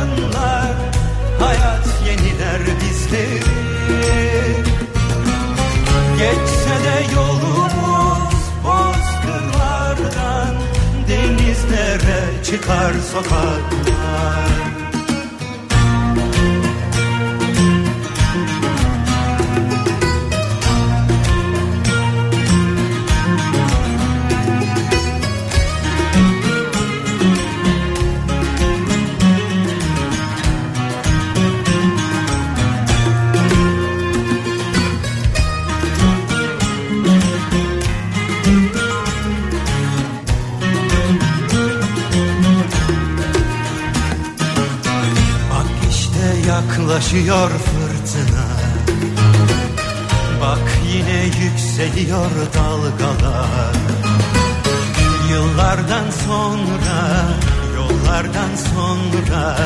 yarınlar 0.00 0.72
Hayat 1.38 1.86
yeniler 2.06 2.60
bizleri 2.80 3.40
Geçse 6.18 6.74
de 6.84 7.14
yolumuz 7.14 8.34
bozkırlardan 8.64 10.54
Denizlere 11.08 12.44
çıkar 12.44 12.92
sokaklar 13.12 14.69
yaklaşıyor 47.00 47.50
fırtına. 47.50 48.46
Bak 50.40 50.58
yine 50.92 51.24
yükseliyor 51.24 52.30
dalgalar. 52.54 53.74
Yıllardan 55.30 56.10
sonra, 56.26 56.98
yollardan 57.76 58.56
sonra 58.74 59.56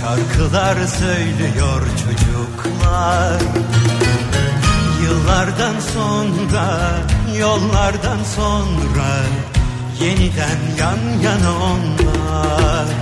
Şarkılar 0.00 0.86
söylüyor 0.86 1.82
çocuklar. 2.02 3.40
Yıllardan 5.02 5.80
sonra, 5.94 6.78
yollardan 7.38 8.18
sonra 8.36 9.08
Yeniden 10.00 10.58
yan 10.78 11.20
yana 11.22 11.50
onlar 11.50 13.01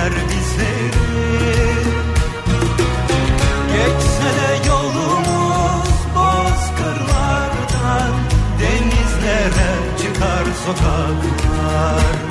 yeniler 0.00 0.12
bizleri 0.28 0.90
Geçse 3.72 4.30
de 4.38 4.68
yolumuz 4.68 5.90
bozkırlardan 6.14 8.12
Denizlere 8.60 9.72
çıkar 10.02 10.44
sokaklar 10.66 12.29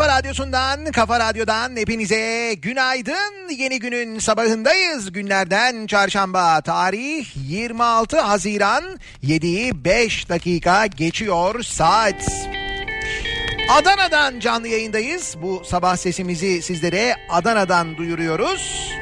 kafa 0.00 0.18
radyosundan, 0.18 0.84
kafa 0.84 1.20
radyodan 1.20 1.76
hepinize 1.76 2.54
günaydın. 2.54 3.50
Yeni 3.58 3.78
günün 3.78 4.18
sabahındayız. 4.18 5.12
Günlerden 5.12 5.86
çarşamba 5.86 6.60
tarih 6.60 7.26
26 7.48 8.20
Haziran 8.20 8.84
7'yi 9.24 9.84
5 9.84 10.28
dakika 10.28 10.86
geçiyor 10.86 11.62
saat. 11.62 12.28
Adana'dan 13.70 14.40
canlı 14.40 14.68
yayındayız. 14.68 15.36
Bu 15.42 15.62
sabah 15.64 15.96
sesimizi 15.96 16.62
sizlere 16.62 17.16
Adana'dan 17.30 17.96
duyuruyoruz. 17.96 18.92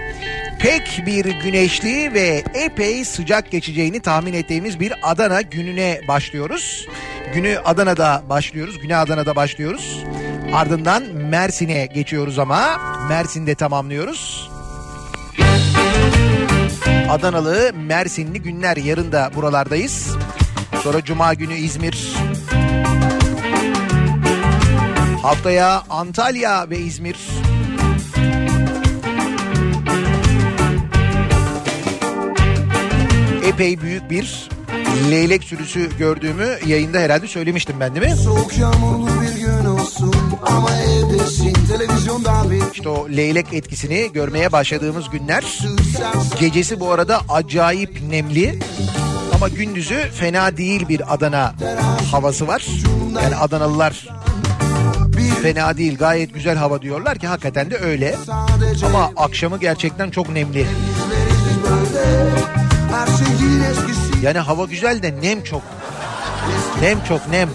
Pek 0.60 1.03
bir 1.06 1.25
güneşli 1.25 2.15
ve 2.15 2.44
epey 2.54 3.04
sıcak 3.04 3.50
geçeceğini 3.50 4.00
tahmin 4.00 4.32
ettiğimiz 4.32 4.80
bir 4.80 4.92
Adana 5.03 5.41
gününe 5.41 6.00
başlıyoruz. 6.09 6.86
Günü 7.34 7.59
Adana'da 7.65 8.22
başlıyoruz. 8.28 8.78
Güne 8.78 8.97
Adana'da 8.97 9.36
başlıyoruz. 9.36 10.04
Ardından 10.53 11.03
Mersin'e 11.03 11.86
geçiyoruz 11.86 12.38
ama 12.38 12.81
Mersin'de 13.09 13.54
tamamlıyoruz. 13.54 14.50
Adanalı, 17.10 17.72
Mersinli 17.75 18.42
günler 18.42 18.76
yarın 18.76 19.12
da 19.12 19.31
buralardayız. 19.34 20.16
Sonra 20.82 21.04
Cuma 21.04 21.34
günü 21.34 21.54
İzmir, 21.54 22.16
Haftaya 25.22 25.82
Antalya 25.91 26.70
ve 26.70 26.78
İzmir. 26.78 27.16
Epey 33.44 33.80
büyük 33.80 34.10
bir 34.10 34.48
leylek 35.10 35.44
sürüsü 35.44 35.98
gördüğümü 35.98 36.48
yayında 36.66 36.98
herhalde 36.98 37.26
söylemiştim 37.26 37.76
ben 37.80 37.94
değil 37.94 38.06
mi? 38.06 38.16
Soğuk 38.16 38.59
yağmurlu 38.59 39.09
bir 39.22 39.41
gün 39.41 39.58
ama 40.43 40.71
evdesin 40.77 41.53
televizyondan 41.53 42.50
bir 42.50 42.62
İşte 42.75 42.89
o 42.89 43.09
leylek 43.09 43.53
etkisini 43.53 44.12
görmeye 44.12 44.53
başladığımız 44.53 45.11
günler. 45.11 45.59
Gecesi 46.41 46.81
bu 46.81 46.93
arada 46.93 47.21
acayip 47.28 48.03
nemli. 48.11 48.59
Ama 49.34 49.49
gündüzü 49.49 50.11
fena 50.15 50.56
değil 50.56 50.89
bir 50.89 51.15
Adana 51.15 51.55
havası 52.11 52.47
var. 52.47 52.66
Yani 53.22 53.37
Adanalılar 53.37 54.09
fena 55.43 55.77
değil 55.77 55.99
gayet 55.99 56.34
güzel 56.34 56.56
hava 56.56 56.83
diyorlar 56.83 57.19
ki 57.19 57.27
hakikaten 57.27 57.71
de 57.71 57.78
öyle. 57.78 58.16
Ama 58.86 59.10
akşamı 59.16 59.59
gerçekten 59.59 60.10
çok 60.10 60.28
nemli. 60.28 60.66
Yani 64.22 64.39
hava 64.39 64.65
güzel 64.65 65.03
de 65.03 65.15
nem 65.22 65.42
çok. 65.42 65.63
Nem 66.80 67.04
çok 67.04 67.28
nem. 67.28 67.48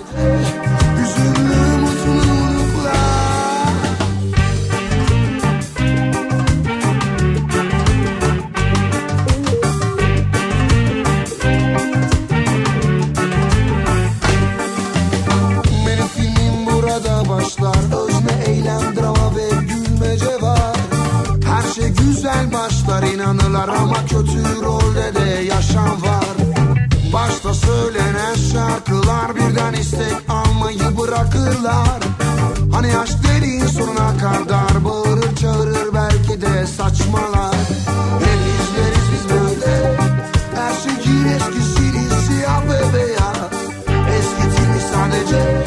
Şarkılar 28.88 29.36
birden 29.36 29.74
istek 29.74 30.14
almayı 30.30 30.98
bırakırlar. 30.98 32.00
Hani 32.72 32.92
yaş 32.92 33.10
derin 33.24 33.68
sonuna 33.68 34.18
kadar 34.18 34.86
bağırır 34.86 35.36
çağırır 35.36 35.94
belki 35.94 36.42
de 36.42 36.68
saçmalar. 36.68 37.56
Hep 38.20 38.40
izleriz 38.54 39.08
biz 39.14 39.30
böyle. 39.30 39.98
Her 40.56 40.74
şeyin 40.84 41.26
eskisini 41.26 42.22
siyah 42.28 42.64
ve 42.64 42.98
beyaz. 42.98 43.52
Eskitilmiş 44.18 44.84
sadece 44.94 45.63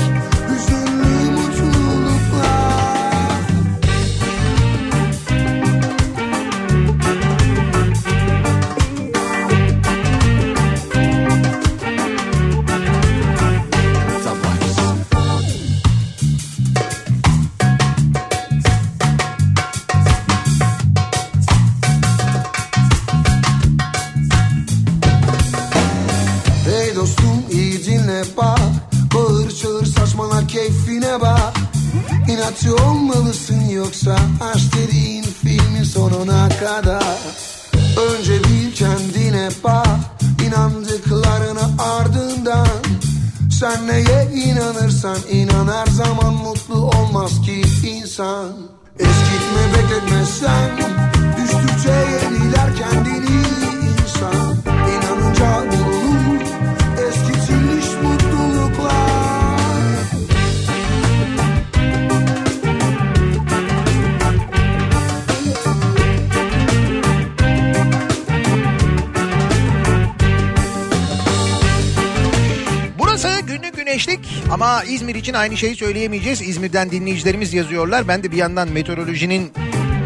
ama 74.57 74.85
İzmir 74.85 75.15
için 75.15 75.35
aynı 75.35 75.57
şeyi 75.57 75.77
söyleyemeyeceğiz. 75.77 76.43
İzmir'den 76.43 76.91
dinleyicilerimiz 76.91 77.55
yazıyorlar. 77.55 78.09
Ben 78.09 78.23
de 78.23 78.33
bir 78.33 78.37
yandan 78.37 78.69
meteorolojinin 78.73 79.53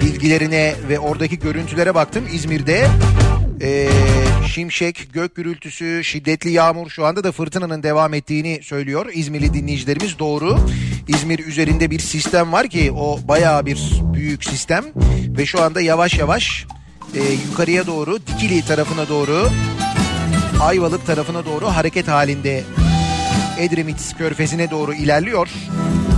bilgilerine 0.00 0.75
ve 0.88 0.99
oradaki 0.99 1.38
görüntülere 1.38 1.94
baktım. 1.94 2.25
İzmir'de 2.32 2.87
eee, 3.61 3.88
şimşek, 4.55 5.08
gök 5.12 5.35
gürültüsü, 5.35 6.05
şiddetli 6.05 6.50
yağmur 6.50 6.91
şu 6.91 7.06
anda 7.06 7.25
da 7.25 7.32
fırtınanın 7.32 7.82
devam 7.82 8.14
ettiğini 8.14 8.61
söylüyor. 8.62 9.06
İzmirli 9.14 9.55
dinleyicilerimiz 9.55 10.19
doğru. 10.19 10.58
İzmir 11.08 11.38
üzerinde 11.38 11.91
bir 11.91 12.00
sistem 12.00 12.52
var 12.52 12.69
ki 12.69 12.93
o 12.93 13.19
bayağı 13.29 13.67
bir 13.67 13.79
büyük 14.14 14.44
sistem 14.44 14.85
ve 15.38 15.47
şu 15.47 15.62
anda 15.62 15.81
yavaş 15.81 16.19
yavaş 16.19 16.67
eee, 17.14 17.23
yukarıya 17.50 17.87
doğru 17.87 18.19
Dikili 18.26 18.64
tarafına 18.64 19.08
doğru 19.08 19.49
Ayvalık 20.61 21.06
tarafına 21.06 21.44
doğru 21.44 21.67
hareket 21.67 22.08
halinde 22.08 22.64
Edremit 23.61 24.15
körfezine 24.19 24.71
doğru 24.71 24.95
ilerliyor. 24.95 25.49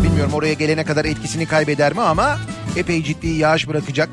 Bilmiyorum 0.05 0.35
oraya 0.35 0.53
gelene 0.53 0.85
kadar 0.85 1.05
etkisini 1.05 1.47
kaybeder 1.47 1.93
mi 1.93 2.01
ama 2.01 2.39
epey 2.77 3.05
ciddi 3.05 3.29
yağış 3.29 3.69
bırakacak. 3.69 4.09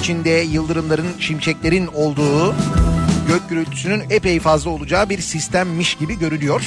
İçinde 0.00 0.30
yıldırımların, 0.30 1.06
şimşeklerin 1.20 1.86
olduğu, 1.86 2.54
gök 3.28 3.48
gürültüsünün 3.48 4.02
epey 4.10 4.40
fazla 4.40 4.70
olacağı 4.70 5.08
bir 5.08 5.20
sistemmiş 5.20 5.94
gibi 5.94 6.18
görülüyor. 6.18 6.62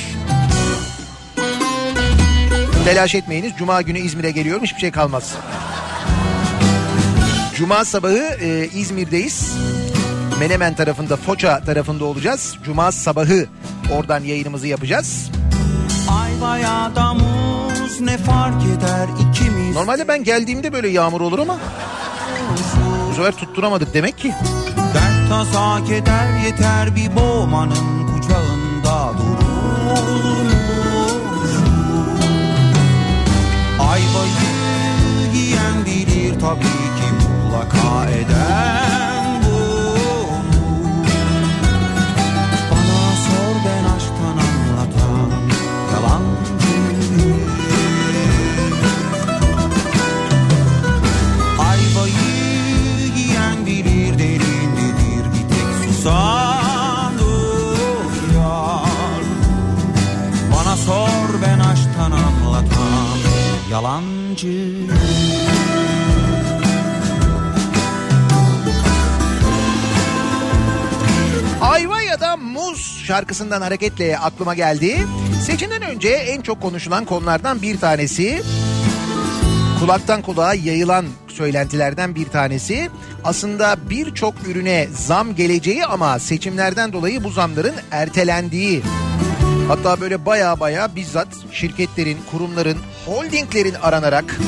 Telaş 2.85 3.15
etmeyiniz. 3.15 3.51
Cuma 3.57 3.81
günü 3.81 3.99
İzmir'e 3.99 4.31
geliyorum. 4.31 4.63
Hiçbir 4.63 4.79
şey 4.79 4.91
kalmaz. 4.91 5.35
Cuma 7.55 7.85
sabahı 7.85 8.37
e, 8.41 8.69
İzmir'deyiz. 8.73 9.53
Menemen 10.39 10.75
tarafında, 10.75 11.15
Foça 11.17 11.59
tarafında 11.63 12.05
olacağız. 12.05 12.55
Cuma 12.63 12.91
sabahı 12.91 13.47
oradan 13.91 14.23
yayınımızı 14.23 14.67
yapacağız. 14.67 15.31
Muz 17.99 18.01
ne 18.01 18.17
fark 18.17 18.63
eder 18.63 19.07
ikimiz? 19.29 19.75
Normalde 19.75 20.07
ben 20.07 20.23
geldiğimde 20.23 20.73
böyle 20.73 20.87
yağmur 20.87 21.21
olur 21.21 21.39
ama 21.39 21.57
bu 23.09 23.15
sefer 23.15 23.31
tutturamadık 23.31 23.93
demek 23.93 24.17
ki. 24.17 24.33
Dert 24.93 25.29
tasa 25.29 25.83
keder 25.85 26.39
yeter 26.45 26.95
bir 26.95 27.15
boğmanın 27.15 28.07
kucağında 28.07 29.13
durur. 29.17 30.49
Ayvayı 33.79 35.33
yiyen 35.33 35.85
bilir 35.85 36.39
tabii 36.39 36.61
ki 36.61 37.07
mutlaka 37.13 38.09
eden 38.09 38.88
yalancı 63.71 64.73
Ayva 71.61 72.01
ya 72.01 72.19
da 72.19 72.37
muz 72.37 73.03
şarkısından 73.05 73.61
hareketle 73.61 74.17
aklıma 74.17 74.53
geldi. 74.55 75.07
Seçimden 75.45 75.81
önce 75.81 76.09
en 76.09 76.41
çok 76.41 76.61
konuşulan 76.61 77.05
konulardan 77.05 77.61
bir 77.61 77.79
tanesi 77.79 78.41
kulaktan 79.79 80.21
kulağa 80.21 80.53
yayılan 80.53 81.05
söylentilerden 81.27 82.15
bir 82.15 82.25
tanesi. 82.25 82.89
Aslında 83.23 83.77
birçok 83.89 84.47
ürüne 84.47 84.87
zam 84.93 85.35
geleceği 85.35 85.85
ama 85.85 86.19
seçimlerden 86.19 86.93
dolayı 86.93 87.23
bu 87.23 87.29
zamların 87.29 87.75
ertelendiği. 87.91 88.81
Hatta 89.69 90.01
böyle 90.01 90.25
baya 90.25 90.59
baya 90.59 90.95
bizzat 90.95 91.27
şirketlerin, 91.51 92.17
kurumların, 92.31 92.77
holdinglerin 93.05 93.73
aranarak 93.73 94.39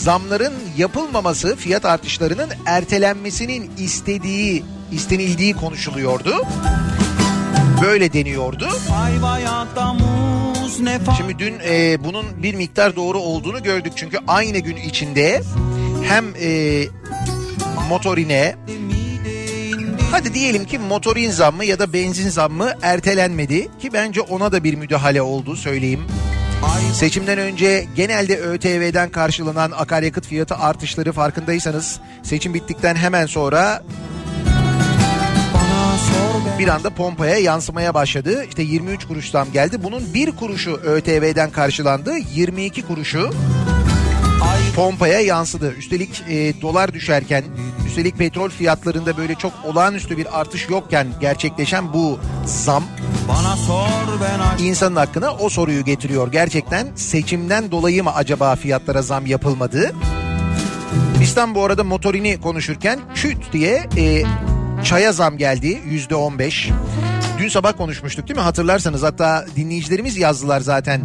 zamların 0.00 0.52
yapılmaması, 0.76 1.56
fiyat 1.56 1.84
artışlarının 1.84 2.48
ertelenmesinin 2.66 3.70
istediği, 3.78 4.64
istenildiği 4.92 5.54
konuşuluyordu. 5.54 6.46
Böyle 7.82 8.12
deniyordu. 8.12 8.68
Şimdi 11.16 11.38
dün 11.38 11.54
e, 11.68 12.04
bunun 12.04 12.42
bir 12.42 12.54
miktar 12.54 12.96
doğru 12.96 13.18
olduğunu 13.18 13.62
gördük. 13.62 13.92
Çünkü 13.96 14.18
aynı 14.28 14.58
gün 14.58 14.76
içinde 14.76 15.42
hem 16.08 16.24
e, 16.42 16.82
motorine 17.88 18.54
hadi 20.12 20.34
diyelim 20.34 20.64
ki 20.64 20.78
motorin 20.78 21.30
zammı 21.30 21.64
ya 21.64 21.78
da 21.78 21.92
benzin 21.92 22.28
zammı 22.28 22.72
ertelenmedi. 22.82 23.68
Ki 23.78 23.92
bence 23.92 24.20
ona 24.20 24.52
da 24.52 24.64
bir 24.64 24.74
müdahale 24.74 25.22
oldu 25.22 25.56
söyleyeyim. 25.56 26.00
Seçimden 26.94 27.38
önce 27.38 27.86
genelde 27.96 28.38
ÖTV'den 28.38 29.10
karşılanan 29.10 29.70
akaryakıt 29.70 30.26
fiyatı 30.26 30.54
artışları 30.54 31.12
farkındaysanız 31.12 32.00
seçim 32.22 32.54
bittikten 32.54 32.94
hemen 32.94 33.26
sonra 33.26 33.82
bir 36.58 36.68
anda 36.68 36.90
pompaya 36.90 37.36
yansımaya 37.36 37.94
başladı. 37.94 38.44
İşte 38.48 38.62
23 38.62 39.04
kuruş 39.06 39.30
zam 39.30 39.52
geldi. 39.52 39.76
Bunun 39.82 40.14
bir 40.14 40.32
kuruşu 40.32 40.70
ÖTV'den 40.72 41.50
karşılandı. 41.50 42.12
22 42.34 42.82
kuruşu 42.82 43.30
pompaya 44.76 45.20
yansıdı. 45.20 45.74
Üstelik 45.74 46.22
e, 46.28 46.60
dolar 46.62 46.92
düşerken, 46.92 47.44
üstelik 47.86 48.18
petrol 48.18 48.50
fiyatlarında 48.50 49.16
böyle 49.16 49.34
çok 49.34 49.52
olağanüstü 49.64 50.16
bir 50.16 50.40
artış 50.40 50.68
yokken 50.68 51.06
gerçekleşen 51.20 51.92
bu 51.92 52.18
zam 52.46 52.84
bana 53.28 53.56
sor 53.56 53.88
ben 54.20 54.64
insanın 54.64 54.96
hakkına 54.96 55.32
o 55.32 55.48
soruyu 55.48 55.84
getiriyor. 55.84 56.32
Gerçekten 56.32 56.88
seçimden 56.94 57.70
dolayı 57.70 58.04
mı 58.04 58.14
acaba 58.14 58.56
fiyatlara 58.56 59.02
zam 59.02 59.26
yapılmadı? 59.26 59.92
Bizden 61.20 61.54
bu 61.54 61.64
arada 61.64 61.84
motorini 61.84 62.40
konuşurken 62.40 63.00
çüt 63.14 63.52
diye 63.52 63.88
e, 63.96 64.24
çaya 64.84 65.12
zam 65.12 65.38
geldi 65.38 65.82
yüzde 65.86 66.14
on 66.14 66.38
beş. 66.38 66.70
Dün 67.38 67.48
sabah 67.48 67.76
konuşmuştuk 67.76 68.28
değil 68.28 68.38
mi 68.38 68.42
hatırlarsanız 68.42 69.02
hatta 69.02 69.46
dinleyicilerimiz 69.56 70.16
yazdılar 70.16 70.60
zaten. 70.60 71.02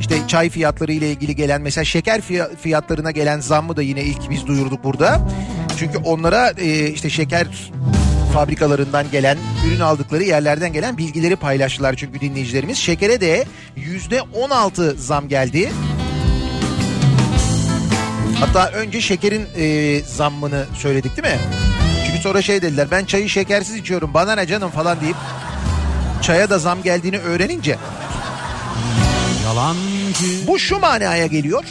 İşte 0.00 0.28
çay 0.28 0.50
fiyatları 0.50 0.92
ile 0.92 1.10
ilgili 1.10 1.36
gelen 1.36 1.62
mesela 1.62 1.84
şeker 1.84 2.20
fiya- 2.20 2.56
fiyatlarına 2.56 3.10
gelen 3.10 3.40
zammı 3.40 3.76
da 3.76 3.82
yine 3.82 4.02
ilk 4.02 4.30
biz 4.30 4.46
duyurduk 4.46 4.84
burada. 4.84 5.20
Çünkü 5.78 5.98
onlara 5.98 6.50
e, 6.50 6.86
işte 6.90 7.10
şeker 7.10 7.46
fabrikalarından 8.34 9.10
gelen, 9.10 9.38
ürün 9.66 9.80
aldıkları 9.80 10.22
yerlerden 10.22 10.72
gelen 10.72 10.98
bilgileri 10.98 11.36
paylaştılar 11.36 11.94
çünkü 11.94 12.20
dinleyicilerimiz. 12.20 12.78
Şekere 12.78 13.20
de 13.20 13.44
yüzde 13.76 14.22
on 14.22 14.50
altı 14.50 14.94
zam 14.98 15.28
geldi. 15.28 15.70
Hatta 18.40 18.68
önce 18.70 19.00
şekerin 19.00 19.46
e, 19.56 20.00
zammını 20.00 20.64
söyledik 20.74 21.16
değil 21.16 21.34
mi? 21.34 21.40
Çünkü 22.06 22.22
sonra 22.22 22.42
şey 22.42 22.62
dediler 22.62 22.88
ben 22.90 23.04
çayı 23.04 23.28
şekersiz 23.28 23.74
içiyorum 23.76 24.14
bana 24.14 24.34
ne 24.34 24.46
canım 24.46 24.70
falan 24.70 25.00
deyip 25.00 25.16
çaya 26.22 26.50
da 26.50 26.58
zam 26.58 26.82
geldiğini 26.82 27.18
öğrenince 27.18 27.76
yalancı 29.48 30.46
bu 30.46 30.58
şu 30.58 30.78
manaya 30.78 31.26
geliyor. 31.26 31.64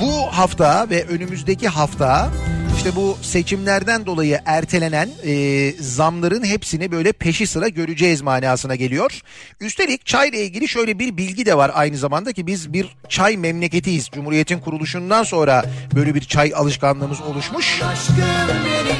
Bu 0.00 0.26
hafta 0.38 0.90
ve 0.90 1.04
önümüzdeki 1.04 1.68
hafta 1.68 2.30
işte 2.76 2.96
bu 2.96 3.18
seçimlerden 3.22 4.06
dolayı 4.06 4.40
ertelenen 4.46 5.08
e, 5.24 5.72
zamların 5.80 6.44
hepsini 6.44 6.92
böyle 6.92 7.12
peşi 7.12 7.46
sıra 7.46 7.68
göreceğiz 7.68 8.22
manasına 8.22 8.74
geliyor. 8.74 9.20
Üstelik 9.60 10.06
çayla 10.06 10.38
ilgili 10.38 10.68
şöyle 10.68 10.98
bir 10.98 11.16
bilgi 11.16 11.46
de 11.46 11.56
var 11.56 11.70
aynı 11.74 11.96
zamanda 11.96 12.32
ki 12.32 12.46
biz 12.46 12.72
bir 12.72 12.96
çay 13.08 13.36
memleketiyiz. 13.36 14.08
Cumhuriyetin 14.12 14.58
kuruluşundan 14.58 15.22
sonra 15.22 15.64
böyle 15.94 16.14
bir 16.14 16.20
çay 16.20 16.52
alışkanlığımız 16.54 17.20
oluşmuş. 17.20 17.80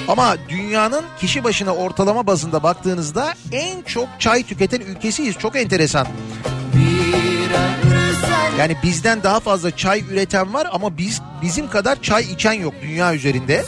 Ama 0.08 0.36
dünyanın 0.48 1.04
kişi 1.20 1.44
başına 1.44 1.74
ortalama 1.74 2.26
bazında 2.26 2.62
baktığınızda 2.62 3.34
en 3.52 3.82
çok 3.82 4.08
çay 4.18 4.42
tüketen 4.42 4.80
ülkesiyiz. 4.80 5.38
Çok 5.38 5.56
enteresan. 5.56 6.06
Yani 8.58 8.76
bizden 8.82 9.22
daha 9.22 9.40
fazla 9.40 9.76
çay 9.76 10.04
üreten 10.10 10.54
var 10.54 10.68
ama 10.72 10.98
biz 10.98 11.20
bizim 11.42 11.70
kadar 11.70 12.02
çay 12.02 12.22
içen 12.24 12.52
yok 12.52 12.74
dünya 12.82 13.14
üzerinde. 13.14 13.64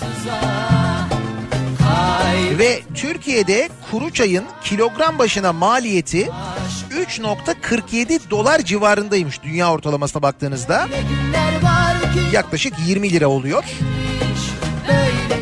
Ve 2.58 2.82
Türkiye'de 2.94 3.68
kuru 3.90 4.12
çayın 4.12 4.44
kilogram 4.64 5.18
başına 5.18 5.52
maliyeti 5.52 6.30
3.47 6.90 8.30
dolar 8.30 8.58
civarındaymış 8.58 9.42
dünya 9.42 9.72
ortalamasına 9.72 10.22
baktığınızda. 10.22 10.88
Yaklaşık 12.32 12.74
20 12.86 13.12
lira 13.12 13.28
oluyor. 13.28 13.64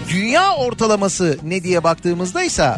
Dünya 0.09 0.55
ortalaması 0.57 1.39
ne 1.43 1.63
diye 1.63 1.85
baktığımızda 1.85 2.43
ise 2.43 2.75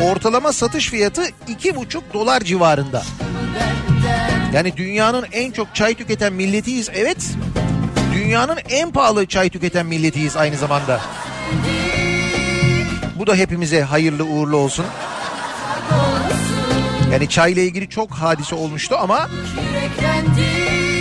ortalama 0.00 0.52
satış 0.52 0.90
fiyatı 0.90 1.22
2,5 1.24 2.00
dolar 2.14 2.40
civarında. 2.40 3.02
Yani 4.54 4.76
dünyanın 4.76 5.26
en 5.32 5.50
çok 5.50 5.74
çay 5.74 5.94
tüketen 5.94 6.32
milletiyiz 6.32 6.88
evet. 6.94 7.30
Dünyanın 8.14 8.58
en 8.70 8.90
pahalı 8.90 9.26
çay 9.26 9.50
tüketen 9.50 9.86
milletiyiz 9.86 10.36
aynı 10.36 10.56
zamanda. 10.56 11.00
Bu 13.16 13.26
da 13.26 13.34
hepimize 13.34 13.82
hayırlı 13.82 14.24
uğurlu 14.24 14.56
olsun. 14.56 14.86
Yani 17.12 17.28
çayla 17.28 17.62
ilgili 17.62 17.88
çok 17.88 18.10
hadise 18.10 18.54
olmuştu 18.54 18.96
ama 19.00 19.28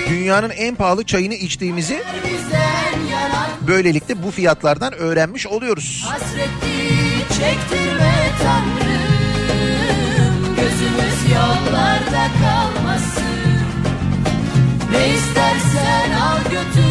dünyanın 0.09 0.49
en 0.49 0.75
pahalı 0.75 1.03
çayını 1.03 1.33
içtiğimizi 1.33 2.03
böylelikle 3.67 4.23
bu 4.23 4.31
fiyatlardan 4.31 4.93
öğrenmiş 4.93 5.47
oluyoruz. 5.47 6.05
Hasreti 6.07 7.39
çektirme 7.39 8.19
Gözümüz 8.39 8.88
yollarda 11.39 12.27
kalmasın. 12.41 13.23
Ne 14.91 15.07
istersen 15.15 16.11
al 16.11 16.43
götür 16.43 16.88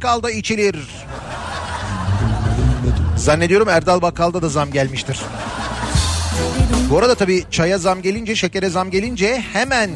Bakkal'da 0.00 0.30
içilir. 0.30 0.76
Zannediyorum 3.16 3.68
Erdal 3.68 4.02
Bakkal'da 4.02 4.42
da 4.42 4.48
zam 4.48 4.70
gelmiştir. 4.70 5.20
Bu 6.90 6.98
arada 6.98 7.14
tabii 7.14 7.44
çaya 7.50 7.78
zam 7.78 8.02
gelince, 8.02 8.36
şekere 8.36 8.68
zam 8.68 8.90
gelince 8.90 9.44
hemen 9.52 9.90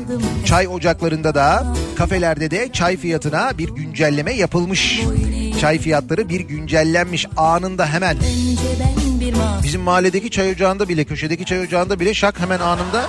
çay 0.46 0.68
ocaklarında 0.68 1.34
da, 1.34 1.66
kafelerde 1.96 2.50
de 2.50 2.72
çay 2.72 2.96
fiyatına 2.96 3.58
bir 3.58 3.68
güncelleme 3.68 4.32
yapılmış. 4.32 5.00
Çay 5.60 5.78
fiyatları 5.78 6.28
bir 6.28 6.40
güncellenmiş 6.40 7.26
anında 7.36 7.86
hemen. 7.86 8.16
Bizim 9.62 9.80
mahalledeki 9.80 10.30
çay 10.30 10.50
ocağında 10.50 10.88
bile, 10.88 11.04
köşedeki 11.04 11.44
çay 11.44 11.60
ocağında 11.60 12.00
bile 12.00 12.14
şak 12.14 12.40
hemen 12.40 12.60
anında. 12.60 13.06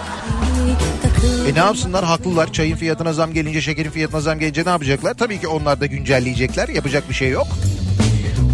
E 1.48 1.54
ne 1.54 1.60
yapsınlar? 1.60 2.06
Haklılar. 2.06 2.54
Çayın 2.54 2.76
fiyatına 2.76 3.14
zam 3.14 3.34
gelince, 3.34 3.62
şekerin 3.62 3.90
fiyatına 3.90 4.22
zam 4.22 4.40
gelince 4.40 4.66
ne 4.66 4.70
yapacaklar? 4.70 5.14
Tabii 5.14 5.40
ki 5.40 5.48
onlar 5.48 5.82
da 5.82 5.86
güncelleyecekler. 5.86 6.70
Yapacak 6.70 7.10
bir 7.10 7.14
şey 7.14 7.30
yok. 7.30 7.48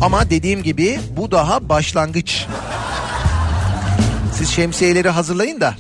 Ama 0.01 0.30
dediğim 0.30 0.63
gibi 0.63 1.00
bu 1.18 1.32
daha 1.32 1.70
başlangıç. 1.70 2.46
Siz 4.34 4.50
şemsiyeleri 4.50 5.10
hazırlayın 5.10 5.62
da 5.62 5.75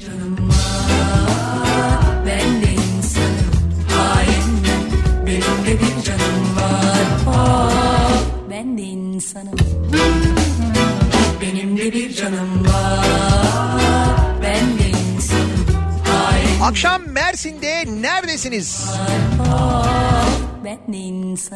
neredesiniz? 18.01 18.85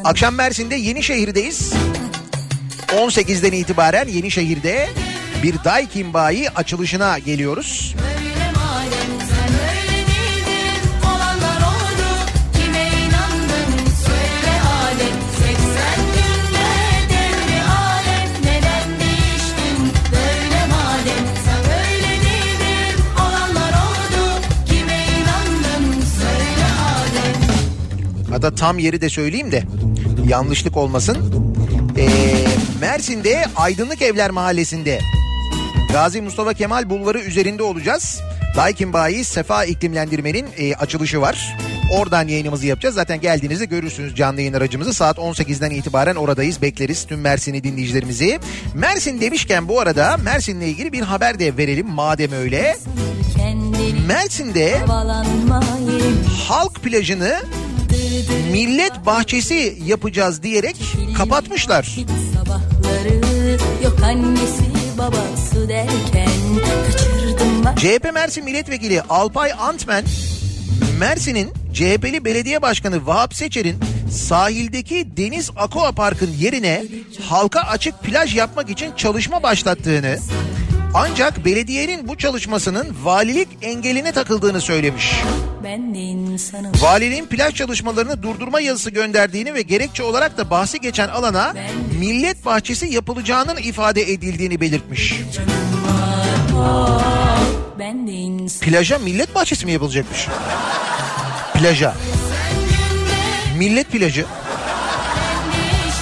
Akşam 0.04 0.34
Mersin'de 0.34 0.74
Yenişehir'deyiz. 0.74 1.72
18'den 2.88 3.52
itibaren 3.52 4.08
Yenişehir'de 4.08 4.88
bir 5.42 5.64
Daikin 5.64 6.14
Bayi 6.14 6.50
açılışına 6.50 7.18
geliyoruz. 7.18 7.94
Hatta 28.46 28.56
tam 28.56 28.78
yeri 28.78 29.00
de 29.00 29.08
söyleyeyim 29.08 29.52
de 29.52 29.62
yanlışlık 30.28 30.76
olmasın. 30.76 31.16
Ee, 31.98 32.08
Mersin'de 32.80 33.44
Aydınlık 33.56 34.02
Evler 34.02 34.30
Mahallesi'nde 34.30 35.00
Gazi 35.92 36.20
Mustafa 36.20 36.54
Kemal 36.54 36.90
Bulvarı 36.90 37.18
üzerinde 37.18 37.62
olacağız. 37.62 38.20
Daikin 38.56 38.92
Bayi 38.92 39.24
Sefa 39.24 39.64
İklimlendirme'nin 39.64 40.46
e, 40.58 40.74
açılışı 40.74 41.20
var. 41.20 41.56
Oradan 41.92 42.28
yayınımızı 42.28 42.66
yapacağız. 42.66 42.94
Zaten 42.94 43.20
geldiğinizde 43.20 43.64
görürsünüz 43.64 44.14
canlı 44.16 44.40
yayın 44.40 44.54
aracımızı. 44.54 44.94
Saat 44.94 45.18
18'den 45.18 45.70
itibaren 45.70 46.16
oradayız. 46.16 46.62
Bekleriz 46.62 47.06
tüm 47.06 47.20
Mersin'i 47.20 47.64
dinleyicilerimizi. 47.64 48.38
Mersin 48.74 49.20
demişken 49.20 49.68
bu 49.68 49.80
arada 49.80 50.16
Mersin'le 50.16 50.60
ilgili 50.60 50.92
bir 50.92 51.02
haber 51.02 51.38
de 51.38 51.56
verelim 51.56 51.86
madem 51.86 52.32
öyle. 52.32 52.76
Mersin'de 54.06 54.78
halk 56.48 56.82
plajını 56.82 57.42
millet 58.52 59.06
bahçesi 59.06 59.78
yapacağız 59.86 60.42
diyerek 60.42 60.76
kapatmışlar. 61.16 61.96
Yok 63.84 63.98
annesi 64.04 64.64
babası 64.98 65.68
derken 65.68 66.28
CHP 67.76 68.14
Mersin 68.14 68.44
Milletvekili 68.44 69.02
Alpay 69.02 69.52
Antmen, 69.58 70.04
Mersin'in 70.98 71.52
CHP'li 71.72 72.24
belediye 72.24 72.62
başkanı 72.62 73.06
Vahap 73.06 73.34
Seçer'in 73.34 73.76
sahildeki 74.10 75.16
Deniz 75.16 75.50
Aqua 75.56 75.92
Park'ın 75.92 76.30
yerine 76.38 76.84
halka 77.28 77.60
açık 77.60 78.02
plaj 78.02 78.36
yapmak 78.36 78.70
için 78.70 78.92
çalışma 78.96 79.42
başlattığını 79.42 80.18
ancak 80.96 81.44
belediyenin 81.44 82.08
bu 82.08 82.16
çalışmasının 82.16 82.96
valilik 83.02 83.48
engeline 83.62 84.12
takıldığını 84.12 84.60
söylemiş. 84.60 85.12
Valiliğin 86.80 87.26
plaj 87.26 87.54
çalışmalarını 87.54 88.22
durdurma 88.22 88.60
yazısı 88.60 88.90
gönderdiğini 88.90 89.54
ve 89.54 89.62
gerekçe 89.62 90.02
olarak 90.02 90.38
da 90.38 90.50
bahsi 90.50 90.80
geçen 90.80 91.08
alana 91.08 91.54
millet 92.00 92.44
bahçesi 92.44 92.86
yapılacağının 92.86 93.56
ifade 93.56 94.02
edildiğini 94.02 94.60
belirtmiş. 94.60 95.20
Plaja 98.60 98.98
millet 98.98 99.34
bahçesi 99.34 99.66
mi 99.66 99.72
yapılacakmış? 99.72 100.28
Plaja. 101.54 101.94
Millet 103.58 103.90
plajı. 103.90 104.24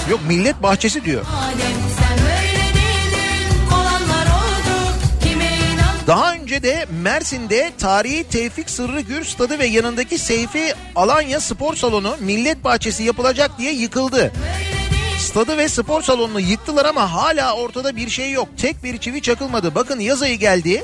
Yok 0.09 0.19
millet 0.27 0.63
bahçesi 0.63 1.05
diyor. 1.05 1.25
Madem 1.25 1.84
Daha 6.07 6.33
önce 6.33 6.63
de 6.63 6.85
Mersin'de 7.01 7.71
tarihi 7.77 8.23
Tevfik 8.23 8.69
Sırrı 8.69 9.01
Gür 9.01 9.25
Stadı 9.25 9.59
ve 9.59 9.65
yanındaki 9.65 10.17
Seyfi 10.17 10.73
Alanya 10.95 11.39
Spor 11.39 11.75
Salonu 11.75 12.15
millet 12.19 12.63
bahçesi 12.63 13.03
yapılacak 13.03 13.51
diye 13.57 13.73
yıkıldı. 13.73 14.31
Stadı 15.19 15.57
ve 15.57 15.69
spor 15.69 16.01
salonunu 16.01 16.39
yıktılar 16.39 16.85
ama 16.85 17.13
hala 17.13 17.55
ortada 17.55 17.95
bir 17.95 18.09
şey 18.09 18.31
yok. 18.31 18.47
Tek 18.57 18.83
bir 18.83 18.97
çivi 18.97 19.21
çakılmadı. 19.21 19.75
Bakın 19.75 19.99
yaz 19.99 20.21
ayı 20.21 20.35
geldi. 20.39 20.83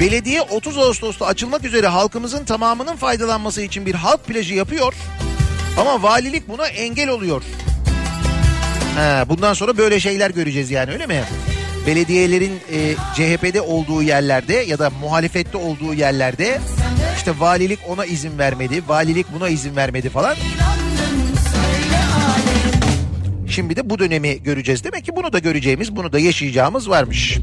Belediye 0.00 0.42
30 0.42 0.78
Ağustos'ta 0.78 1.26
açılmak 1.26 1.64
üzere 1.64 1.86
halkımızın 1.86 2.44
tamamının 2.44 2.96
faydalanması 2.96 3.62
için 3.62 3.86
bir 3.86 3.94
halk 3.94 4.24
plajı 4.26 4.54
yapıyor. 4.54 4.94
Ama 5.80 6.02
valilik 6.02 6.48
buna 6.48 6.66
engel 6.66 7.08
oluyor. 7.08 7.42
Ha, 8.96 9.24
bundan 9.28 9.54
sonra 9.54 9.76
böyle 9.76 10.00
şeyler 10.00 10.30
göreceğiz 10.30 10.70
yani 10.70 10.92
öyle 10.92 11.06
mi? 11.06 11.24
Belediyelerin 11.88 12.60
e, 12.72 12.94
CHP'de 13.14 13.60
olduğu 13.60 14.02
yerlerde 14.02 14.54
ya 14.54 14.78
da 14.78 14.90
muhalefette 14.90 15.58
olduğu 15.58 15.94
yerlerde 15.94 16.60
işte 17.16 17.32
valilik 17.38 17.78
ona 17.88 18.04
izin 18.04 18.38
vermedi, 18.38 18.82
valilik 18.88 19.26
buna 19.34 19.48
izin 19.48 19.76
vermedi 19.76 20.08
falan. 20.08 20.36
Şimdi 23.48 23.76
de 23.76 23.90
bu 23.90 23.98
dönemi 23.98 24.42
göreceğiz. 24.42 24.84
Demek 24.84 25.04
ki 25.04 25.16
bunu 25.16 25.32
da 25.32 25.38
göreceğimiz, 25.38 25.96
bunu 25.96 26.12
da 26.12 26.18
yaşayacağımız 26.18 26.90
varmış. 26.90 27.38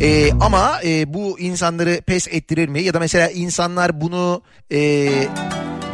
Ee, 0.00 0.30
ama 0.40 0.80
e, 0.84 1.14
bu 1.14 1.40
insanları 1.40 2.00
pes 2.06 2.28
ettirir 2.28 2.68
mi? 2.68 2.82
Ya 2.82 2.94
da 2.94 2.98
mesela 2.98 3.30
insanlar 3.30 4.00
bunu 4.00 4.42
e, 4.72 5.08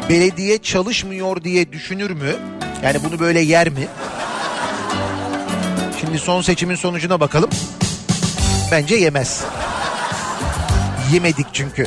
belediye 0.08 0.58
çalışmıyor 0.58 1.44
diye 1.44 1.72
düşünür 1.72 2.10
mü? 2.10 2.36
Yani 2.82 2.98
bunu 3.04 3.20
böyle 3.20 3.40
yer 3.40 3.68
mi? 3.68 3.88
Şimdi 6.04 6.18
son 6.18 6.42
seçimin 6.42 6.74
sonucuna 6.74 7.20
bakalım. 7.20 7.50
Bence 8.70 8.94
yemez. 8.94 9.44
Yemedik 11.12 11.46
çünkü. 11.52 11.86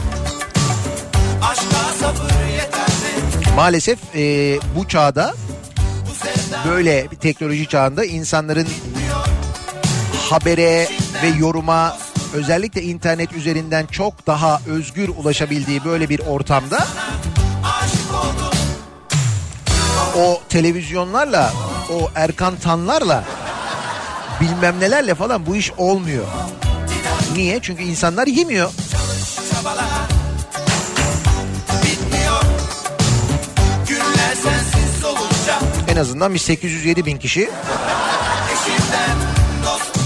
Maalesef 3.55 3.99
e, 4.15 4.59
bu 4.75 4.87
çağda 4.87 5.35
böyle 6.67 7.11
bir 7.11 7.15
teknoloji 7.15 7.67
çağında 7.67 8.05
insanların 8.05 8.67
habere 10.29 10.87
ve 11.23 11.27
yoruma 11.39 11.97
özellikle 12.33 12.81
internet 12.81 13.33
üzerinden 13.33 13.85
çok 13.85 14.27
daha 14.27 14.61
özgür 14.67 15.09
ulaşabildiği 15.09 15.85
böyle 15.85 16.09
bir 16.09 16.19
ortamda 16.19 16.87
o 20.17 20.41
televizyonlarla 20.49 21.53
o 21.89 22.09
Erkan 22.15 22.55
Tanlarla 22.55 23.23
bilmem 24.41 24.79
nelerle 24.79 25.15
falan 25.15 25.45
bu 25.45 25.55
iş 25.55 25.71
olmuyor. 25.77 26.25
Niye? 27.35 27.59
Çünkü 27.61 27.83
insanlar 27.83 28.27
yemiyor. 28.27 28.71
En 35.87 35.97
azından 35.97 36.33
bir 36.33 36.39
807 36.39 37.05
bin 37.05 37.17
kişi 37.17 37.49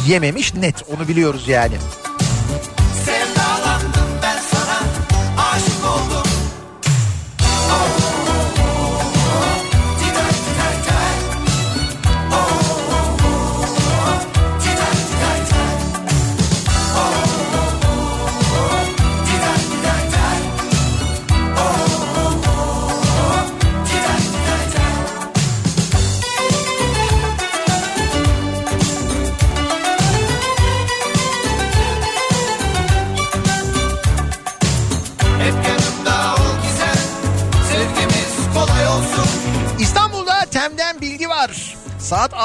yememiş 0.07 0.53
net 0.53 0.75
onu 0.97 1.07
biliyoruz 1.07 1.47
yani. 1.47 1.75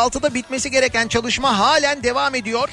2006'da 0.06 0.34
bitmesi 0.34 0.70
gereken 0.70 1.08
çalışma 1.08 1.58
halen 1.58 2.02
devam 2.02 2.34
ediyor. 2.34 2.68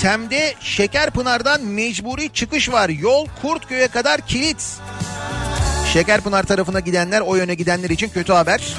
Tem'de 0.00 0.54
Şekerpınar'dan 0.60 1.64
mecburi 1.64 2.32
çıkış 2.32 2.72
var. 2.72 2.88
Yol 2.88 3.26
Kurtköy'e 3.42 3.88
kadar 3.88 4.20
kilit. 4.20 4.76
Şekerpınar 5.92 6.42
tarafına 6.42 6.80
gidenler 6.80 7.20
o 7.20 7.36
yöne 7.36 7.54
gidenler 7.54 7.90
için 7.90 8.08
kötü 8.08 8.32
haber. 8.32 8.74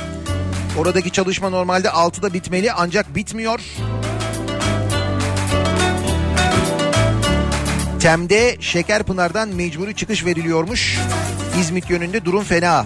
Oradaki 0.77 1.11
çalışma 1.11 1.49
normalde 1.49 1.87
6'da 1.87 2.33
bitmeli 2.33 2.71
ancak 2.71 3.15
bitmiyor. 3.15 3.59
Tem'de 7.99 8.57
Şekerpınar'dan 8.59 9.49
mecburi 9.49 9.95
çıkış 9.95 10.25
veriliyormuş. 10.25 10.99
İzmit 11.59 11.89
yönünde 11.89 12.25
durum 12.25 12.43
fena. 12.43 12.85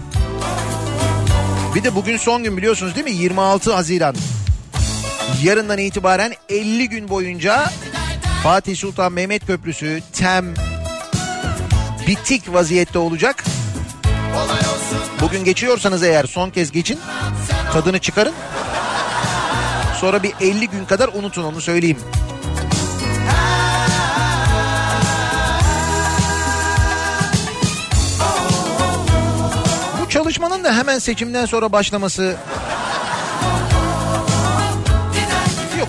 Bir 1.76 1.84
de 1.84 1.96
bugün 1.96 2.18
son 2.18 2.44
gün 2.44 2.58
biliyorsunuz 2.58 2.96
değil 2.96 3.06
mi? 3.06 3.12
26 3.12 3.74
Haziran. 3.74 4.16
Yarından 5.42 5.78
itibaren 5.78 6.34
50 6.50 6.90
gün 6.90 7.10
boyunca 7.10 7.70
Fatih 8.44 8.78
Sultan 8.78 9.14
Mehmet 9.14 9.48
Köprüsü 9.48 10.02
TEM 10.14 10.54
bitik 12.08 12.54
vaziyette 12.54 13.00
olacak. 13.00 13.44
Bugün 15.22 15.44
geçiyorsanız 15.44 16.04
eğer 16.04 16.26
son 16.26 16.50
kez 16.50 16.72
geçin. 16.72 17.00
Tadını 17.74 18.00
çıkarın. 18.00 18.34
Sonra 20.00 20.24
bir 20.24 20.34
50 20.42 20.70
gün 20.70 20.86
kadar 20.86 21.10
unutun 21.14 21.44
onu 21.44 21.62
söyleyeyim. 21.62 21.98
Bu 30.02 30.10
çalışmanın 30.10 30.64
da 30.64 30.78
hemen 30.78 31.00
seçimden 31.00 31.46
sonra 31.46 31.72
başlaması 31.72 32.36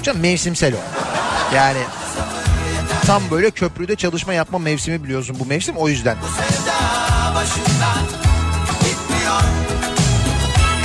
Canım 0.04 0.20
mevsimsel 0.20 0.74
o. 0.74 0.78
Yani 1.54 1.78
tam 3.06 3.22
böyle 3.30 3.50
köprüde 3.50 3.96
çalışma 3.96 4.32
yapma 4.34 4.58
mevsimi 4.58 5.04
biliyorsun 5.04 5.36
bu 5.40 5.46
mevsim 5.46 5.76
o 5.76 5.88
yüzden. 5.88 6.16
Bu 6.22 6.26
sevda 6.26 7.34
başından 7.34 8.04
gitmiyor. 8.80 9.40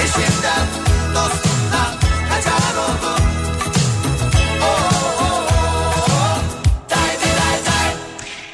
Eşimden, 0.04 0.68
dostumdan 1.16 1.94
kaçar 2.30 2.76
oldum. 2.78 3.26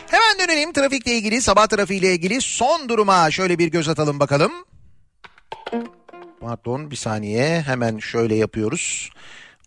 Hemen 0.08 0.40
dönelim 0.40 0.74
trafikle 0.74 1.12
ilgili, 1.12 1.42
sabah 1.42 1.68
trafiğiyle 1.68 2.14
ilgili 2.14 2.42
son 2.42 2.90
duruma 2.90 3.32
şöyle 3.32 3.60
bir 3.60 3.68
göz 3.68 3.90
atalım 3.90 4.20
bakalım. 4.20 4.52
Pardon 6.42 6.92
bir 6.92 6.96
saniye 6.96 7.62
hemen 7.62 7.98
şöyle 7.98 8.36
yapıyoruz. 8.36 9.10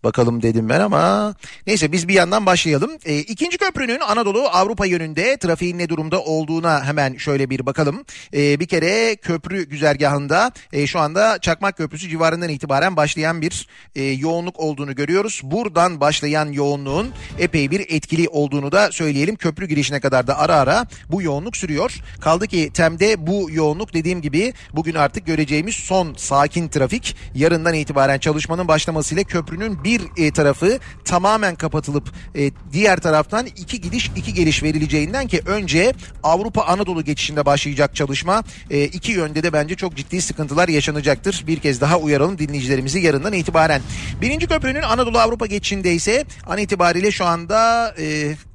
Bakalım 0.03 0.41
dedim 0.41 0.69
ben 0.69 0.79
ama 0.79 1.35
neyse 1.67 1.91
biz 1.91 2.07
bir 2.07 2.13
yandan 2.13 2.45
başlayalım. 2.45 2.91
E, 3.05 3.19
ikinci 3.19 3.57
köprünün 3.57 3.99
Anadolu 3.99 4.47
Avrupa 4.47 4.85
yönünde 4.85 5.37
trafiğin 5.37 5.77
ne 5.77 5.89
durumda 5.89 6.21
olduğuna 6.21 6.85
hemen 6.85 7.17
şöyle 7.17 7.49
bir 7.49 7.65
bakalım. 7.65 8.05
E, 8.33 8.59
bir 8.59 8.67
kere 8.67 9.15
köprü 9.15 9.69
güzergahında 9.69 10.51
e, 10.73 10.87
şu 10.87 10.99
anda 10.99 11.39
Çakmak 11.39 11.77
Köprüsü 11.77 12.09
civarından 12.09 12.49
itibaren 12.49 12.95
başlayan 12.95 13.41
bir 13.41 13.67
e, 13.95 14.03
yoğunluk 14.03 14.59
olduğunu 14.59 14.95
görüyoruz. 14.95 15.41
Buradan 15.43 16.01
başlayan 16.01 16.51
yoğunluğun 16.51 17.09
epey 17.39 17.71
bir 17.71 17.79
etkili 17.79 18.29
olduğunu 18.29 18.71
da 18.71 18.91
söyleyelim. 18.91 19.35
Köprü 19.35 19.65
girişine 19.65 19.99
kadar 19.99 20.27
da 20.27 20.37
ara 20.37 20.55
ara 20.55 20.85
bu 21.09 21.21
yoğunluk 21.21 21.57
sürüyor. 21.57 21.95
Kaldı 22.21 22.47
ki 22.47 22.71
Tem'de 22.73 23.27
bu 23.27 23.47
yoğunluk 23.51 23.93
dediğim 23.93 24.21
gibi 24.21 24.53
bugün 24.73 24.95
artık 24.95 25.25
göreceğimiz 25.25 25.75
son 25.75 26.13
sakin 26.13 26.67
trafik. 26.67 27.15
Yarından 27.35 27.73
itibaren 27.73 28.19
çalışmanın 28.19 28.67
başlamasıyla 28.67 29.23
köprünün 29.23 29.83
bir 29.83 29.88
e, 30.17 30.31
tarafı 30.31 30.79
tamamen 31.05 31.55
kapatılıp 31.55 32.11
e, 32.35 32.51
diğer 32.71 32.99
taraftan 32.99 33.45
iki 33.45 33.81
gidiş 33.81 34.11
iki 34.15 34.33
geliş 34.33 34.63
verileceğinden 34.63 35.27
ki 35.27 35.41
önce 35.45 35.93
Avrupa 36.23 36.61
Anadolu 36.61 37.03
geçişinde 37.03 37.45
başlayacak 37.45 37.95
çalışma 37.95 38.43
e, 38.69 38.83
iki 38.83 39.11
yönde 39.11 39.43
de 39.43 39.53
bence 39.53 39.75
çok 39.75 39.95
ciddi 39.95 40.21
sıkıntılar 40.21 40.67
yaşanacaktır. 40.67 41.43
Bir 41.47 41.59
kez 41.59 41.81
daha 41.81 41.97
uyaralım 41.97 42.37
dinleyicilerimizi 42.37 42.99
yarından 42.99 43.33
itibaren. 43.33 43.81
Birinci 44.21 44.47
köprünün 44.47 44.81
Anadolu 44.81 45.19
Avrupa 45.19 45.45
geçişinde 45.45 45.93
ise 45.93 46.25
an 46.47 46.57
itibariyle 46.57 47.11
şu 47.11 47.25
anda 47.25 47.95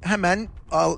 hemen 0.01 0.49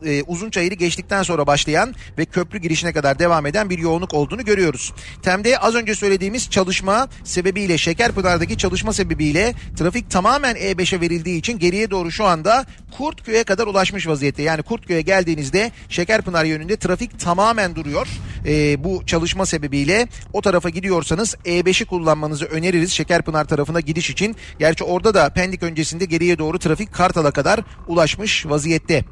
e, 0.07 0.23
uzun 0.23 0.51
çayırı 0.51 0.75
geçtikten 0.75 1.23
sonra 1.23 1.47
başlayan 1.47 1.95
ve 2.19 2.25
köprü 2.25 2.59
girişine 2.59 2.93
kadar 2.93 3.19
devam 3.19 3.47
eden 3.47 3.71
bir 3.71 3.79
yoğunluk 3.79 4.15
olduğunu 4.15 4.45
görüyoruz. 4.45 4.93
Tem'de 5.23 5.59
az 5.59 5.75
önce 5.75 5.95
söylediğimiz 5.95 6.51
çalışma 6.51 7.09
sebebiyle 7.25 7.79
Şekerpınar'daki 7.79 8.59
çalışma 8.59 8.93
sebebiyle 8.93 9.55
trafik 9.77 10.11
tamamen 10.11 10.57
E5'e 10.57 11.01
verildiği 11.01 11.39
için 11.39 11.59
geriye 11.59 11.91
doğru 11.91 12.11
şu 12.11 12.25
anda 12.25 12.67
Kurtköy'e 12.99 13.45
kadar 13.45 13.67
ulaşmış 13.67 14.07
vaziyette. 14.07 14.43
Yani 14.43 14.63
Kurtköy'e 14.63 15.01
geldiğinizde 15.01 15.73
Şekerpınar 15.89 16.45
yönünde 16.45 16.77
trafik 16.77 17.21
tamamen 17.21 17.75
duruyor. 17.75 18.09
E, 18.47 18.85
bu 18.85 19.03
çalışma 19.07 19.47
sebebiyle 19.47 20.09
o 20.33 20.41
tarafa 20.41 20.69
gidiyorsanız 20.69 21.35
E5'i 21.45 21.87
kullanmanızı 21.87 22.45
öneririz 22.45 22.93
Şekerpınar 22.93 23.45
tarafına 23.45 23.81
gidiş 23.81 24.11
için. 24.11 24.37
Gerçi 24.59 24.85
orada 24.85 25.15
da 25.15 25.29
Pendik 25.29 25.63
öncesinde 25.63 26.05
geriye 26.05 26.39
doğru 26.39 26.59
trafik 26.59 26.93
Kartal'a 26.93 27.31
kadar 27.31 27.61
ulaşmış 27.89 28.47
vaziyette. 28.47 29.05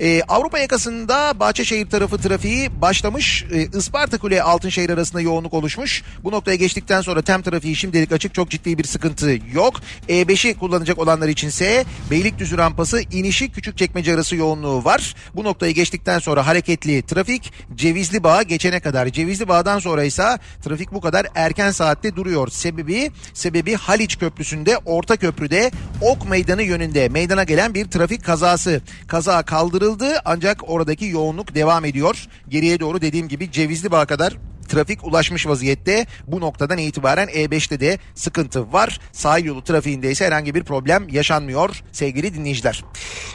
Ee, 0.00 0.22
Avrupa 0.28 0.58
yakasında 0.58 1.40
Bahçeşehir 1.40 1.90
tarafı 1.90 2.18
trafiği 2.18 2.80
başlamış. 2.80 3.44
Ee, 3.52 3.78
Isparta 3.78 4.18
Kule 4.18 4.42
Altınşehir 4.42 4.90
arasında 4.90 5.20
yoğunluk 5.20 5.54
oluşmuş. 5.54 6.02
Bu 6.24 6.32
noktaya 6.32 6.56
geçtikten 6.56 7.00
sonra 7.00 7.22
tem 7.22 7.42
trafiği 7.42 7.76
şimdilik 7.76 8.12
açık 8.12 8.34
çok 8.34 8.50
ciddi 8.50 8.78
bir 8.78 8.84
sıkıntı 8.84 9.38
yok. 9.52 9.80
E5'i 10.08 10.54
kullanacak 10.54 10.98
olanlar 10.98 11.28
içinse 11.28 11.84
Beylikdüzü 12.10 12.58
rampası 12.58 13.00
inişi 13.22 13.52
Küçükçekmece 13.52 14.14
arası 14.14 14.36
yoğunluğu 14.36 14.84
var. 14.84 15.14
Bu 15.34 15.44
noktayı 15.44 15.74
geçtikten 15.74 16.18
sonra 16.18 16.46
hareketli 16.46 17.02
trafik 17.02 17.52
Cevizli 17.74 18.24
Bağ'a 18.24 18.42
geçene 18.42 18.80
kadar. 18.80 19.08
Cevizli 19.08 19.48
Bağ'dan 19.48 19.78
sonra 19.78 20.04
ise 20.04 20.38
trafik 20.62 20.92
bu 20.92 21.00
kadar 21.00 21.26
erken 21.34 21.70
saatte 21.70 22.16
duruyor. 22.16 22.48
Sebebi 22.48 23.10
sebebi 23.34 23.74
Haliç 23.74 24.18
Köprüsü'nde 24.18 24.78
Orta 24.78 25.16
Köprü'de 25.16 25.70
Ok 26.00 26.30
Meydanı 26.30 26.62
yönünde 26.62 27.08
meydana 27.08 27.44
gelen 27.44 27.74
bir 27.74 27.84
trafik 27.84 28.24
kazası. 28.24 28.82
Kaza 29.06 29.42
kaldırıldı 29.42 30.20
ancak 30.24 30.70
oradaki 30.70 31.06
yoğunluk 31.06 31.54
devam 31.54 31.84
ediyor. 31.84 32.26
Geriye 32.48 32.80
doğru 32.80 33.00
dediğim 33.00 33.28
gibi 33.28 33.52
Cevizli 33.52 33.90
Bağ 33.90 34.06
kadar 34.06 34.36
trafik 34.72 35.04
ulaşmış 35.04 35.46
vaziyette. 35.46 36.06
Bu 36.26 36.40
noktadan 36.40 36.78
itibaren 36.78 37.28
E5'te 37.28 37.80
de 37.80 37.98
sıkıntı 38.14 38.72
var. 38.72 39.00
Sahil 39.12 39.44
yolu 39.44 39.64
trafiğinde 39.64 40.10
ise 40.10 40.26
herhangi 40.26 40.54
bir 40.54 40.64
problem 40.64 41.08
yaşanmıyor 41.08 41.82
sevgili 41.92 42.34
dinleyiciler. 42.34 42.84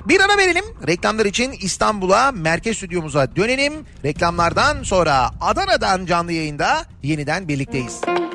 Bir 0.05 0.21
ara 0.21 0.37
verelim. 0.37 0.65
Reklamlar 0.87 1.25
için 1.25 1.51
İstanbul'a 1.51 2.31
merkez 2.31 2.77
stüdyomuza 2.77 3.35
dönelim. 3.35 3.73
Reklamlardan 4.05 4.83
sonra 4.83 5.29
Adana'dan 5.41 6.05
canlı 6.05 6.33
yayında 6.33 6.85
yeniden 7.03 7.47
birlikteyiz. 7.47 8.01
Kafa 8.01 8.26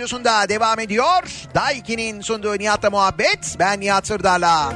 radyosunda 0.00 0.48
devam 0.48 0.80
ediyor. 0.80 1.22
Daiki'nin 1.54 2.20
sunduğu 2.20 2.58
Nihat'la 2.58 2.90
muhabbet. 2.90 3.56
Ben 3.58 3.80
Nihat 3.80 4.06
Sırdar'la. 4.06 4.72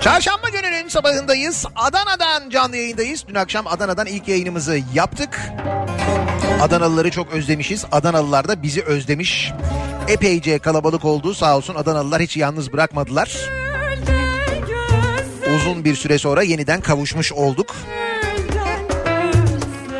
Çarşamba 0.00 0.48
gününün 0.48 0.88
sabahındayız. 0.88 1.66
Adana'dan 1.76 2.50
canlı 2.50 2.76
yayındayız. 2.76 3.24
Dün 3.28 3.34
akşam 3.34 3.66
Adana'dan 3.66 4.06
ilk 4.06 4.28
yayınımızı 4.28 4.80
yaptık. 4.94 5.40
Adanalıları 6.62 7.10
çok 7.10 7.32
özlemişiz. 7.32 7.84
Adanalılar 7.92 8.48
da 8.48 8.62
bizi 8.62 8.82
özlemiş. 8.82 9.52
Epeyce 10.08 10.58
kalabalık 10.58 11.04
oldu 11.04 11.34
sağ 11.34 11.56
olsun 11.56 11.74
Adanalılar 11.74 12.22
hiç 12.22 12.36
yalnız 12.36 12.72
bırakmadılar. 12.72 13.36
Uzun 15.56 15.84
bir 15.84 15.94
süre 15.94 16.18
sonra 16.18 16.42
yeniden 16.42 16.80
kavuşmuş 16.80 17.32
olduk. 17.32 17.76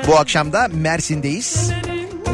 Bu 0.07 0.17
akşam 0.17 0.53
da 0.53 0.69
Mersin'deyiz. 0.73 1.84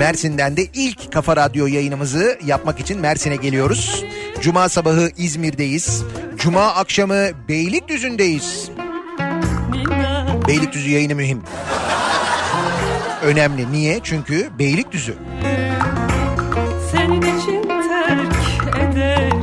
Mersin'den 0.00 0.56
de 0.56 0.66
ilk 0.74 1.12
Kafa 1.12 1.36
Radyo 1.36 1.66
yayınımızı 1.66 2.38
yapmak 2.44 2.80
için 2.80 3.00
Mersin'e 3.00 3.36
geliyoruz. 3.36 4.04
Cuma 4.40 4.68
sabahı 4.68 5.10
İzmir'deyiz. 5.16 6.02
Cuma 6.36 6.66
akşamı 6.66 7.26
Beylikdüzü'ndeyiz. 7.48 8.70
Beylikdüzü 10.48 10.90
yayını 10.90 11.14
mühim. 11.14 11.42
Önemli. 13.22 13.72
Niye? 13.72 14.00
Çünkü 14.02 14.50
Beylikdüzü. 14.58 15.14
Senin 16.92 17.20
için 17.20 17.62
terk 17.62 18.34
ederim 18.78 19.42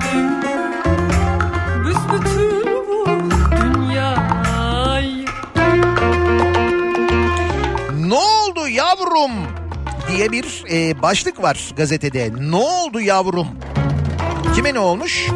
Büsbütün 1.85 2.65
bu 2.87 3.05
dünyayı 3.57 5.25
Ne 8.07 8.15
oldu 8.15 8.67
yavrum 8.67 9.31
diye 10.07 10.31
bir 10.31 10.63
e, 10.71 11.01
başlık 11.01 11.41
var 11.41 11.71
gazetede. 11.77 12.31
Ne 12.39 12.55
oldu 12.55 13.01
yavrum? 13.01 13.47
Kime 14.55 14.73
ne 14.73 14.79
olmuş? 14.79 15.27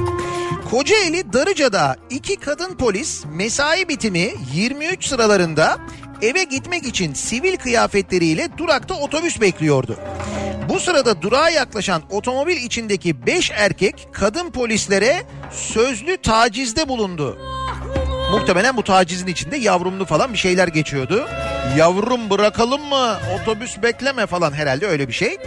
Kocaeli 0.72 1.34
Darıca'da 1.34 1.96
iki 2.10 2.36
kadın 2.36 2.76
polis 2.76 3.26
mesai 3.34 3.90
bitimi 3.90 4.32
23 4.54 5.06
sıralarında 5.06 5.78
eve 6.22 6.44
gitmek 6.44 6.86
için 6.86 7.14
sivil 7.14 7.58
kıyafetleriyle 7.58 8.50
durakta 8.58 8.94
otobüs 8.94 9.42
bekliyordu. 9.42 9.98
Bu 10.70 10.80
sırada 10.80 11.22
durağa 11.22 11.50
yaklaşan 11.50 12.02
otomobil 12.10 12.58
içindeki 12.58 13.26
5 13.26 13.52
erkek 13.52 14.08
kadın 14.12 14.52
polislere 14.52 15.24
sözlü 15.52 16.18
tacizde 16.18 16.88
bulundu. 16.88 17.38
Muhtemelen 18.32 18.78
bu 18.78 18.84
tacizin 18.84 19.28
içinde 19.28 19.58
yavrumlu 19.58 20.06
falan 20.06 20.34
bir 20.34 20.38
şeyler 20.38 20.67
geçiyordu. 20.67 21.28
Yavrum 21.78 22.30
bırakalım 22.30 22.82
mı? 22.82 23.17
Otobüs 23.36 23.82
bekleme 23.84 24.26
falan 24.26 24.52
herhalde 24.52 24.88
öyle 24.88 25.08
bir 25.08 25.13
şey. 25.13 25.38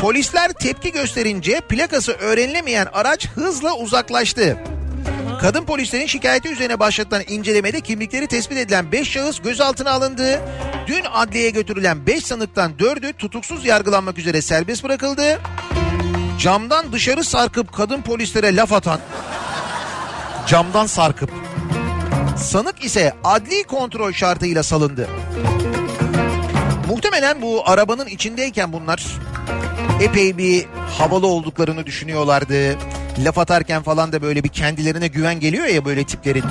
Polisler 0.00 0.52
tepki 0.52 0.92
gösterince 0.92 1.60
plakası 1.60 2.12
öğrenilemeyen 2.12 2.86
araç 2.92 3.28
hızla 3.28 3.76
uzaklaştı. 3.76 4.58
Kadın 5.40 5.64
polislerin 5.64 6.06
şikayeti 6.06 6.48
üzerine 6.48 6.80
başlatılan 6.80 7.22
incelemede 7.28 7.80
kimlikleri 7.80 8.26
tespit 8.26 8.58
edilen 8.58 8.92
5 8.92 9.10
şahıs 9.10 9.40
gözaltına 9.40 9.90
alındı. 9.90 10.40
Dün 10.86 11.04
adliyeye 11.12 11.50
götürülen 11.50 12.06
5 12.06 12.24
sanıktan 12.24 12.72
4'ü 12.72 13.12
tutuksuz 13.12 13.64
yargılanmak 13.64 14.18
üzere 14.18 14.42
serbest 14.42 14.84
bırakıldı. 14.84 15.40
Camdan 16.38 16.92
dışarı 16.92 17.24
sarkıp 17.24 17.72
kadın 17.72 18.02
polislere 18.02 18.56
laf 18.56 18.72
atan 18.72 19.00
camdan 20.48 20.86
sarkıp 20.86 21.47
sanık 22.38 22.84
ise 22.84 23.12
adli 23.24 23.62
kontrol 23.64 24.12
şartıyla 24.12 24.62
salındı. 24.62 25.08
Muhtemelen 26.88 27.42
bu 27.42 27.62
arabanın 27.66 28.06
içindeyken 28.06 28.72
bunlar 28.72 29.06
epey 30.00 30.38
bir 30.38 30.66
havalı 30.98 31.26
olduklarını 31.26 31.86
düşünüyorlardı. 31.86 32.76
laf 33.24 33.38
atarken 33.38 33.82
falan 33.82 34.12
da 34.12 34.22
böyle 34.22 34.44
bir 34.44 34.48
kendilerine 34.48 35.06
güven 35.06 35.40
geliyor 35.40 35.66
ya 35.66 35.84
böyle 35.84 36.04
tiplerin. 36.04 36.44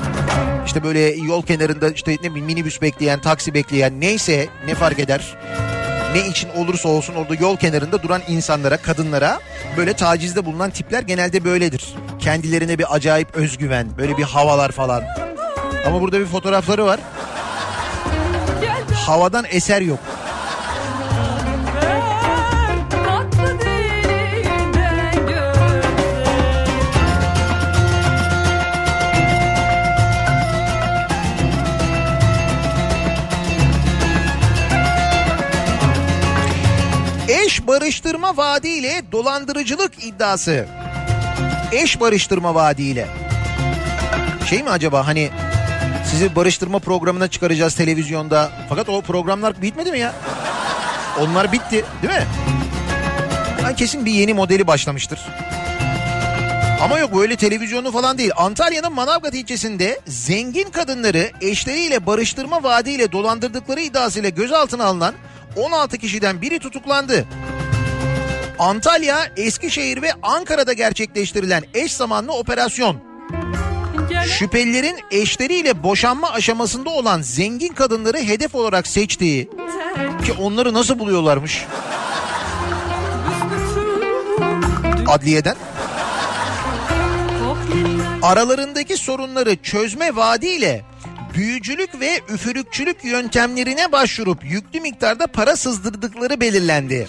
İşte 0.66 0.84
böyle 0.84 1.00
yol 1.00 1.44
kenarında 1.44 1.90
işte 1.90 2.12
ne 2.12 2.30
bileyim 2.30 2.46
minibüs 2.46 2.82
bekleyen, 2.82 3.22
taksi 3.22 3.54
bekleyen 3.54 4.02
neyse 4.02 4.48
ne 4.66 4.76
fark 4.76 5.00
eder. 5.00 5.38
Ne 6.14 6.28
için 6.28 6.50
olursa 6.50 6.90
olsun 6.90 7.16
orada 7.16 7.36
yol 7.36 7.58
kenarında 7.58 8.04
duran 8.04 8.22
insanlara, 8.28 8.78
kadınlara 8.78 9.40
böyle 9.78 9.94
tacizde 9.94 10.46
bulunan 10.46 10.70
tipler 10.70 11.02
genelde 11.02 11.44
böyledir. 11.44 11.96
Kendilerine 12.20 12.80
bir 12.80 12.96
acayip 12.96 13.36
özgüven, 13.36 13.88
böyle 13.98 14.18
bir 14.18 14.24
havalar 14.24 14.72
falan. 14.72 15.04
Ama 15.88 16.02
burada 16.02 16.20
bir 16.20 16.26
fotoğrafları 16.26 16.86
var. 16.86 17.00
Havadan 18.94 19.46
eser 19.50 19.82
yok. 19.82 20.00
Eş 37.28 37.68
barıştırma 37.68 38.38
vaadiyle 38.38 39.02
dolandırıcılık 39.12 40.04
iddiası. 40.06 40.66
Eş 41.72 42.00
barıştırma 42.00 42.56
vaadiyle. 42.56 43.08
Şey 44.50 44.64
mi 44.64 44.70
acaba 44.70 45.08
hani 45.08 45.30
sizi 46.12 46.36
barıştırma 46.36 46.80
programına 46.80 47.28
çıkaracağız 47.28 47.76
televizyonda. 47.76 48.52
Fakat 48.70 48.90
o 48.90 49.02
programlar 49.02 49.62
bitmedi 49.62 49.92
mi 49.92 50.00
ya? 50.00 50.14
Onlar 51.20 51.52
bitti 51.52 51.86
değil 52.02 52.14
mi? 52.14 52.28
Ha, 53.62 53.76
kesin 53.76 54.06
bir 54.06 54.12
yeni 54.12 54.34
modeli 54.34 54.68
başlamıştır. 54.68 55.20
Ama 56.82 57.00
yok 57.00 57.16
böyle 57.16 57.36
televizyonu 57.36 57.92
falan 57.92 58.18
değil. 58.18 58.32
Antalya'nın 58.38 58.94
Manavgat 58.94 59.34
ilçesinde 59.34 60.00
zengin 60.06 60.70
kadınları 60.70 61.32
eşleriyle 61.42 62.06
barıştırma 62.06 62.64
vaadiyle 62.64 63.12
dolandırdıkları 63.12 63.82
iddiasıyla 63.82 64.30
gözaltına 64.30 64.86
alınan 64.86 65.14
16 65.56 65.98
kişiden 65.98 66.42
biri 66.42 66.60
tutuklandı. 66.60 67.26
Antalya, 68.60 69.18
Eskişehir 69.38 70.02
ve 70.02 70.12
Ankara'da 70.24 70.74
gerçekleştirilen 70.74 71.64
eş 71.74 71.94
zamanlı 71.94 72.34
operasyon 72.34 72.98
şüphelilerin 74.26 74.98
eşleriyle 75.12 75.84
boşanma 75.84 76.30
aşamasında 76.30 76.90
olan 76.90 77.22
zengin 77.22 77.74
kadınları 77.74 78.18
hedef 78.18 78.56
olarak 78.56 78.88
seçtiği 78.88 79.50
ki 80.26 80.34
onları 80.40 80.74
nasıl 80.74 81.00
buluyorlarmış 81.00 81.66
adliyeden 85.08 85.56
aralarındaki 88.22 88.98
sorunları 88.98 89.56
çözme 89.56 90.16
vaadiyle 90.16 90.86
büyücülük 91.34 92.00
ve 92.00 92.22
üfürükçülük 92.30 93.06
yöntemlerine 93.06 93.92
başvurup 93.92 94.44
yüklü 94.44 94.82
miktarda 94.82 95.28
para 95.28 95.56
sızdırdıkları 95.56 96.42
belirlendi. 96.42 97.08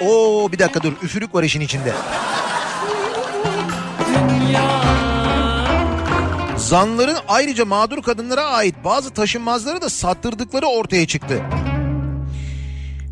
Oo 0.00 0.52
bir 0.52 0.58
dakika 0.58 0.82
dur 0.82 0.92
üfürük 1.02 1.34
var 1.34 1.42
işin 1.42 1.60
içinde. 1.60 1.92
dünya 4.28 4.87
Zanların 6.58 7.16
ayrıca 7.28 7.64
mağdur 7.64 8.02
kadınlara 8.02 8.44
ait 8.44 8.74
bazı 8.84 9.10
taşınmazları 9.10 9.82
da 9.82 9.88
sattırdıkları 9.88 10.66
ortaya 10.66 11.06
çıktı. 11.06 11.42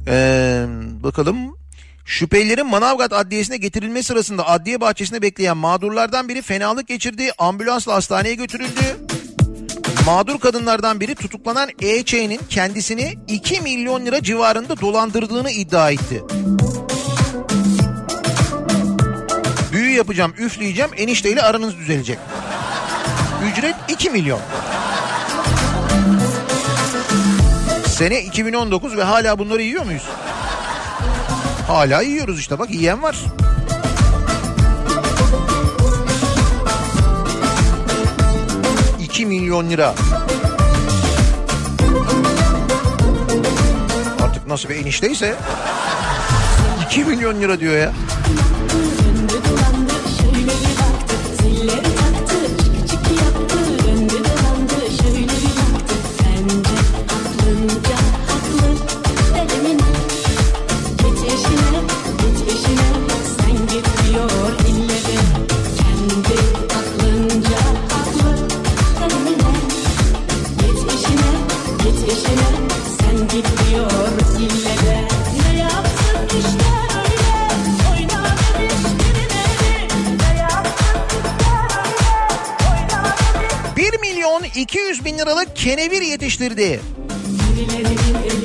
Ee, 0.09 0.67
bakalım. 1.03 1.57
Şüphelilerin 2.05 2.67
Manavgat 2.67 3.13
Adliyesi'ne 3.13 3.57
getirilme 3.57 4.03
sırasında 4.03 4.49
adliye 4.49 4.81
bahçesinde 4.81 5.23
bekleyen 5.23 5.57
mağdurlardan 5.57 6.29
biri 6.29 6.43
fenalık 6.43 6.89
geçirdi. 6.89 7.33
Ambulansla 7.39 7.95
hastaneye 7.95 8.35
götürüldü. 8.35 8.81
Mağdur 10.07 10.39
kadınlardan 10.39 11.01
biri 11.01 11.15
tutuklanan 11.15 11.69
E.Ç.'nin 11.83 12.41
kendisini 12.51 13.15
2 13.29 13.61
milyon 13.61 14.07
lira 14.07 14.23
civarında 14.23 14.81
dolandırdığını 14.81 15.51
iddia 15.51 15.91
etti. 15.91 16.23
Büyü 19.73 19.91
yapacağım, 19.91 20.35
üfleyeceğim, 20.39 20.91
enişteyle 20.97 21.43
aranız 21.43 21.77
düzelecek. 21.77 22.19
Ücret 23.44 23.75
2 23.88 24.11
milyon. 24.11 24.40
Sene 27.87 28.22
2019 28.22 28.96
ve 28.96 29.03
hala 29.03 29.38
bunları 29.38 29.62
yiyor 29.62 29.85
muyuz? 29.85 30.03
Hala 31.66 32.03
yiyoruz 32.03 32.38
işte 32.38 32.59
bak 32.59 32.70
yiyen 32.70 33.03
var. 33.03 33.16
İki 39.01 39.27
milyon 39.27 39.70
lira. 39.70 39.94
Artık 44.22 44.46
nasıl 44.46 44.68
bir 44.68 44.77
enişteyse 44.77 45.35
2 46.87 47.05
milyon 47.05 47.40
lira 47.40 47.61
diyor 47.61 47.77
ya. 47.77 47.92
Kenevir 85.66 86.02
yetiştirdi. 86.02 86.81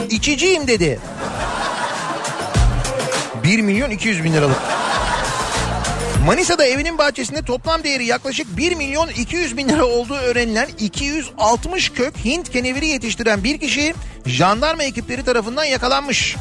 İçiciyim 0.09 0.67
dedi. 0.67 0.99
1 3.43 3.61
milyon 3.61 3.89
200 3.89 4.23
bin 4.23 4.33
liralık. 4.33 4.57
Manisa'da 6.25 6.65
evinin 6.65 6.97
bahçesinde 6.97 7.41
toplam 7.41 7.83
değeri 7.83 8.05
yaklaşık 8.05 8.57
1 8.57 8.75
milyon 8.75 9.09
200 9.09 9.57
bin 9.57 9.69
lira 9.69 9.85
olduğu 9.85 10.13
öğrenilen 10.13 10.67
260 10.79 11.89
kök 11.89 12.25
Hint 12.25 12.49
keneviri 12.49 12.87
yetiştiren 12.87 13.43
bir 13.43 13.57
kişi 13.59 13.93
jandarma 14.25 14.83
ekipleri 14.83 15.25
tarafından 15.25 15.63
yakalanmış. 15.65 16.35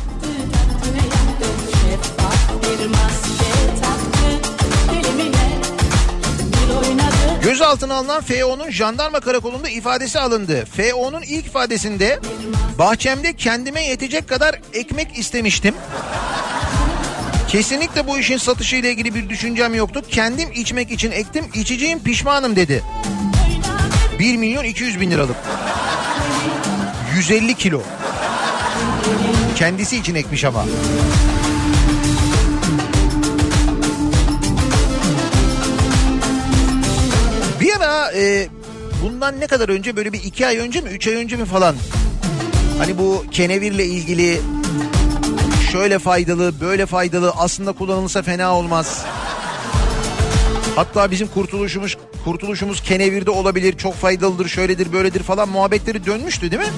Gözaltına 7.42 7.94
alınan 7.94 8.22
FO'nun 8.22 8.70
jandarma 8.70 9.20
karakolunda 9.20 9.68
ifadesi 9.68 10.20
alındı. 10.20 10.64
FO'nun 10.64 11.22
ilk 11.22 11.46
ifadesinde 11.46 12.18
bahçemde 12.78 13.36
kendime 13.36 13.84
yetecek 13.84 14.28
kadar 14.28 14.60
ekmek 14.72 15.18
istemiştim. 15.18 15.74
Kesinlikle 17.48 18.06
bu 18.06 18.18
işin 18.18 18.36
satışı 18.36 18.76
ile 18.76 18.90
ilgili 18.90 19.14
bir 19.14 19.28
düşüncem 19.28 19.74
yoktu. 19.74 20.02
Kendim 20.10 20.52
içmek 20.52 20.90
için 20.90 21.10
ektim, 21.10 21.44
içeceğim 21.54 22.02
pişmanım 22.02 22.56
dedi. 22.56 22.82
1 24.18 24.36
milyon 24.36 24.64
200 24.64 25.00
bin 25.00 25.10
liralık. 25.10 25.36
150 27.16 27.54
kilo. 27.54 27.82
Kendisi 29.56 29.96
için 29.96 30.14
ekmiş 30.14 30.44
ama. 30.44 30.64
E, 38.14 38.48
bundan 39.02 39.40
ne 39.40 39.46
kadar 39.46 39.68
önce 39.68 39.96
böyle 39.96 40.12
bir 40.12 40.22
iki 40.24 40.46
ay 40.46 40.58
önce 40.58 40.80
mi 40.80 40.90
üç 40.90 41.08
ay 41.08 41.14
önce 41.14 41.36
mi 41.36 41.44
falan 41.44 41.76
hani 42.78 42.98
bu 42.98 43.24
kenevirle 43.30 43.84
ilgili 43.84 44.40
şöyle 45.72 45.98
faydalı 45.98 46.60
böyle 46.60 46.86
faydalı 46.86 47.32
aslında 47.36 47.72
kullanılsa 47.72 48.22
fena 48.22 48.56
olmaz. 48.56 49.04
Hatta 50.76 51.10
bizim 51.10 51.28
kurtuluşumuz 51.28 51.98
kurtuluşumuz 52.24 52.82
kenevirde 52.82 53.30
olabilir 53.30 53.76
çok 53.78 53.94
faydalıdır 53.94 54.48
şöyledir 54.48 54.92
böyledir 54.92 55.22
falan 55.22 55.48
muhabbetleri 55.48 56.06
dönmüştü 56.06 56.50
değil 56.50 56.62
mi? 56.62 56.68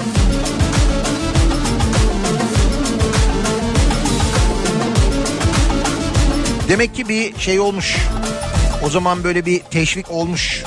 Demek 6.69 6.95
ki 6.95 7.09
bir 7.09 7.39
şey 7.39 7.61
olmuş. 7.61 7.97
O 8.87 8.91
zaman 8.91 9.25
böyle 9.25 9.47
bir 9.47 9.61
teşvik 9.61 10.11
olmuş. 10.11 10.65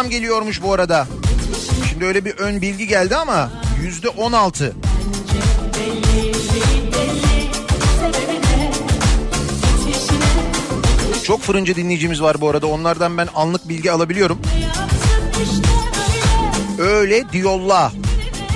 Zam 0.00 0.10
geliyormuş 0.10 0.62
bu 0.62 0.72
arada. 0.72 1.06
Şimdi 1.90 2.04
öyle 2.04 2.24
bir 2.24 2.30
ön 2.38 2.62
bilgi 2.62 2.86
geldi 2.86 3.16
ama 3.16 3.50
yüzde 3.82 4.08
on 4.08 4.32
altı. 4.32 4.74
Çok 11.24 11.42
fırıncı 11.42 11.76
dinleyicimiz 11.76 12.22
var 12.22 12.40
bu 12.40 12.48
arada. 12.48 12.66
Onlardan 12.66 13.18
ben 13.18 13.28
anlık 13.34 13.68
bilgi 13.68 13.92
alabiliyorum. 13.92 14.38
Öyle 16.78 17.32
diyorlar. 17.32 17.92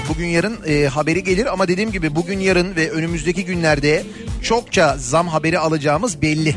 Bugün 0.09 0.26
yarın 0.26 0.59
e, 0.66 0.87
haberi 0.87 1.24
gelir 1.24 1.52
ama 1.52 1.68
dediğim 1.68 1.92
gibi 1.92 2.14
bugün 2.14 2.40
yarın 2.40 2.76
ve 2.76 2.90
önümüzdeki 2.90 3.44
günlerde 3.44 4.04
çokça 4.42 4.96
zam 4.98 5.28
haberi 5.28 5.59
alacağımız 5.59 6.22
belli. 6.22 6.54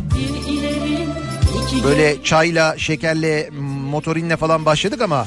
Böyle 1.84 2.24
çayla, 2.24 2.78
şekerle, 2.78 3.50
motorinle 3.88 4.38
falan 4.38 4.66
başladık 4.66 5.02
ama 5.02 5.26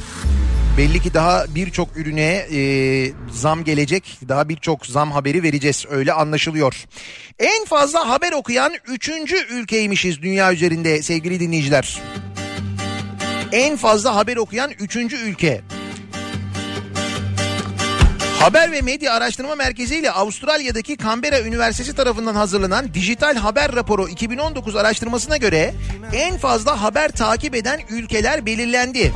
belli 0.78 1.00
ki 1.00 1.14
daha 1.14 1.44
birçok 1.54 1.96
ürüne 1.96 2.46
e, 2.52 2.60
zam 3.32 3.64
gelecek. 3.64 4.18
Daha 4.28 4.48
birçok 4.48 4.86
zam 4.86 5.12
haberi 5.12 5.42
vereceğiz. 5.42 5.86
Öyle 5.90 6.12
anlaşılıyor. 6.12 6.84
En 7.38 7.64
fazla 7.64 8.08
haber 8.08 8.32
okuyan 8.32 8.72
üçüncü 8.88 9.36
ülkeymişiz 9.50 10.22
dünya 10.22 10.52
üzerinde 10.52 11.02
sevgili 11.02 11.40
dinleyiciler. 11.40 12.00
En 13.52 13.76
fazla 13.76 14.14
haber 14.14 14.36
okuyan 14.36 14.70
üçüncü 14.70 15.16
ülke. 15.16 15.60
Haber 18.40 18.72
ve 18.72 18.80
Medya 18.82 19.12
Araştırma 19.12 19.54
Merkezi 19.54 19.96
ile 19.96 20.10
Avustralya'daki 20.10 20.98
Canberra 20.98 21.40
Üniversitesi 21.40 21.94
tarafından 21.94 22.34
hazırlanan 22.34 22.94
Dijital 22.94 23.36
Haber 23.36 23.76
Raporu 23.76 24.08
2019 24.08 24.76
araştırmasına 24.76 25.36
göre 25.36 25.74
en 26.12 26.38
fazla 26.38 26.82
haber 26.82 27.10
takip 27.10 27.54
eden 27.54 27.80
ülkeler 27.90 28.46
belirlendi. 28.46 29.12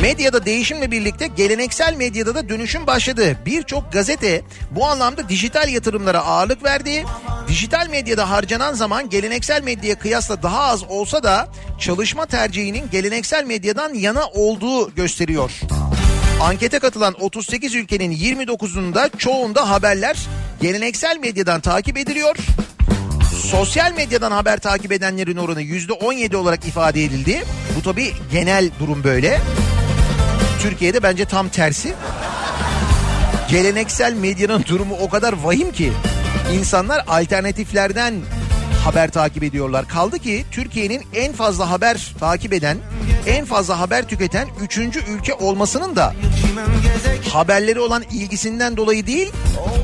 Medyada 0.00 0.46
değişimle 0.46 0.90
birlikte 0.90 1.26
geleneksel 1.26 1.94
medyada 1.96 2.34
da 2.34 2.48
dönüşüm 2.48 2.86
başladı. 2.86 3.36
Birçok 3.46 3.92
gazete 3.92 4.42
bu 4.70 4.86
anlamda 4.86 5.28
dijital 5.28 5.68
yatırımlara 5.68 6.20
ağırlık 6.20 6.64
verdi. 6.64 7.04
Dijital 7.48 7.88
medyada 7.90 8.30
harcanan 8.30 8.74
zaman 8.74 9.10
geleneksel 9.10 9.62
medyaya 9.62 9.98
kıyasla 9.98 10.42
daha 10.42 10.60
az 10.60 10.84
olsa 10.84 11.22
da 11.22 11.48
çalışma 11.78 12.26
tercihinin 12.26 12.90
geleneksel 12.90 13.44
medyadan 13.44 13.94
yana 13.94 14.26
olduğu 14.26 14.94
gösteriyor. 14.94 15.52
Ankete 16.40 16.78
katılan 16.78 17.14
38 17.20 17.74
ülkenin 17.74 18.12
29'unda 18.12 19.18
çoğunda 19.18 19.70
haberler 19.70 20.16
geleneksel 20.60 21.18
medyadan 21.18 21.60
takip 21.60 21.98
ediliyor. 21.98 22.36
Sosyal 23.50 23.92
medyadan 23.92 24.30
haber 24.30 24.58
takip 24.58 24.92
edenlerin 24.92 25.36
oranı 25.36 25.62
%17 25.62 26.36
olarak 26.36 26.66
ifade 26.66 27.04
edildi. 27.04 27.44
Bu 27.76 27.82
tabii 27.82 28.12
genel 28.32 28.70
durum 28.80 29.04
böyle. 29.04 29.40
Türkiye'de 30.62 31.02
bence 31.02 31.24
tam 31.24 31.48
tersi. 31.48 31.94
Geleneksel 33.50 34.12
medyanın 34.12 34.64
durumu 34.68 34.96
o 35.00 35.08
kadar 35.08 35.32
vahim 35.32 35.72
ki 35.72 35.92
insanlar 36.58 37.04
alternatiflerden 37.06 38.14
haber 38.86 39.10
takip 39.10 39.42
ediyorlar. 39.42 39.88
Kaldı 39.88 40.18
ki 40.18 40.44
Türkiye'nin 40.50 41.02
en 41.14 41.32
fazla 41.32 41.70
haber 41.70 42.14
takip 42.20 42.52
eden, 42.52 42.78
en 43.26 43.44
fazla 43.44 43.80
haber 43.80 44.08
tüketen 44.08 44.48
üçüncü 44.60 45.00
ülke 45.10 45.34
olmasının 45.34 45.96
da 45.96 46.14
haberleri 47.32 47.80
olan 47.80 48.02
ilgisinden 48.12 48.76
dolayı 48.76 49.06
değil, 49.06 49.32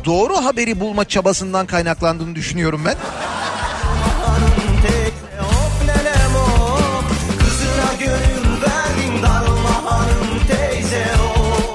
doğru 0.04 0.36
haberi 0.36 0.80
bulma 0.80 1.04
çabasından 1.04 1.66
kaynaklandığını 1.66 2.34
düşünüyorum 2.34 2.82
ben. 2.84 2.96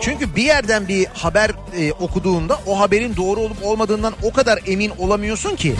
Çünkü 0.01 0.35
bir 0.35 0.43
yerden 0.43 0.87
bir 0.87 1.05
haber 1.05 1.51
e, 1.77 1.91
okuduğunda 1.91 2.59
o 2.65 2.79
haberin 2.79 3.15
doğru 3.15 3.39
olup 3.39 3.65
olmadığından 3.65 4.13
o 4.23 4.33
kadar 4.33 4.59
emin 4.67 4.91
olamıyorsun 4.97 5.55
ki. 5.55 5.75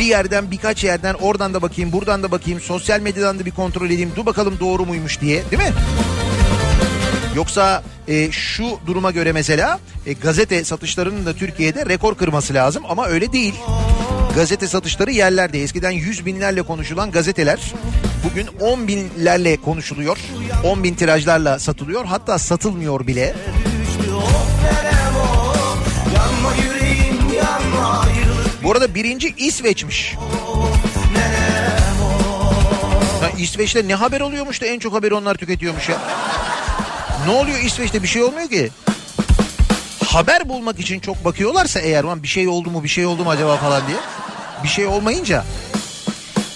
Bir 0.00 0.04
yerden 0.04 0.50
birkaç 0.50 0.84
yerden 0.84 1.14
oradan 1.14 1.54
da 1.54 1.62
bakayım 1.62 1.92
buradan 1.92 2.22
da 2.22 2.30
bakayım 2.30 2.60
sosyal 2.60 3.00
medyadan 3.00 3.38
da 3.38 3.44
bir 3.44 3.50
kontrol 3.50 3.86
edeyim 3.86 4.12
dur 4.16 4.26
bakalım 4.26 4.56
doğru 4.60 4.86
muymuş 4.86 5.20
diye 5.20 5.42
değil 5.50 5.62
mi? 5.62 5.72
Yoksa 7.36 7.82
e, 8.08 8.30
şu 8.30 8.78
duruma 8.86 9.10
göre 9.10 9.32
mesela 9.32 9.80
e, 10.06 10.12
gazete 10.12 10.64
satışlarının 10.64 11.26
da 11.26 11.32
Türkiye'de 11.32 11.86
rekor 11.86 12.14
kırması 12.14 12.54
lazım 12.54 12.82
ama 12.88 13.06
öyle 13.06 13.32
değil. 13.32 13.54
Gazete 14.34 14.66
satışları 14.66 15.10
yerlerde 15.10 15.62
eskiden 15.62 15.90
yüz 15.90 16.26
binlerle 16.26 16.62
konuşulan 16.62 17.10
gazeteler 17.10 17.72
bugün 18.24 18.46
on 18.60 18.88
binlerle 18.88 19.56
konuşuluyor. 19.56 20.18
On 20.64 20.84
bin 20.84 20.94
tirajlarla 20.94 21.58
satılıyor 21.58 22.04
hatta 22.04 22.38
satılmıyor 22.38 23.06
bile. 23.06 23.34
Düştü 23.86 24.10
Bu 28.70 28.74
arada 28.74 28.94
birinci 28.94 29.34
İsveç'miş. 29.36 30.14
Ya 33.22 33.30
İsveç'te 33.38 33.88
ne 33.88 33.94
haber 33.94 34.20
oluyormuş 34.20 34.62
da 34.62 34.66
en 34.66 34.78
çok 34.78 34.94
haberi 34.94 35.14
onlar 35.14 35.34
tüketiyormuş 35.34 35.88
ya. 35.88 35.98
Ne 37.26 37.32
oluyor 37.32 37.58
İsveç'te 37.58 38.02
bir 38.02 38.08
şey 38.08 38.22
olmuyor 38.22 38.48
ki. 38.48 38.70
Haber 40.04 40.48
bulmak 40.48 40.80
için 40.80 41.00
çok 41.00 41.24
bakıyorlarsa 41.24 41.80
eğer 41.80 42.04
"Ulan 42.04 42.22
bir 42.22 42.28
şey 42.28 42.48
oldu 42.48 42.70
mu 42.70 42.84
bir 42.84 42.88
şey 42.88 43.06
oldu 43.06 43.24
mu 43.24 43.30
acaba 43.30 43.56
falan 43.56 43.82
diye. 43.86 43.98
Bir 44.62 44.68
şey 44.68 44.86
olmayınca. 44.86 45.44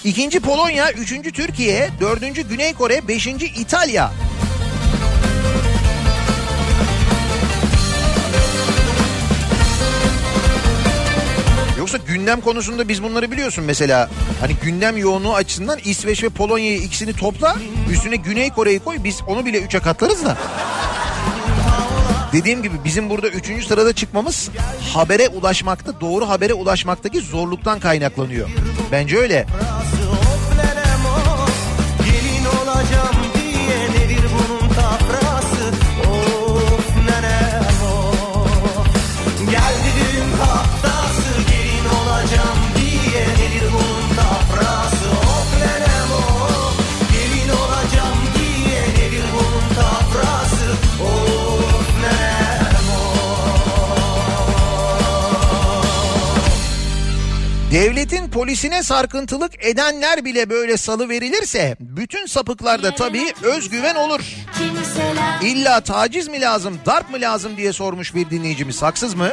İkinci 0.03 0.39
Polonya, 0.39 0.91
üçüncü 0.91 1.31
Türkiye, 1.31 1.89
dördüncü 1.99 2.41
Güney 2.41 2.73
Kore, 2.73 3.07
beşinci 3.07 3.45
İtalya. 3.45 4.11
Yoksa 11.95 12.13
gündem 12.13 12.41
konusunda 12.41 12.87
biz 12.87 13.03
bunları 13.03 13.31
biliyorsun 13.31 13.63
mesela. 13.63 14.09
Hani 14.39 14.55
gündem 14.63 14.97
yoğunluğu 14.97 15.35
açısından 15.35 15.79
İsveç 15.85 16.23
ve 16.23 16.29
Polonya'yı 16.29 16.77
ikisini 16.77 17.13
topla. 17.13 17.55
Üstüne 17.91 18.15
Güney 18.15 18.49
Kore'yi 18.49 18.79
koy. 18.79 18.97
Biz 19.03 19.21
onu 19.27 19.45
bile 19.45 19.61
üçe 19.61 19.79
katlarız 19.79 20.25
da. 20.25 20.37
Dediğim 22.33 22.63
gibi 22.63 22.75
bizim 22.85 23.09
burada 23.09 23.27
üçüncü 23.27 23.65
sırada 23.65 23.93
çıkmamız 23.93 24.49
habere 24.93 25.27
ulaşmakta, 25.27 26.01
doğru 26.01 26.29
habere 26.29 26.53
ulaşmaktaki 26.53 27.19
zorluktan 27.19 27.79
kaynaklanıyor. 27.79 28.49
Bence 28.91 29.17
öyle. 29.17 29.45
Devletin 57.75 58.29
polisine 58.29 58.83
sarkıntılık 58.83 59.65
edenler 59.65 60.25
bile 60.25 60.49
böyle 60.49 60.77
salı 60.77 61.09
verilirse 61.09 61.75
bütün 61.79 62.25
sapıklarda 62.25 62.95
tabii 62.95 63.33
özgüven 63.43 63.95
olur. 63.95 64.19
İlla 65.41 65.79
taciz 65.81 66.27
mi 66.27 66.41
lazım, 66.41 66.79
darp 66.85 67.09
mı 67.09 67.21
lazım 67.21 67.57
diye 67.57 67.73
sormuş 67.73 68.15
bir 68.15 68.29
dinleyicimiz. 68.29 68.81
Haksız 68.81 69.13
mı? 69.13 69.31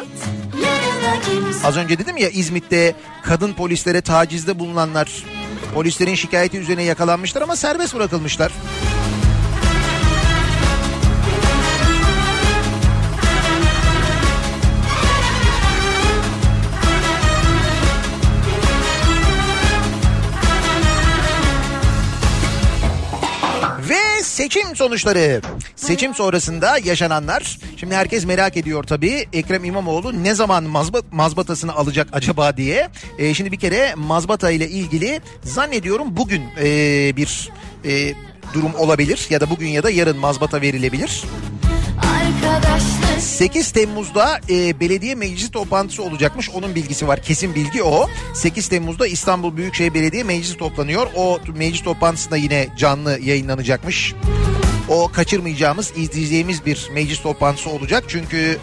Az 1.65 1.77
önce 1.77 1.99
dedim 1.99 2.17
ya 2.17 2.29
İzmit'te 2.29 2.95
kadın 3.25 3.53
polislere 3.53 4.01
tacizde 4.01 4.59
bulunanlar 4.59 5.25
polislerin 5.75 6.15
şikayeti 6.15 6.59
üzerine 6.59 6.83
yakalanmışlar 6.83 7.43
ama 7.43 7.57
serbest 7.57 7.95
bırakılmışlar. 7.95 8.53
Seçim 24.43 24.77
sonuçları. 24.77 25.41
Seçim 25.77 26.15
sonrasında 26.15 26.79
yaşananlar. 26.79 27.59
Şimdi 27.77 27.95
herkes 27.95 28.25
merak 28.25 28.57
ediyor 28.57 28.85
tabii. 28.85 29.27
Ekrem 29.33 29.65
İmamoğlu 29.65 30.25
ne 30.25 30.35
zaman 30.35 30.65
mazba- 30.65 31.03
mazbatasını 31.13 31.75
alacak 31.75 32.09
acaba 32.13 32.57
diye. 32.57 32.89
Ee, 33.19 33.35
şimdi 33.35 33.53
bir 33.53 33.57
kere 33.57 33.95
mazbata 33.95 34.51
ile 34.51 34.69
ilgili 34.69 35.21
zannediyorum 35.43 36.17
bugün 36.17 36.43
ee, 36.59 37.17
bir 37.17 37.51
ee, 37.85 38.15
durum 38.55 38.75
olabilir. 38.75 39.27
Ya 39.31 39.41
da 39.41 39.51
bugün 39.51 39.69
ya 39.69 39.83
da 39.83 39.91
yarın 39.91 40.19
mazbata 40.19 40.61
verilebilir. 40.61 41.23
Arkadaşlar 41.99 42.92
8 43.23 43.71
Temmuz'da 43.71 44.41
e, 44.51 44.81
belediye 44.81 45.15
meclisi 45.15 45.51
toplantısı 45.51 46.03
olacakmış. 46.03 46.51
Onun 46.51 46.75
bilgisi 46.75 47.09
var. 47.09 47.23
Kesin 47.23 47.55
bilgi 47.55 47.83
o. 47.83 48.09
8 48.35 48.69
Temmuz'da 48.69 49.07
İstanbul 49.07 49.57
Büyükşehir 49.57 49.95
Belediye 49.95 50.23
Meclisi 50.23 50.57
toplanıyor. 50.57 51.07
O 51.17 51.39
meclis 51.57 51.83
toplantısında 51.83 52.37
yine 52.37 52.69
canlı 52.77 53.19
yayınlanacakmış. 53.21 54.15
O 54.89 55.09
kaçırmayacağımız, 55.09 55.93
izleyeceğimiz 55.97 56.67
bir 56.67 56.91
meclis 56.95 57.23
toplantısı 57.23 57.71
olacak. 57.71 58.05
Çünkü 58.09 58.59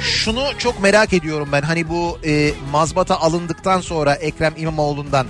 şunu 0.00 0.44
çok 0.58 0.82
merak 0.82 1.12
ediyorum 1.12 1.48
ben. 1.52 1.62
Hani 1.62 1.88
bu 1.88 2.18
e, 2.24 2.50
mazbata 2.72 3.20
alındıktan 3.20 3.80
sonra 3.80 4.14
Ekrem 4.14 4.54
İmamoğlu'ndan 4.56 5.26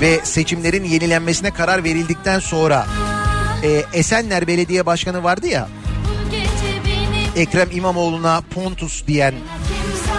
ve 0.00 0.20
seçimlerin 0.24 0.84
yenilenmesine 0.84 1.50
karar 1.50 1.84
verildikten 1.84 2.38
sonra 2.38 2.86
e, 3.62 3.84
Esenler 3.92 4.46
Belediye 4.46 4.86
Başkanı 4.86 5.22
vardı 5.22 5.46
ya 5.46 5.68
Ekrem 7.36 7.68
İmamoğlu'na 7.72 8.42
Pontus 8.54 9.06
diyen 9.06 9.34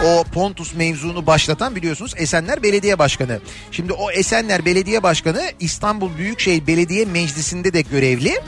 o 0.06 0.24
Pontus 0.24 0.76
mevzunu 0.76 1.28
başlatan 1.28 1.76
biliyorsunuz 1.76 2.14
Esenler 2.18 2.64
Belediye 2.64 3.00
Başkanı. 3.00 3.40
Şimdi 3.72 3.94
o 3.94 4.12
Esenler 4.12 4.66
Belediye 4.66 5.04
Başkanı 5.04 5.42
İstanbul 5.60 6.18
Büyükşehir 6.18 6.68
Belediye 6.68 7.06
Meclisi'nde 7.06 7.74
de 7.74 7.82
görevli 7.82 8.42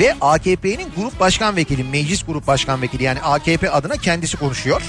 ve 0.00 0.14
AKP'nin 0.20 0.88
grup 0.96 1.20
başkan 1.20 1.56
vekili, 1.56 1.84
meclis 1.84 2.26
grup 2.26 2.46
başkan 2.46 2.82
vekili 2.82 3.02
yani 3.02 3.20
AKP 3.20 3.70
adına 3.70 3.96
kendisi 3.96 4.36
konuşuyor. 4.36 4.82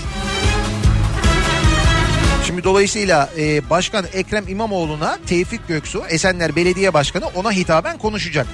Şimdi 2.47 2.63
dolayısıyla 2.63 3.29
e, 3.37 3.69
Başkan 3.69 4.05
Ekrem 4.13 4.47
İmamoğlu'na 4.47 5.17
Tevfik 5.27 5.67
Göksu, 5.67 6.03
Esenler 6.09 6.55
Belediye 6.55 6.93
Başkanı 6.93 7.27
ona 7.35 7.51
hitaben 7.51 7.97
konuşacak. 7.97 8.47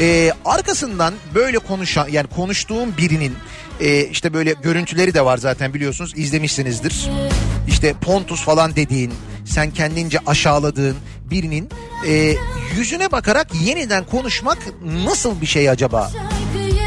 E, 0.00 0.32
arkasından 0.44 1.14
böyle 1.34 1.58
konuşan 1.58 2.08
yani 2.08 2.26
konuştuğum 2.26 2.96
birinin 2.96 3.34
e, 3.80 4.04
işte 4.04 4.34
böyle 4.34 4.54
görüntüleri 4.62 5.14
de 5.14 5.24
var 5.24 5.38
zaten 5.38 5.74
biliyorsunuz 5.74 6.12
izlemişsinizdir. 6.16 7.10
İşte 7.68 7.94
Pontus 8.00 8.44
falan 8.44 8.76
dediğin, 8.76 9.12
sen 9.44 9.70
kendince 9.70 10.18
aşağıladığın 10.26 10.96
birinin 11.30 11.68
e, 12.06 12.34
yüzüne 12.76 13.12
bakarak 13.12 13.46
yeniden 13.64 14.04
konuşmak 14.06 14.58
nasıl 15.04 15.40
bir 15.40 15.46
şey 15.46 15.70
acaba? 15.70 16.10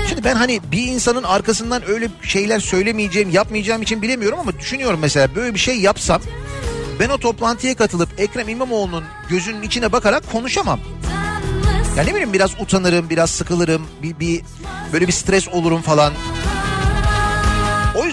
Şimdi 0.10 0.24
ben 0.24 0.36
hani 0.36 0.60
bir 0.72 0.88
insanın 0.88 1.24
arkasından 1.24 1.90
öyle 1.90 2.10
şeyler 2.24 2.60
söylemeyeceğim, 2.60 3.30
yapmayacağım 3.30 3.82
için 3.82 4.02
bilemiyorum 4.02 4.40
ama 4.40 4.60
düşünüyorum 4.60 5.00
mesela 5.02 5.36
böyle 5.36 5.54
bir 5.54 5.60
şey 5.60 5.80
yapsam 5.80 6.22
ben 7.00 7.10
o 7.10 7.18
toplantıya 7.18 7.76
katılıp 7.76 8.10
Ekrem 8.18 8.50
İmamoğlu'nun 8.50 9.04
gözünün 9.30 9.62
içine 9.62 9.92
bakarak 9.92 10.32
konuşamam. 10.32 10.80
Ya 11.98 12.04
ne 12.04 12.10
bileyim 12.10 12.34
biraz 12.34 12.62
utanırım, 12.62 13.10
biraz 13.10 13.30
sıkılırım, 13.30 13.88
bir, 14.04 14.20
bir 14.20 14.42
böyle 14.94 15.08
bir 15.08 15.14
stres 15.14 15.48
olurum 15.48 15.82
falan. 15.82 16.14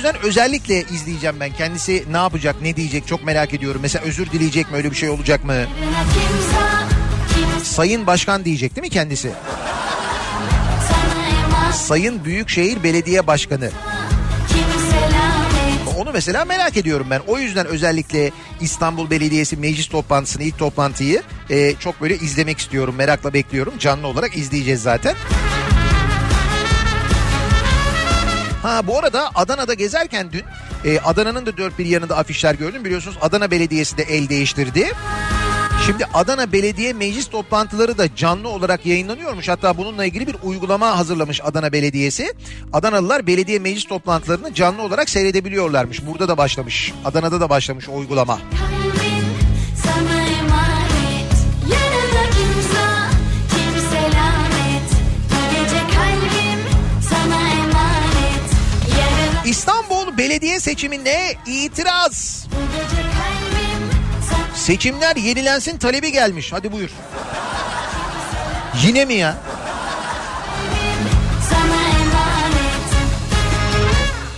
O 0.01 0.03
yüzden 0.03 0.23
özellikle 0.23 0.83
izleyeceğim 0.83 1.41
ben. 1.41 1.53
Kendisi 1.53 2.05
ne 2.11 2.17
yapacak, 2.17 2.57
ne 2.63 2.77
diyecek 2.77 3.07
çok 3.07 3.25
merak 3.25 3.55
ediyorum. 3.55 3.81
Mesela 3.83 4.05
özür 4.05 4.31
dileyecek 4.31 4.71
mi, 4.71 4.77
öyle 4.77 4.91
bir 4.91 4.97
şey 4.97 5.11
olacak 5.11 5.45
mı? 5.45 5.55
Sayın 7.63 8.07
Başkan 8.07 8.45
diyecek 8.45 8.77
değil 8.77 8.83
mi 8.87 8.91
kendisi? 8.91 9.31
Sayın 11.73 12.25
Büyükşehir 12.25 12.83
Belediye 12.83 13.27
Başkanı. 13.27 13.71
Onu 15.99 16.11
mesela 16.13 16.45
merak 16.45 16.77
ediyorum 16.77 17.07
ben. 17.11 17.21
O 17.27 17.39
yüzden 17.39 17.67
özellikle 17.67 18.31
İstanbul 18.61 19.11
Belediyesi 19.11 19.57
meclis 19.57 19.89
toplantısını, 19.89 20.43
ilk 20.43 20.59
toplantıyı 20.59 21.23
e, 21.51 21.75
çok 21.75 22.01
böyle 22.01 22.17
izlemek 22.17 22.59
istiyorum. 22.59 22.95
Merakla 22.99 23.33
bekliyorum. 23.33 23.75
Canlı 23.79 24.07
olarak 24.07 24.37
izleyeceğiz 24.37 24.83
zaten. 24.83 25.15
Ha 28.63 28.87
bu 28.87 28.99
arada 28.99 29.31
Adana'da 29.35 29.75
gezerken 29.75 30.33
dün 30.33 30.45
e, 30.85 31.01
Adana'nın 31.01 31.47
da 31.47 31.57
dört 31.57 31.79
bir 31.79 31.87
yanında 31.87 32.17
afişler 32.17 32.55
gördüm. 32.55 32.85
Biliyorsunuz 32.85 33.19
Adana 33.21 33.51
Belediyesi 33.51 33.97
de 33.97 34.03
el 34.03 34.29
değiştirdi. 34.29 34.93
Şimdi 35.87 36.05
Adana 36.15 36.53
Belediye 36.53 36.93
Meclis 36.93 37.29
toplantıları 37.29 37.99
da 37.99 38.15
canlı 38.17 38.49
olarak 38.49 38.87
yayınlanıyormuş. 38.87 39.49
Hatta 39.49 39.79
bununla 39.79 40.05
ilgili 40.05 40.27
bir 40.27 40.37
uygulama 40.43 40.99
hazırlamış 40.99 41.41
Adana 41.45 41.73
Belediyesi. 41.73 42.35
Adanalılar 42.73 43.27
belediye 43.27 43.59
meclis 43.59 43.85
toplantılarını 43.85 44.55
canlı 44.55 44.83
olarak 44.83 45.11
seyredebiliyorlarmış. 45.11 46.07
Burada 46.07 46.29
da 46.29 46.39
başlamış. 46.39 46.93
Adana'da 47.05 47.41
da 47.41 47.51
başlamış 47.51 47.89
o 47.89 47.97
uygulama. 47.97 48.39
Kalbim 48.39 48.80
Belediye 60.31 60.61
seçiminde 60.61 61.35
itiraz. 61.47 62.47
Seçimler 64.55 65.17
yenilensin 65.17 65.79
talebi 65.79 66.13
gelmiş. 66.13 66.53
Hadi 66.53 66.73
buyur. 66.73 66.91
Yine 68.85 69.05
mi 69.05 69.15
ya? 69.15 69.37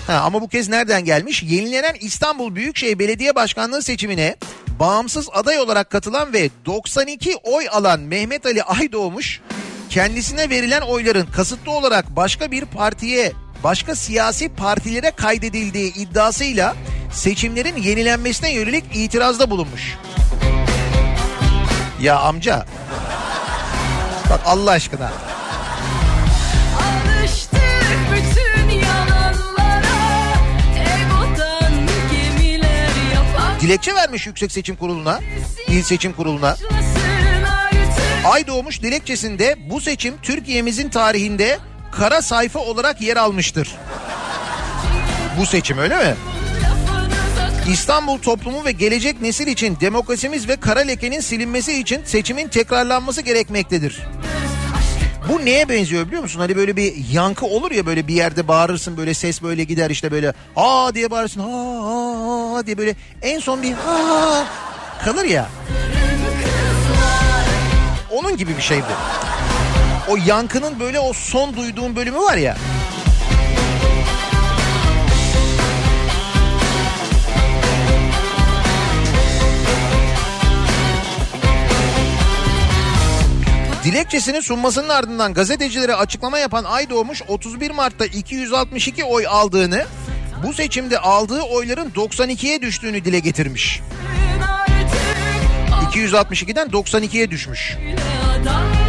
Ha, 0.06 0.20
ama 0.24 0.40
bu 0.40 0.48
kez 0.48 0.68
nereden 0.68 1.04
gelmiş? 1.04 1.42
Yenilenen 1.42 1.94
İstanbul 2.00 2.54
Büyükşehir 2.54 2.98
Belediye 2.98 3.34
Başkanlığı 3.34 3.82
seçimine 3.82 4.36
bağımsız 4.80 5.28
aday 5.32 5.58
olarak 5.58 5.90
katılan 5.90 6.32
ve 6.32 6.50
92 6.66 7.36
oy 7.36 7.68
alan 7.70 8.00
Mehmet 8.00 8.46
Ali 8.46 8.62
Aydoğmuş 8.62 9.40
kendisine 9.90 10.50
verilen 10.50 10.80
oyların 10.80 11.26
kasıtlı 11.26 11.72
olarak 11.72 12.16
başka 12.16 12.50
bir 12.50 12.64
partiye, 12.64 13.32
başka 13.64 13.94
siyasi 13.94 14.48
partilere 14.48 15.10
kaydedildiği 15.10 15.94
iddiasıyla 15.94 16.76
seçimlerin 17.12 17.76
yenilenmesine 17.76 18.52
yönelik 18.52 18.84
itirazda 18.94 19.50
bulunmuş. 19.50 19.98
Ya 22.00 22.18
amca 22.18 22.66
bak 24.30 24.40
Allah 24.44 24.70
aşkına 24.70 25.12
dilekçe 33.62 33.94
vermiş 33.94 34.26
Yüksek 34.26 34.52
Seçim 34.52 34.76
Kurulu'na, 34.76 35.20
İl 35.68 35.82
Seçim 35.82 36.12
Kurulu'na. 36.12 36.56
Ay 38.24 38.46
doğmuş 38.46 38.82
dilekçesinde 38.82 39.56
bu 39.70 39.80
seçim 39.80 40.14
Türkiye'mizin 40.22 40.88
tarihinde 40.88 41.58
kara 41.92 42.22
sayfa 42.22 42.58
olarak 42.58 43.00
yer 43.00 43.16
almıştır. 43.16 43.74
Bu 45.38 45.46
seçim 45.46 45.78
öyle 45.78 45.96
mi? 45.96 46.14
İstanbul 47.68 48.18
toplumu 48.18 48.64
ve 48.64 48.72
gelecek 48.72 49.20
nesil 49.20 49.46
için 49.46 49.76
demokrasimiz 49.80 50.48
ve 50.48 50.56
kara 50.56 50.80
lekenin 50.80 51.20
silinmesi 51.20 51.80
için 51.80 52.00
seçimin 52.04 52.48
tekrarlanması 52.48 53.20
gerekmektedir. 53.22 54.02
Bu 55.28 55.44
neye 55.44 55.68
benziyor 55.68 56.06
biliyor 56.06 56.22
musun? 56.22 56.40
Hani 56.40 56.56
böyle 56.56 56.76
bir 56.76 56.94
yankı 57.12 57.46
olur 57.46 57.70
ya 57.70 57.86
böyle 57.86 58.08
bir 58.08 58.14
yerde 58.14 58.48
bağırırsın 58.48 58.96
böyle 58.96 59.14
ses 59.14 59.42
böyle 59.42 59.64
gider 59.64 59.90
işte 59.90 60.12
böyle 60.12 60.32
aa 60.56 60.94
diye 60.94 61.10
bağırırsın 61.10 61.40
aa, 61.40 62.56
aa 62.58 62.66
diye 62.66 62.78
böyle 62.78 62.96
en 63.22 63.38
son 63.40 63.62
bir 63.62 63.72
aa 63.72 64.44
kalır 65.04 65.24
ya. 65.24 65.48
Onun 68.10 68.36
gibi 68.36 68.56
bir 68.56 68.62
şey 68.62 68.78
bu. 68.78 69.31
O 70.08 70.16
yankının 70.26 70.80
böyle 70.80 71.00
o 71.00 71.12
son 71.12 71.56
duyduğun 71.56 71.96
bölümü 71.96 72.18
var 72.18 72.36
ya. 72.36 72.56
Dilekçesini 83.84 84.42
sunmasının 84.42 84.88
ardından 84.88 85.34
gazetecilere 85.34 85.94
açıklama 85.94 86.38
yapan 86.38 86.64
Aydoğmuş 86.64 87.22
31 87.28 87.70
Mart'ta 87.70 88.04
262 88.04 89.04
oy 89.04 89.26
aldığını 89.26 89.84
bu 90.46 90.52
seçimde 90.52 90.98
aldığı 90.98 91.40
oyların 91.40 91.90
92'ye 91.90 92.62
düştüğünü 92.62 93.04
dile 93.04 93.18
getirmiş. 93.18 93.80
artık 95.70 95.94
262'den 95.94 96.68
92'ye 96.68 97.30
düşmüş. 97.30 97.76
Öyle 97.80 98.81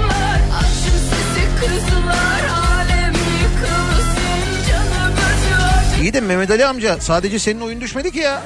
İyi 6.02 6.14
de 6.14 6.22
Mehmet 6.22 6.52
Ali 6.52 6.66
amca 6.66 7.00
sadece 7.00 7.40
senin 7.40 7.62
oyun 7.62 7.82
düşmedi 7.82 8.12
ki 8.12 8.20
ya. 8.20 8.42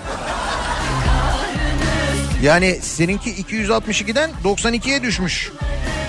Yani 2.44 2.80
seninki 2.82 3.30
262'den 3.44 4.32
92'ye 4.44 5.04
düşmüş. 5.04 5.52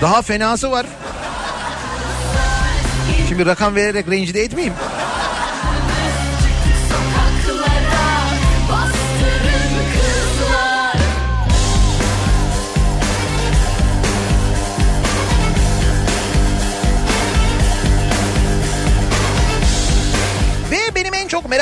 Daha 0.01 0.21
fenası 0.21 0.71
var. 0.71 0.85
Şimdi 3.29 3.45
rakam 3.45 3.75
vererek 3.75 4.07
rencide 4.09 4.41
etmeyeyim. 4.41 4.73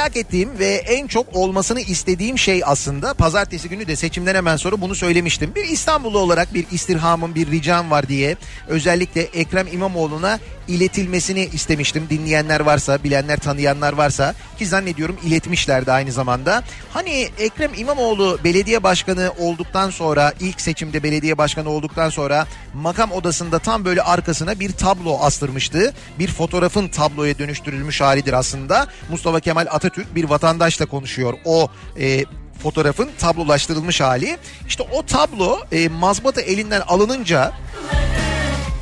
Merak 0.07 0.17
ettiğim 0.17 0.59
ve 0.59 0.67
en 0.67 1.07
çok 1.07 1.35
olmasını 1.35 1.81
istediğim 1.81 2.37
şey 2.37 2.61
aslında 2.65 3.13
pazartesi 3.13 3.69
günü 3.69 3.87
de 3.87 3.95
seçimden 3.95 4.35
hemen 4.35 4.55
sonra 4.55 4.81
bunu 4.81 4.95
söylemiştim. 4.95 5.51
Bir 5.55 5.63
İstanbullu 5.63 6.19
olarak 6.19 6.53
bir 6.53 6.65
istirhamım, 6.71 7.35
bir 7.35 7.51
ricam 7.51 7.91
var 7.91 8.07
diye 8.07 8.37
özellikle 8.67 9.21
Ekrem 9.21 9.67
İmamoğlu'na 9.67 10.39
iletilmesini 10.67 11.49
istemiştim. 11.53 12.07
Dinleyenler 12.09 12.59
varsa, 12.59 13.03
bilenler, 13.03 13.37
tanıyanlar 13.39 13.93
varsa 13.93 14.35
ki 14.57 14.65
zannediyorum 14.65 15.17
iletmişlerdi 15.23 15.91
aynı 15.91 16.11
zamanda. 16.11 16.63
Hani 16.93 17.29
Ekrem 17.39 17.71
İmamoğlu 17.77 18.39
belediye 18.43 18.83
başkanı 18.83 19.31
olduktan 19.39 19.89
sonra 19.89 20.33
ilk 20.39 20.61
seçimde 20.61 21.03
belediye 21.03 21.37
başkanı 21.37 21.69
olduktan 21.69 22.09
sonra 22.09 22.47
makam 22.73 23.11
odasında 23.11 23.59
tam 23.59 23.85
böyle 23.85 24.01
arkasına 24.01 24.59
bir 24.59 24.71
tablo 24.71 25.19
astırmıştı. 25.19 25.93
Bir 26.19 26.27
fotoğrafın 26.27 26.87
tabloya 26.87 27.39
dönüştürülmüş 27.39 28.01
halidir 28.01 28.33
aslında. 28.33 28.87
Mustafa 29.09 29.39
Kemal 29.39 29.65
Atatürk 29.69 30.15
bir 30.15 30.23
vatandaşla 30.23 30.85
konuşuyor. 30.85 31.33
O 31.45 31.69
e, 31.99 32.25
fotoğrafın 32.63 33.09
tablolaştırılmış 33.19 34.01
hali. 34.01 34.37
İşte 34.67 34.83
o 34.91 35.05
tablo 35.05 35.59
e, 35.71 35.87
mazbata 35.87 36.41
elinden 36.41 36.81
alınınca 36.81 37.53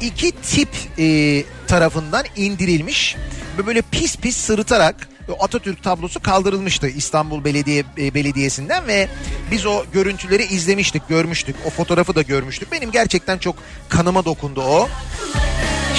iki 0.01 0.31
tip 0.31 0.69
e, 0.99 1.43
tarafından 1.67 2.25
indirilmiş 2.35 3.15
ve 3.57 3.67
böyle 3.67 3.81
pis 3.91 4.17
pis 4.17 4.37
sırıtarak 4.37 5.09
Atatürk 5.39 5.83
tablosu 5.83 6.19
kaldırılmıştı 6.19 6.87
İstanbul 6.87 7.43
Belediye 7.43 7.83
e, 7.97 8.13
Belediyesi'nden 8.13 8.87
ve 8.87 9.07
biz 9.51 9.65
o 9.65 9.83
görüntüleri 9.93 10.43
izlemiştik, 10.43 11.09
görmüştük. 11.09 11.55
O 11.65 11.69
fotoğrafı 11.69 12.15
da 12.15 12.21
görmüştük. 12.21 12.71
Benim 12.71 12.91
gerçekten 12.91 13.37
çok 13.37 13.55
kanıma 13.89 14.25
dokundu 14.25 14.61
o. 14.61 14.89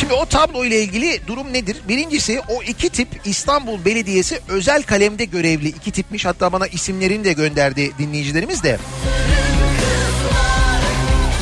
Şimdi 0.00 0.12
o 0.12 0.26
tablo 0.26 0.64
ile 0.64 0.82
ilgili 0.82 1.20
durum 1.26 1.52
nedir? 1.52 1.76
Birincisi 1.88 2.40
o 2.48 2.62
iki 2.62 2.88
tip 2.88 3.08
İstanbul 3.24 3.84
Belediyesi 3.84 4.40
özel 4.48 4.82
kalemde 4.82 5.24
görevli 5.24 5.68
iki 5.68 5.90
tipmiş. 5.90 6.24
Hatta 6.24 6.52
bana 6.52 6.66
isimlerini 6.66 7.24
de 7.24 7.32
gönderdi 7.32 7.92
dinleyicilerimiz 7.98 8.62
de. 8.62 8.78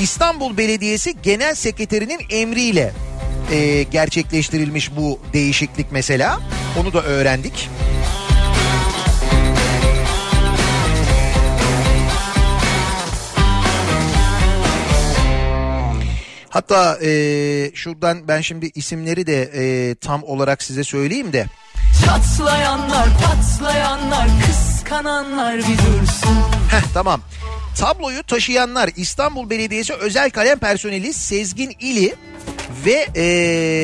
İstanbul 0.00 0.56
Belediyesi 0.56 1.14
Genel 1.22 1.54
Sekreterinin 1.54 2.20
emriyle 2.30 2.92
e, 3.52 3.82
gerçekleştirilmiş 3.82 4.96
bu 4.96 5.20
değişiklik 5.32 5.86
mesela. 5.92 6.40
Onu 6.80 6.92
da 6.92 7.02
öğrendik. 7.02 7.70
Hatta 16.54 16.98
e, 17.02 17.10
şuradan 17.74 18.28
ben 18.28 18.40
şimdi 18.40 18.70
isimleri 18.74 19.26
de 19.26 19.42
e, 19.42 19.94
tam 19.94 20.22
olarak 20.22 20.62
size 20.62 20.84
söyleyeyim 20.84 21.32
de. 21.32 21.46
Çatlayanlar 22.04 23.08
patlayanlar 23.24 24.28
kıskananlar 24.46 25.58
bir 25.58 25.64
dursun 25.64 26.38
Heh 26.70 26.82
tamam. 26.94 27.20
Tabloyu 27.78 28.22
taşıyanlar 28.22 28.90
İstanbul 28.96 29.50
Belediyesi 29.50 29.94
özel 29.94 30.30
kalem 30.30 30.58
personeli 30.58 31.12
Sezgin 31.12 31.76
İli 31.80 32.14
ve 32.86 33.06
e, 33.14 33.24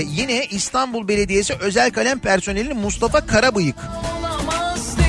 yine 0.09 0.47
İstanbul 0.47 1.09
Belediyesi 1.09 1.55
özel 1.55 1.91
kalem 1.91 2.19
personeli 2.19 2.75
Mustafa 2.75 3.27
Karabıyık. 3.27 3.77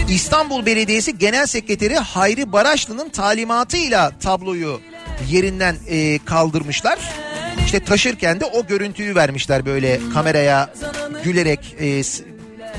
İstanbul 0.10 0.66
Belediyesi 0.66 1.18
Genel 1.18 1.46
Sekreteri 1.46 1.98
Hayri 1.98 2.52
Baraşlı'nın 2.52 3.10
talimatıyla 3.10 4.12
tabloyu 4.20 4.82
yerinden 5.30 5.76
e, 5.88 6.20
kaldırmışlar. 6.26 7.00
İşte 7.66 7.84
taşırken 7.84 8.40
de 8.40 8.46
o 8.46 8.68
görüntüyü 8.68 9.16
vermişler 9.16 9.66
böyle 9.66 10.00
kameraya 10.14 10.74
gülerek 11.24 11.76
e, 11.80 12.04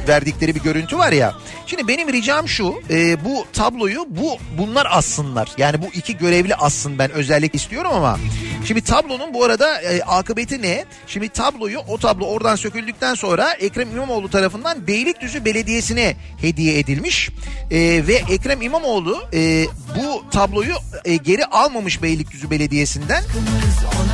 verdikleri 0.08 0.54
bir 0.54 0.60
görüntü 0.60 0.98
var 0.98 1.12
ya. 1.12 1.34
Şimdi 1.66 1.88
benim 1.88 2.12
ricam 2.12 2.48
şu 2.48 2.74
e, 2.90 3.24
bu 3.24 3.46
tabloyu 3.52 4.04
bu 4.08 4.36
bunlar 4.58 4.86
assınlar. 4.90 5.48
Yani 5.58 5.82
bu 5.82 5.86
iki 5.94 6.16
görevli 6.16 6.54
assın 6.54 6.98
ben 6.98 7.10
özellikle 7.10 7.56
istiyorum 7.56 7.90
ama. 7.94 8.18
Şimdi 8.64 8.80
tablonun 8.80 9.34
bu 9.34 9.44
arada 9.44 9.80
e, 9.82 10.02
akıbeti 10.02 10.62
ne? 10.62 10.84
Şimdi 11.06 11.28
tabloyu 11.28 11.78
o 11.78 11.98
tablo 11.98 12.26
oradan 12.26 12.56
söküldükten 12.56 13.14
sonra 13.14 13.52
Ekrem 13.52 13.90
İmamoğlu 13.90 14.30
tarafından 14.30 14.86
Beylikdüzü 14.86 15.44
Belediyesi'ne 15.44 16.16
hediye 16.40 16.78
edilmiş. 16.78 17.30
E, 17.70 17.78
ve 18.06 18.22
Ekrem 18.30 18.62
İmamoğlu 18.62 19.22
e, 19.34 19.66
bu 19.96 20.30
tabloyu 20.30 20.74
e, 21.04 21.16
geri 21.16 21.44
almamış 21.44 22.02
Beylikdüzü 22.02 22.50
Belediyesi'nden. 22.50 23.22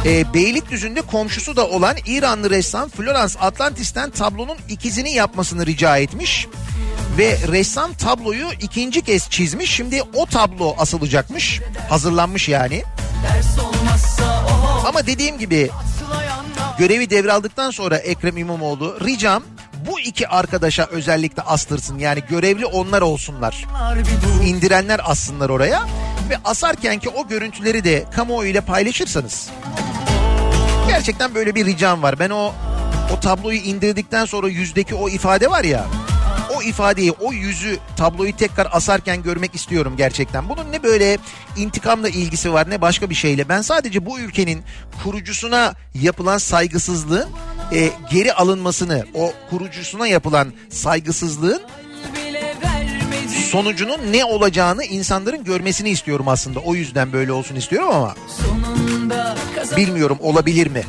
E, 0.05 0.35
Beylikdüzü'nde 0.35 1.01
komşusu 1.01 1.57
da 1.57 1.69
olan 1.69 1.97
İranlı 2.07 2.51
ressam 2.51 2.89
Florence 2.89 3.39
Atlantis'ten 3.39 4.11
tablonun 4.11 4.57
ikizini 4.69 5.13
yapmasını 5.13 5.67
rica 5.67 5.97
etmiş. 5.97 6.47
Ve 7.19 7.39
ressam 7.53 7.93
tabloyu 7.93 8.47
ikinci 8.61 9.03
kez 9.03 9.31
çizmiş. 9.31 9.71
Şimdi 9.71 10.03
o 10.15 10.27
tablo 10.27 10.75
asılacakmış. 10.79 11.61
Hazırlanmış 11.89 12.49
yani. 12.49 12.83
ders 13.23 13.59
olmazsa 13.59 14.18
o 14.18 14.18
Ama 14.89 15.07
dediğim 15.07 15.39
gibi 15.39 15.71
görevi 16.79 17.11
devraldıktan 17.11 17.71
sonra 17.71 17.97
Ekrem 17.97 18.37
İmamoğlu 18.37 18.97
ricam 19.05 19.43
bu 19.87 20.01
iki 20.01 20.29
arkadaşa 20.29 20.85
özellikle 20.85 21.43
astırsın. 21.43 21.99
Yani 21.99 22.23
görevli 22.31 22.67
onlar 22.67 23.03
olsunlar. 23.03 23.65
indirenler 24.45 25.01
assınlar 25.05 25.49
oraya 25.49 25.89
ve 26.31 26.37
asarken 26.45 26.99
ki 26.99 27.09
o 27.09 27.29
görüntüleri 27.29 27.85
de 27.85 28.05
kamuoyuyla 28.15 28.61
paylaşırsanız. 28.61 29.51
Gerçekten 30.89 31.35
böyle 31.35 31.55
bir 31.55 31.67
ricam 31.67 32.03
var. 32.03 32.19
Ben 32.19 32.31
o 32.31 32.53
o 33.17 33.21
tabloyu 33.21 33.59
indirdikten 33.59 34.25
sonra 34.25 34.49
yüzdeki 34.49 34.95
o 34.95 35.09
ifade 35.09 35.51
var 35.51 35.65
ya. 35.65 35.87
İfadeyi, 36.69 37.13
o 37.13 37.33
yüzü, 37.33 37.79
tabloyu 37.97 38.37
tekrar 38.37 38.69
asarken 38.73 39.23
görmek 39.23 39.55
istiyorum 39.55 39.95
gerçekten. 39.97 40.49
Bunun 40.49 40.73
ne 40.73 40.83
böyle 40.83 41.19
intikamla 41.57 42.09
ilgisi 42.09 42.53
var 42.53 42.71
ne 42.71 42.81
başka 42.81 43.11
bir 43.11 43.15
şeyle. 43.15 43.49
Ben 43.49 43.63
sadece 43.63 44.07
bu 44.07 44.19
ülkenin 44.19 44.63
kurucusuna 45.03 45.75
yapılan 45.95 46.39
saygısızlığın 46.39 47.29
e, 47.73 47.91
geri 48.11 48.33
alınmasını, 48.33 49.07
o 49.15 49.33
kurucusuna 49.51 50.07
yapılan 50.07 50.53
saygısızlığın 50.71 51.63
sonucunun 53.51 54.13
ne 54.13 54.25
olacağını 54.25 54.85
insanların 54.85 55.45
görmesini 55.45 55.91
istiyorum 55.91 56.29
aslında. 56.29 56.61
O 56.61 56.75
yüzden 56.75 57.13
böyle 57.13 57.33
olsun 57.33 57.57
istiyorum 57.57 57.89
ama 57.91 58.15
bilmiyorum 59.77 60.19
olabilir 60.21 60.67
mi? 60.67 60.85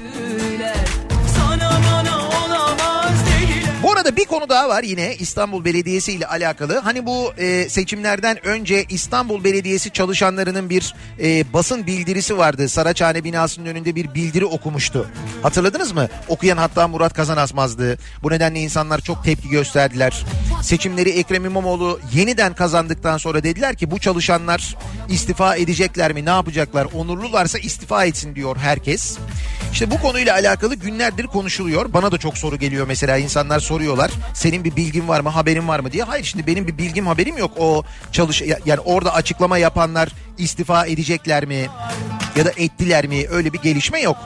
Dediler 4.10 4.10
Bu 4.10 4.12
arada 4.12 4.16
bir 4.16 4.26
konu 4.26 4.50
daha 4.50 4.70
var 4.70 4.84
yine 4.84 5.16
İstanbul 5.16 5.66
Belediyesi 5.66 6.14
ile 6.14 6.28
alakalı. 6.28 6.80
Hani 6.80 7.06
bu 7.06 7.34
e, 7.38 7.70
seçimlerden 7.70 8.48
önce 8.48 8.86
İstanbul 8.90 9.44
Belediyesi 9.44 9.92
çalışanlarının 9.92 10.70
bir 10.70 10.96
e, 11.22 11.54
basın 11.54 11.86
bildirisi 11.88 12.38
vardı. 12.38 12.70
Saraçhane 12.70 13.24
binasının 13.24 13.66
önünde 13.66 13.96
bir 13.96 14.14
bildiri 14.14 14.46
okumuştu. 14.46 15.08
Hatırladınız 15.44 15.92
mı? 15.92 16.08
Okuyan 16.28 16.58
hatta 16.58 16.88
Murat 16.88 17.14
Kazanasmaz'dı. 17.14 17.98
Bu 18.24 18.32
nedenle 18.32 18.60
insanlar 18.60 19.02
çok 19.02 19.24
tepki 19.24 19.50
gösterdiler. 19.50 20.26
Seçimleri 20.62 21.10
Ekrem 21.10 21.46
İmamoğlu 21.46 22.00
yeniden 22.14 22.54
kazandıktan 22.54 23.18
sonra 23.18 23.44
dediler 23.44 23.76
ki 23.76 23.92
bu 23.92 24.00
çalışanlar 24.00 24.76
istifa 25.10 25.56
edecekler 25.56 26.14
mi? 26.14 26.26
Ne 26.26 26.30
yapacaklar? 26.30 26.88
Onurlularsa 26.94 27.60
istifa 27.60 28.06
etsin 28.06 28.36
diyor 28.36 28.58
herkes. 28.58 29.18
İşte 29.72 29.92
bu 29.92 30.02
konuyla 30.02 30.34
alakalı 30.34 30.76
günlerdir 30.76 31.28
konuşuluyor. 31.28 31.94
Bana 31.94 32.12
da 32.12 32.18
çok 32.18 32.38
soru 32.38 32.56
geliyor 32.56 32.88
mesela 32.88 33.18
insanlar 33.18 33.60
soruyorlar. 33.60 34.12
Senin 34.34 34.64
bir 34.64 34.76
bilgin 34.76 35.08
var 35.08 35.20
mı 35.20 35.30
haberin 35.30 35.68
var 35.68 35.80
mı 35.80 35.92
diye. 35.92 36.04
Hayır 36.04 36.24
şimdi 36.26 36.48
benim 36.48 36.68
bir 36.68 36.78
bilgim 36.78 37.08
haberim 37.08 37.38
yok. 37.38 37.52
O 37.58 37.84
çalış 38.12 38.42
ya- 38.42 38.60
yani 38.66 38.80
orada 38.80 39.14
açıklama 39.14 39.58
yapanlar 39.58 40.10
istifa 40.38 40.86
edecekler 40.86 41.46
mi? 41.46 41.68
Ya 42.36 42.46
da 42.46 42.52
ettiler 42.58 43.08
mi? 43.08 43.26
Öyle 43.30 43.54
bir 43.54 43.62
gelişme 43.62 44.02
yok. 44.02 44.18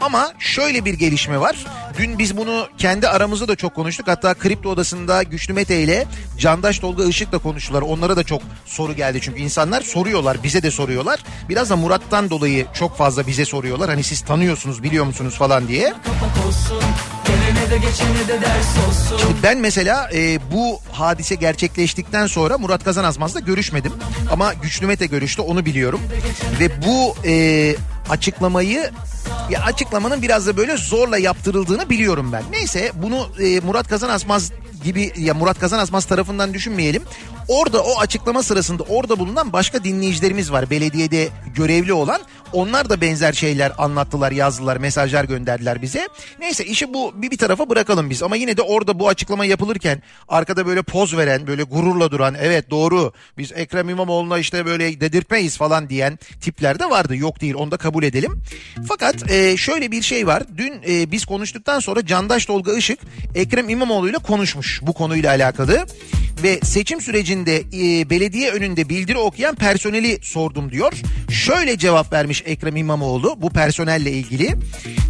Ama 0.00 0.32
şöyle 0.38 0.84
bir 0.84 0.94
gelişme 0.94 1.40
var. 1.40 1.56
Dün 1.98 2.18
biz 2.18 2.36
bunu 2.36 2.68
kendi 2.78 3.08
aramızda 3.08 3.48
da 3.48 3.56
çok 3.56 3.74
konuştuk. 3.74 4.08
Hatta 4.08 4.34
Kripto 4.34 4.68
Odası'nda 4.70 5.22
Güçlü 5.22 5.54
Mete 5.54 5.82
ile 5.82 6.06
Candaş 6.38 6.78
Tolga 6.78 7.04
Işık'la 7.04 7.38
konuştular. 7.38 7.82
Onlara 7.82 8.16
da 8.16 8.24
çok 8.24 8.42
soru 8.66 8.92
geldi 8.92 9.18
çünkü 9.22 9.40
insanlar 9.40 9.82
soruyorlar. 9.82 10.42
Bize 10.42 10.62
de 10.62 10.70
soruyorlar. 10.70 11.20
Biraz 11.48 11.70
da 11.70 11.76
Murat'tan 11.76 12.30
dolayı 12.30 12.66
çok 12.74 12.96
fazla 12.98 13.26
bize 13.26 13.44
soruyorlar. 13.44 13.90
Hani 13.90 14.02
siz 14.02 14.20
tanıyorsunuz 14.20 14.82
biliyor 14.84 15.04
musunuz 15.04 15.34
falan 15.36 15.68
diye. 15.68 15.94
Şimdi 19.18 19.42
ben 19.42 19.58
mesela 19.58 20.10
e, 20.14 20.38
bu 20.52 20.80
hadise 20.92 21.34
gerçekleştikten 21.34 22.26
sonra 22.26 22.58
Murat 22.58 22.84
Kazanazmaz'la 22.84 23.40
görüşmedim. 23.40 23.92
Ama 24.30 24.54
Güçlü 24.54 24.86
Mete 24.86 25.06
görüştü 25.06 25.42
onu 25.42 25.66
biliyorum. 25.66 26.00
Ve 26.60 26.82
bu 26.86 27.16
e, 27.24 27.76
açıklamayı 28.10 28.90
ya 29.50 29.62
açıklamanın 29.62 30.22
biraz 30.22 30.46
da 30.46 30.56
böyle 30.56 30.76
zorla 30.76 31.18
yaptırıldığını 31.18 31.90
biliyorum 31.90 32.32
ben. 32.32 32.42
Neyse 32.50 32.92
bunu 32.94 33.28
e, 33.40 33.60
Murat 33.60 33.88
Kazanazmaz 33.88 34.52
gibi 34.84 35.12
ya 35.16 35.34
Murat 35.34 35.58
Kazanazmaz 35.58 36.04
tarafından 36.04 36.54
düşünmeyelim. 36.54 37.02
Orada 37.48 37.82
o 37.82 38.00
açıklama 38.00 38.42
sırasında 38.42 38.82
orada 38.82 39.18
bulunan 39.18 39.52
başka 39.52 39.84
dinleyicilerimiz 39.84 40.52
var. 40.52 40.70
Belediyede 40.70 41.28
görevli 41.54 41.92
olan. 41.92 42.20
Onlar 42.54 42.90
da 42.90 43.00
benzer 43.00 43.32
şeyler 43.32 43.72
anlattılar, 43.78 44.32
yazdılar, 44.32 44.76
mesajlar 44.76 45.24
gönderdiler 45.24 45.82
bize. 45.82 46.08
Neyse 46.40 46.64
işi 46.64 46.94
bu 46.94 47.12
bir, 47.22 47.30
bir 47.30 47.38
tarafa 47.38 47.68
bırakalım 47.68 48.10
biz 48.10 48.22
ama 48.22 48.36
yine 48.36 48.56
de 48.56 48.62
orada 48.62 48.98
bu 48.98 49.08
açıklama 49.08 49.44
yapılırken 49.44 50.02
arkada 50.28 50.66
böyle 50.66 50.82
poz 50.82 51.16
veren, 51.16 51.46
böyle 51.46 51.62
gururla 51.62 52.10
duran, 52.10 52.36
evet 52.40 52.70
doğru 52.70 53.12
biz 53.38 53.52
Ekrem 53.52 53.88
İmamoğlu'na 53.88 54.38
işte 54.38 54.66
böyle 54.66 55.00
dedirtmeyiz 55.00 55.56
falan 55.56 55.88
diyen 55.88 56.18
tipler 56.40 56.78
de 56.78 56.90
vardı. 56.90 57.16
Yok 57.16 57.40
değil 57.40 57.54
onu 57.54 57.70
da 57.70 57.76
kabul 57.76 58.02
edelim. 58.02 58.42
Fakat 58.88 59.30
e, 59.30 59.56
şöyle 59.56 59.90
bir 59.90 60.02
şey 60.02 60.26
var. 60.26 60.42
Dün 60.56 60.72
e, 60.88 61.10
biz 61.10 61.24
konuştuktan 61.24 61.80
sonra 61.80 62.06
Candaş 62.06 62.46
Tolga 62.46 62.76
Işık 62.76 62.98
Ekrem 63.34 63.68
İmamoğlu 63.68 64.08
ile 64.08 64.18
konuşmuş 64.18 64.80
bu 64.82 64.92
konuyla 64.92 65.30
alakalı. 65.30 65.86
Ve 66.42 66.60
seçim 66.62 67.00
sürecinde 67.00 67.56
e, 67.56 68.10
belediye 68.10 68.50
önünde 68.50 68.88
bildiri 68.88 69.18
okuyan 69.18 69.54
personeli 69.54 70.18
sordum 70.22 70.70
diyor. 70.70 70.92
Şöyle 71.30 71.78
cevap 71.78 72.12
vermiş 72.12 72.42
Ekrem 72.44 72.76
İmamoğlu 72.76 73.34
bu 73.42 73.50
personelle 73.50 74.12
ilgili. 74.12 74.54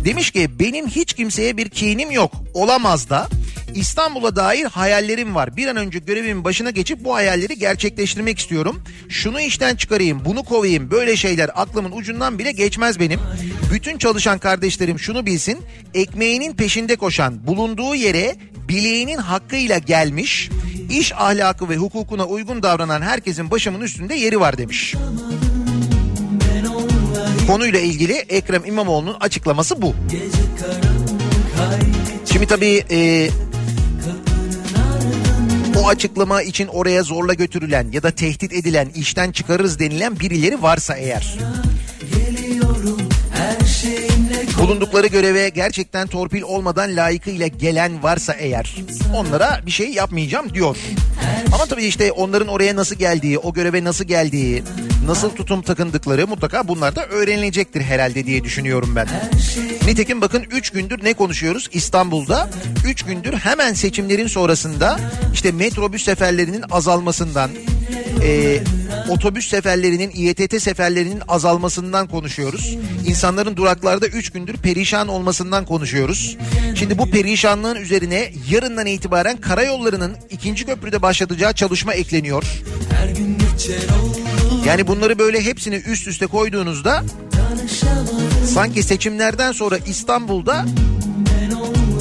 Demiş 0.05 0.30
ki 0.30 0.59
benim 0.59 0.87
hiç 0.87 1.12
kimseye 1.12 1.57
bir 1.57 1.68
kinim 1.68 2.11
yok. 2.11 2.32
Olamaz 2.55 3.11
da. 3.11 3.28
İstanbul'a 3.74 4.37
dair 4.37 4.64
hayallerim 4.64 5.35
var. 5.35 5.57
Bir 5.57 5.66
an 5.68 5.76
önce 5.76 5.99
görevimin 5.99 6.45
başına 6.45 6.70
geçip 6.70 7.05
bu 7.05 7.14
hayalleri 7.14 7.59
gerçekleştirmek 7.59 8.39
istiyorum. 8.39 8.82
Şunu 9.09 9.41
işten 9.41 9.76
çıkarayım, 9.76 10.24
bunu 10.24 10.43
kovayım. 10.45 10.91
Böyle 10.91 11.16
şeyler 11.16 11.51
aklımın 11.55 11.93
ucundan 11.93 12.39
bile 12.39 12.53
geçmez 12.53 13.01
benim. 13.01 13.20
Bütün 13.72 13.99
çalışan 13.99 14.39
kardeşlerim 14.39 14.99
şunu 14.99 15.26
bilsin. 15.26 15.59
Ekmeğinin 15.95 16.55
peşinde 16.55 16.97
koşan, 16.97 17.47
bulunduğu 17.47 17.95
yere 17.95 18.37
bileğinin 18.68 19.18
hakkıyla 19.18 19.78
gelmiş, 19.78 20.51
iş 20.91 21.12
ahlakı 21.12 21.68
ve 21.68 21.76
hukukuna 21.76 22.26
uygun 22.26 22.62
davranan 22.62 23.03
herkesin 23.03 23.51
başımın 23.51 23.80
üstünde 23.80 24.14
yeri 24.14 24.41
var 24.41 24.59
demiş. 24.59 24.95
Konuyla 27.47 27.80
ilgili 27.80 28.12
Ekrem 28.12 28.64
İmamoğlu'nun 28.64 29.16
açıklaması 29.20 29.82
bu. 29.82 29.95
Şimdi 32.32 32.47
tabii 32.47 32.84
e, 32.90 33.30
o 35.78 35.88
açıklama 35.88 36.42
için 36.42 36.66
oraya 36.66 37.03
zorla 37.03 37.34
götürülen 37.34 37.86
ya 37.92 38.03
da 38.03 38.11
tehdit 38.11 38.53
edilen 38.53 38.88
işten 38.95 39.32
çıkarırız 39.32 39.78
denilen 39.78 40.20
birileri 40.20 40.62
varsa 40.62 40.97
eğer. 40.97 41.38
Bulundukları 44.59 45.07
göreve 45.07 45.49
gerçekten 45.49 46.07
torpil 46.07 46.42
olmadan 46.42 46.97
layıkıyla 46.97 47.47
gelen 47.47 48.03
varsa 48.03 48.32
eğer 48.32 48.76
onlara 49.14 49.61
bir 49.66 49.70
şey 49.70 49.90
yapmayacağım 49.90 50.55
diyor. 50.55 50.76
Ama 51.53 51.66
tabii 51.66 51.84
işte 51.84 52.12
onların 52.12 52.49
oraya 52.49 52.76
nasıl 52.76 52.97
geldiği, 52.97 53.38
o 53.38 53.53
göreve 53.53 53.84
nasıl 53.84 54.05
geldiği, 54.05 54.62
nasıl 55.07 55.30
tutum 55.30 55.62
takındıkları 55.62 56.26
mutlaka 56.26 56.68
bunlar 56.68 56.96
da 56.96 57.07
öğrenilecektir 57.07 57.80
herhalde 57.80 58.26
diye 58.26 58.44
düşünüyorum 58.44 58.96
ben. 58.96 59.09
Nitekim 59.86 60.20
bakın 60.20 60.44
3 60.50 60.70
gündür 60.70 61.05
ne 61.05 61.14
konuşuyoruz 61.14 61.68
İstanbul'da? 61.72 62.50
3 62.86 63.02
gündür 63.02 63.32
hemen 63.32 63.74
seçimlerin 63.74 64.26
sonrasında 64.26 65.00
işte 65.32 65.52
metrobüs 65.52 66.05
seferlerinin 66.05 66.64
azalmasından, 66.70 67.50
e, 68.22 68.61
otobüs 69.09 69.48
seferlerinin, 69.48 70.11
İETT 70.14 70.62
seferlerinin 70.62 71.22
azalmasından 71.28 72.07
konuşuyoruz. 72.07 72.76
İnsanların 73.07 73.57
duraklarda 73.57 74.07
3 74.07 74.30
gündür 74.30 74.57
perişan 74.57 75.09
olmasından 75.09 75.64
konuşuyoruz. 75.64 76.36
Şimdi 76.74 76.98
bu 76.98 77.11
perişanlığın 77.11 77.76
üzerine 77.76 78.32
yarından 78.50 78.86
itibaren 78.86 79.36
karayollarının 79.36 80.16
ikinci 80.30 80.66
köprüde 80.66 81.02
başlatacağı 81.02 81.52
çalışma 81.52 81.94
ekleniyor. 81.94 82.44
Yani 84.67 84.87
bunları 84.87 85.19
böyle 85.19 85.45
hepsini 85.45 85.75
üst 85.75 86.09
üste 86.09 86.27
koyduğunuzda 86.27 87.05
sanki 88.55 88.83
seçimlerden 88.83 89.53
sonra 89.53 89.79
İstanbul'da 89.79 90.65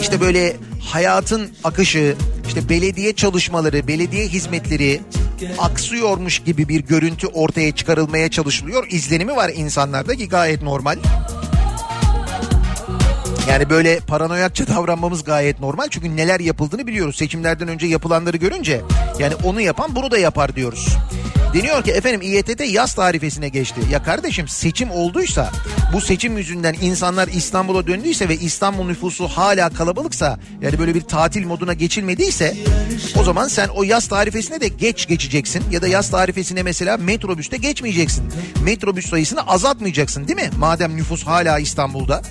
işte 0.01 0.21
böyle 0.21 0.57
hayatın 0.79 1.51
akışı, 1.63 2.15
işte 2.47 2.69
belediye 2.69 3.15
çalışmaları, 3.15 3.87
belediye 3.87 4.27
hizmetleri 4.27 5.01
aksıyormuş 5.57 6.39
gibi 6.39 6.69
bir 6.69 6.79
görüntü 6.79 7.27
ortaya 7.27 7.75
çıkarılmaya 7.75 8.31
çalışılıyor. 8.31 8.87
İzlenimi 8.89 9.35
var 9.35 9.51
insanlarda 9.55 10.15
ki 10.15 10.29
gayet 10.29 10.61
normal. 10.61 10.97
Yani 13.49 13.69
böyle 13.69 13.99
paranoyakça 13.99 14.67
davranmamız 14.67 15.23
gayet 15.23 15.59
normal. 15.59 15.87
Çünkü 15.89 16.17
neler 16.17 16.39
yapıldığını 16.39 16.87
biliyoruz. 16.87 17.15
Seçimlerden 17.15 17.67
önce 17.67 17.87
yapılanları 17.87 18.37
görünce 18.37 18.81
yani 19.19 19.33
onu 19.43 19.61
yapan 19.61 19.95
bunu 19.95 20.11
da 20.11 20.17
yapar 20.17 20.55
diyoruz. 20.55 20.87
Deniyor 21.53 21.83
ki 21.83 21.91
efendim 21.91 22.21
İETT 22.21 22.61
yaz 22.71 22.93
tarifesine 22.93 23.49
geçti. 23.49 23.81
Ya 23.91 24.03
kardeşim 24.03 24.47
seçim 24.47 24.91
olduysa 24.91 25.51
bu 25.93 26.01
seçim 26.01 26.37
yüzünden 26.37 26.75
insanlar 26.81 27.27
İstanbul'a 27.27 27.87
döndüyse 27.87 28.29
ve 28.29 28.35
İstanbul 28.35 28.85
nüfusu 28.85 29.27
hala 29.27 29.69
kalabalıksa 29.69 30.39
yani 30.61 30.79
böyle 30.79 30.95
bir 30.95 31.01
tatil 31.01 31.45
moduna 31.45 31.73
geçilmediyse 31.73 32.57
o 33.19 33.23
zaman 33.23 33.47
sen 33.47 33.67
o 33.67 33.83
yaz 33.83 34.07
tarifesine 34.07 34.61
de 34.61 34.67
geç 34.67 35.07
geçeceksin. 35.07 35.63
Ya 35.71 35.81
da 35.81 35.87
yaz 35.87 36.09
tarifesine 36.09 36.63
mesela 36.63 36.97
metrobüste 36.97 37.57
geçmeyeceksin. 37.57 38.23
Metrobüs 38.63 39.09
sayısını 39.09 39.47
azaltmayacaksın 39.47 40.27
değil 40.27 40.39
mi? 40.39 40.49
Madem 40.57 40.97
nüfus 40.97 41.23
hala 41.23 41.59
İstanbul'da. 41.59 42.21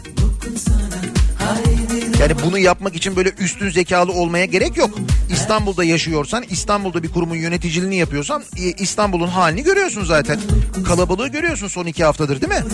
Yani 2.20 2.32
bunu 2.46 2.58
yapmak 2.58 2.96
için 2.96 3.16
böyle 3.16 3.30
üstün 3.38 3.70
zekalı 3.70 4.12
olmaya 4.12 4.44
gerek 4.44 4.76
yok. 4.76 4.90
İstanbul'da 5.30 5.84
yaşıyorsan, 5.84 6.44
İstanbul'da 6.50 7.02
bir 7.02 7.12
kurumun 7.12 7.36
yöneticiliğini 7.36 7.96
yapıyorsan 7.96 8.42
e, 8.56 8.62
İstanbul'un 8.62 9.28
halini 9.28 9.62
görüyorsun 9.62 10.04
zaten. 10.04 10.40
Kalabalığı 10.86 11.28
görüyorsun 11.28 11.68
son 11.68 11.86
iki 11.86 12.04
haftadır 12.04 12.40
değil 12.40 12.52
mi? 12.52 12.64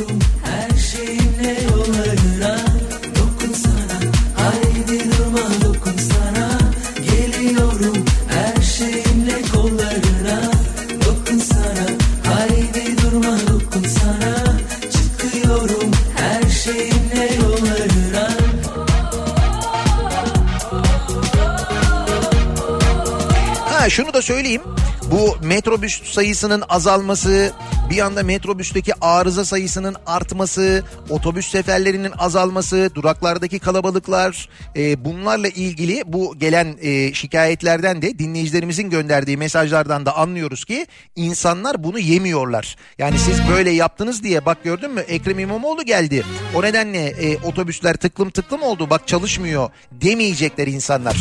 Şunu 23.90 24.14
da 24.14 24.22
söyleyeyim. 24.22 24.62
Bu 25.10 25.46
metrobüs 25.46 26.12
sayısının 26.12 26.62
azalması, 26.68 27.52
bir 27.90 27.98
anda 27.98 28.22
metrobüsteki 28.22 28.92
arıza 29.00 29.44
sayısının 29.44 29.96
artması, 30.06 30.84
otobüs 31.10 31.50
seferlerinin 31.50 32.12
azalması, 32.18 32.90
duraklardaki 32.94 33.58
kalabalıklar 33.58 34.48
e, 34.76 35.04
bunlarla 35.04 35.48
ilgili 35.48 36.02
bu 36.06 36.38
gelen 36.38 36.76
e, 36.80 37.14
şikayetlerden 37.14 38.02
de 38.02 38.18
dinleyicilerimizin 38.18 38.90
gönderdiği 38.90 39.36
mesajlardan 39.36 40.06
da 40.06 40.16
anlıyoruz 40.16 40.64
ki 40.64 40.86
insanlar 41.16 41.84
bunu 41.84 41.98
yemiyorlar. 41.98 42.76
Yani 42.98 43.18
siz 43.18 43.48
böyle 43.50 43.70
yaptınız 43.70 44.22
diye 44.22 44.46
bak 44.46 44.64
gördün 44.64 44.90
mü 44.90 45.00
Ekrem 45.00 45.38
İmamoğlu 45.38 45.84
geldi. 45.84 46.24
O 46.54 46.62
nedenle 46.62 47.06
e, 47.06 47.36
otobüsler 47.36 47.96
tıklım 47.96 48.30
tıklım 48.30 48.62
oldu 48.62 48.90
bak 48.90 49.08
çalışmıyor 49.08 49.70
demeyecekler 49.92 50.66
insanlar. 50.66 51.16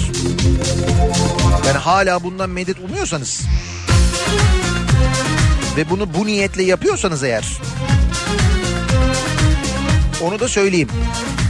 Yani 1.65 1.77
hala 1.77 2.23
bundan 2.23 2.49
medet 2.49 2.79
umuyorsanız 2.79 3.41
ve 5.77 5.89
bunu 5.89 6.13
bu 6.13 6.25
niyetle 6.25 6.63
yapıyorsanız 6.63 7.23
eğer 7.23 7.45
onu 10.21 10.39
da 10.39 10.47
söyleyeyim. 10.47 10.89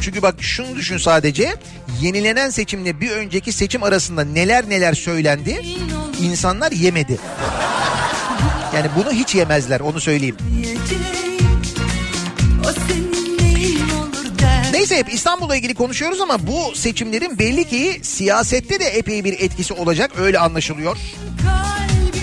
Çünkü 0.02 0.22
bak 0.22 0.36
şunu 0.40 0.76
düşün 0.76 0.98
sadece 0.98 1.56
yenilenen 2.02 2.50
seçimle 2.50 3.02
bir 3.02 3.12
önceki 3.12 3.52
seçim 3.52 3.84
arasında 3.84 4.24
neler 4.24 4.70
neler 4.70 4.94
söylendi 4.94 5.62
insanlar 6.22 6.72
yemedi. 6.72 7.20
Yani 8.76 8.88
bunu 8.96 9.12
hiç 9.12 9.36
yemezler 9.36 9.80
onu 9.80 10.00
söyleyeyim. 10.00 10.38
Neyse 14.90 15.06
hep 15.06 15.14
İstanbul'la 15.14 15.56
ilgili 15.56 15.74
konuşuyoruz 15.74 16.22
ama 16.22 16.48
bu 16.48 16.76
seçimlerin 16.76 17.40
belli 17.40 17.64
ki 17.64 18.00
siyasette 18.02 18.80
de 18.80 18.86
epey 18.86 19.24
bir 19.24 19.34
etkisi 19.40 19.74
olacak 19.74 20.12
öyle 20.18 20.40
anlaşılıyor. 20.40 20.98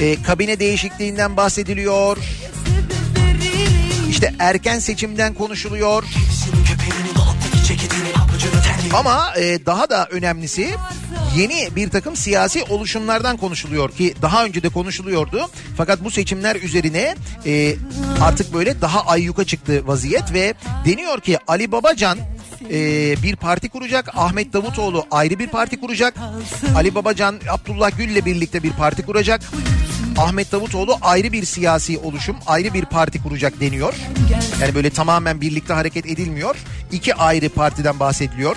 Ee, 0.01 0.23
kabine 0.23 0.61
değişikliğinden 0.61 1.37
bahsediliyor. 1.37 2.19
İşte 4.11 4.35
erken 4.39 4.79
seçimden 4.79 5.35
konuşuluyor. 5.35 6.05
Ama 8.95 9.35
e, 9.39 9.67
daha 9.67 9.91
da 9.91 10.07
önemlisi 10.11 10.75
yeni 11.37 11.77
bir 11.77 11.91
takım 11.91 12.17
siyasi 12.17 12.63
oluşumlardan 12.63 13.37
konuşuluyor 13.37 13.91
ki 13.91 14.15
daha 14.23 14.45
önce 14.45 14.63
de 14.63 14.69
konuşuluyordu. 14.69 15.51
Fakat 15.77 16.05
bu 16.05 16.11
seçimler 16.11 16.57
üzerine 16.57 17.15
e, 17.47 17.77
artık 18.21 18.55
böyle 18.55 18.81
daha 18.81 19.07
ayyuka 19.07 19.45
çıktı 19.45 19.87
vaziyet 19.87 20.33
ve 20.33 20.55
deniyor 20.85 21.21
ki 21.21 21.39
Ali 21.47 21.73
Babacan 21.73 22.19
e, 22.71 23.23
bir 23.23 23.37
parti 23.37 23.69
kuracak. 23.69 24.09
Ahmet 24.17 24.53
Davutoğlu 24.53 25.07
ayrı 25.11 25.39
bir 25.39 25.49
parti 25.49 25.81
kuracak. 25.81 26.15
Ali 26.77 26.95
Babacan 26.95 27.41
Abdullah 27.51 27.99
Gül'le 27.99 28.25
birlikte 28.25 28.63
bir 28.63 28.73
parti 28.73 29.07
kuracak. 29.07 29.41
Ahmet 30.19 30.53
Davutoğlu 30.53 30.99
ayrı 31.03 31.33
bir 31.33 31.45
siyasi 31.45 31.99
oluşum, 31.99 32.37
ayrı 32.47 32.75
bir 32.75 32.85
parti 32.85 33.23
kuracak 33.23 33.61
deniyor. 33.61 33.95
Yani 34.61 34.75
böyle 34.75 34.91
tamamen 34.91 35.41
birlikte 35.41 35.75
hareket 35.75 36.07
edilmiyor. 36.07 36.57
İki 36.93 37.15
ayrı 37.15 37.49
partiden 37.49 38.01
bahsediliyor. 38.01 38.57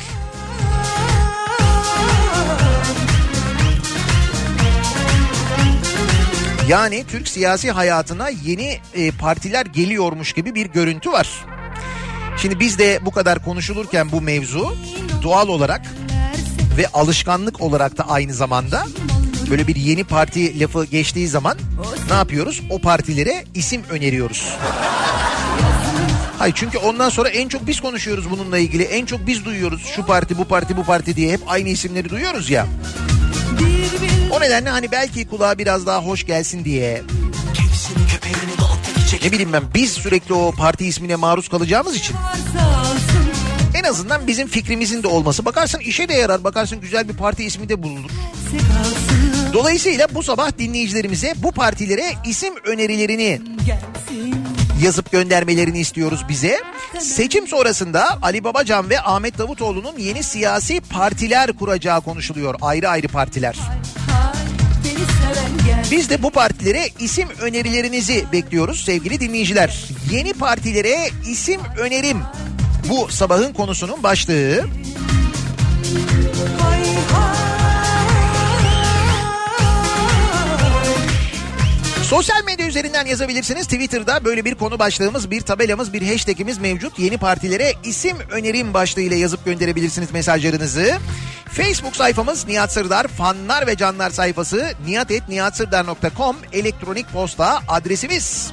Yani 6.68 7.04
Türk 7.08 7.28
siyasi 7.28 7.72
hayatına 7.72 8.30
yeni 8.30 8.78
e, 8.94 9.12
partiler 9.12 9.66
geliyormuş 9.66 10.34
gibi 10.34 10.56
bir 10.56 10.66
görüntü 10.66 11.12
var. 11.12 11.46
Şimdi 12.42 12.60
biz 12.60 12.80
de 12.80 13.00
bu 13.06 13.12
kadar 13.12 13.44
konuşulurken 13.44 14.12
bu 14.12 14.22
mevzu 14.22 14.76
doğal 15.24 15.48
olarak 15.48 15.82
ve 16.78 16.88
alışkanlık 16.88 17.62
olarak 17.62 17.98
da 17.98 18.10
aynı 18.10 18.34
zamanda 18.34 18.86
böyle 19.50 19.68
bir 19.68 19.76
yeni 19.76 20.04
parti 20.04 20.60
lafı 20.60 20.86
geçtiği 20.86 21.28
zaman 21.28 21.58
ne 22.10 22.16
yapıyoruz? 22.16 22.62
O 22.70 22.80
partilere 22.80 23.46
isim 23.54 23.84
öneriyoruz. 23.90 24.54
Hayır 26.40 26.54
çünkü 26.58 26.78
ondan 26.78 27.10
sonra 27.10 27.30
en 27.30 27.48
çok 27.48 27.68
biz 27.68 27.82
konuşuyoruz 27.82 28.30
bununla 28.30 28.58
ilgili. 28.58 28.84
En 28.84 29.06
çok 29.06 29.28
biz 29.28 29.46
duyuyoruz 29.46 29.86
şu 29.96 30.06
parti 30.06 30.38
bu 30.38 30.46
parti 30.46 30.78
bu 30.78 30.84
parti 30.84 31.16
diye 31.16 31.34
hep 31.34 31.42
aynı 31.48 31.70
isimleri 31.70 32.10
duyuyoruz 32.10 32.50
ya. 32.50 32.68
O 34.32 34.42
nedenle 34.42 34.70
hani 34.70 34.92
belki 34.92 35.28
kulağa 35.28 35.58
biraz 35.58 35.86
daha 35.86 36.06
hoş 36.06 36.26
gelsin 36.26 36.66
diye. 36.66 37.04
Ne 39.24 39.32
bileyim 39.32 39.54
ben 39.54 39.64
biz 39.74 39.92
sürekli 39.92 40.34
o 40.34 40.52
parti 40.52 40.86
ismine 40.86 41.16
maruz 41.16 41.50
kalacağımız 41.50 41.96
için. 41.96 42.16
En 43.74 43.84
azından 43.84 44.28
bizim 44.28 44.48
fikrimizin 44.48 45.04
de 45.04 45.08
olması. 45.08 45.46
Bakarsın 45.46 45.80
işe 45.80 46.10
de 46.10 46.14
yarar. 46.14 46.44
Bakarsın 46.44 46.82
güzel 46.82 47.10
bir 47.10 47.14
parti 47.14 47.44
ismi 47.44 47.70
de 47.70 47.84
bulunur. 47.84 48.10
Dolayısıyla 49.54 50.08
bu 50.16 50.24
sabah 50.24 50.58
dinleyicilerimize 50.58 51.34
bu 51.38 51.52
partilere 51.52 52.14
isim 52.26 52.54
önerilerini 52.66 53.42
yazıp 54.84 55.12
göndermelerini 55.12 55.80
istiyoruz 55.80 56.26
bize. 56.30 56.62
Seçim 57.00 57.48
sonrasında 57.48 58.20
Ali 58.22 58.44
Babacan 58.44 58.90
ve 58.90 59.02
Ahmet 59.02 59.38
Davutoğlu'nun 59.38 59.98
yeni 59.98 60.24
siyasi 60.24 60.82
partiler 60.82 61.54
kuracağı 61.54 62.02
konuşuluyor. 62.02 62.56
Ayrı 62.62 62.90
ayrı 62.90 63.08
partiler. 63.08 63.56
Biz 65.92 66.10
de 66.10 66.24
bu 66.24 66.30
partilere 66.32 66.90
isim 67.00 67.30
önerilerinizi 67.42 68.26
bekliyoruz 68.32 68.86
sevgili 68.86 69.20
dinleyiciler. 69.20 69.86
Yeni 70.12 70.34
partilere 70.34 71.10
isim 71.30 71.62
önerim. 71.78 72.18
Bu 72.90 73.08
sabahın 73.10 73.54
konusunun 73.54 74.04
başlığı. 74.04 74.66
Sosyal 82.08 82.44
medya 82.44 82.68
üzerinden 82.68 83.06
yazabilirsiniz. 83.06 83.68
Twitter'da 83.68 84.26
böyle 84.26 84.46
bir 84.46 84.56
konu 84.56 84.80
başlığımız, 84.80 85.32
bir 85.32 85.42
tabelamız, 85.42 85.94
bir 85.94 86.12
hashtagimiz 86.12 86.58
mevcut. 86.58 87.00
Yeni 87.00 87.18
partilere 87.18 87.74
isim 87.84 88.18
önerim 88.32 88.74
başlığıyla 88.74 89.18
yazıp 89.18 89.46
gönderebilirsiniz 89.46 90.12
mesajlarınızı. 90.12 90.98
Facebook 91.52 91.96
sayfamız 91.96 92.48
Nihat 92.48 92.74
Sırdar 92.74 93.08
fanlar 93.08 93.68
ve 93.68 93.78
canlar 93.78 94.10
sayfası 94.10 94.74
nihatetnihatsırdar.com 94.86 96.36
elektronik 96.54 97.12
posta 97.14 97.62
adresimiz. 97.68 98.52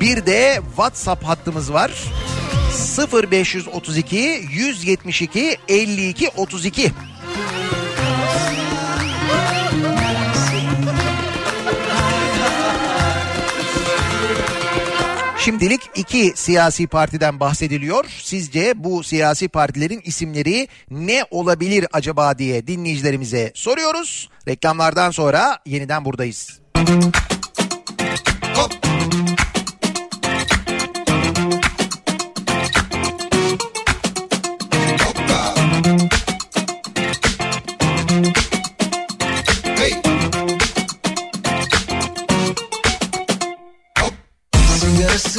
Bir 0.00 0.26
de 0.26 0.60
WhatsApp 0.66 1.24
hattımız 1.24 1.72
var. 1.72 1.92
0532 3.12 4.42
172 4.50 5.56
52 5.68 6.28
32. 6.28 6.92
Şimdilik 15.44 15.80
iki 15.94 16.32
siyasi 16.34 16.86
partiden 16.86 17.40
bahsediliyor. 17.40 18.04
Sizce 18.22 18.72
bu 18.76 19.02
siyasi 19.04 19.48
partilerin 19.48 20.00
isimleri 20.04 20.68
ne 20.90 21.24
olabilir 21.30 21.86
acaba 21.92 22.38
diye 22.38 22.66
dinleyicilerimize 22.66 23.52
soruyoruz. 23.54 24.28
Reklamlardan 24.48 25.10
sonra 25.10 25.58
yeniden 25.66 26.04
buradayız. 26.04 26.60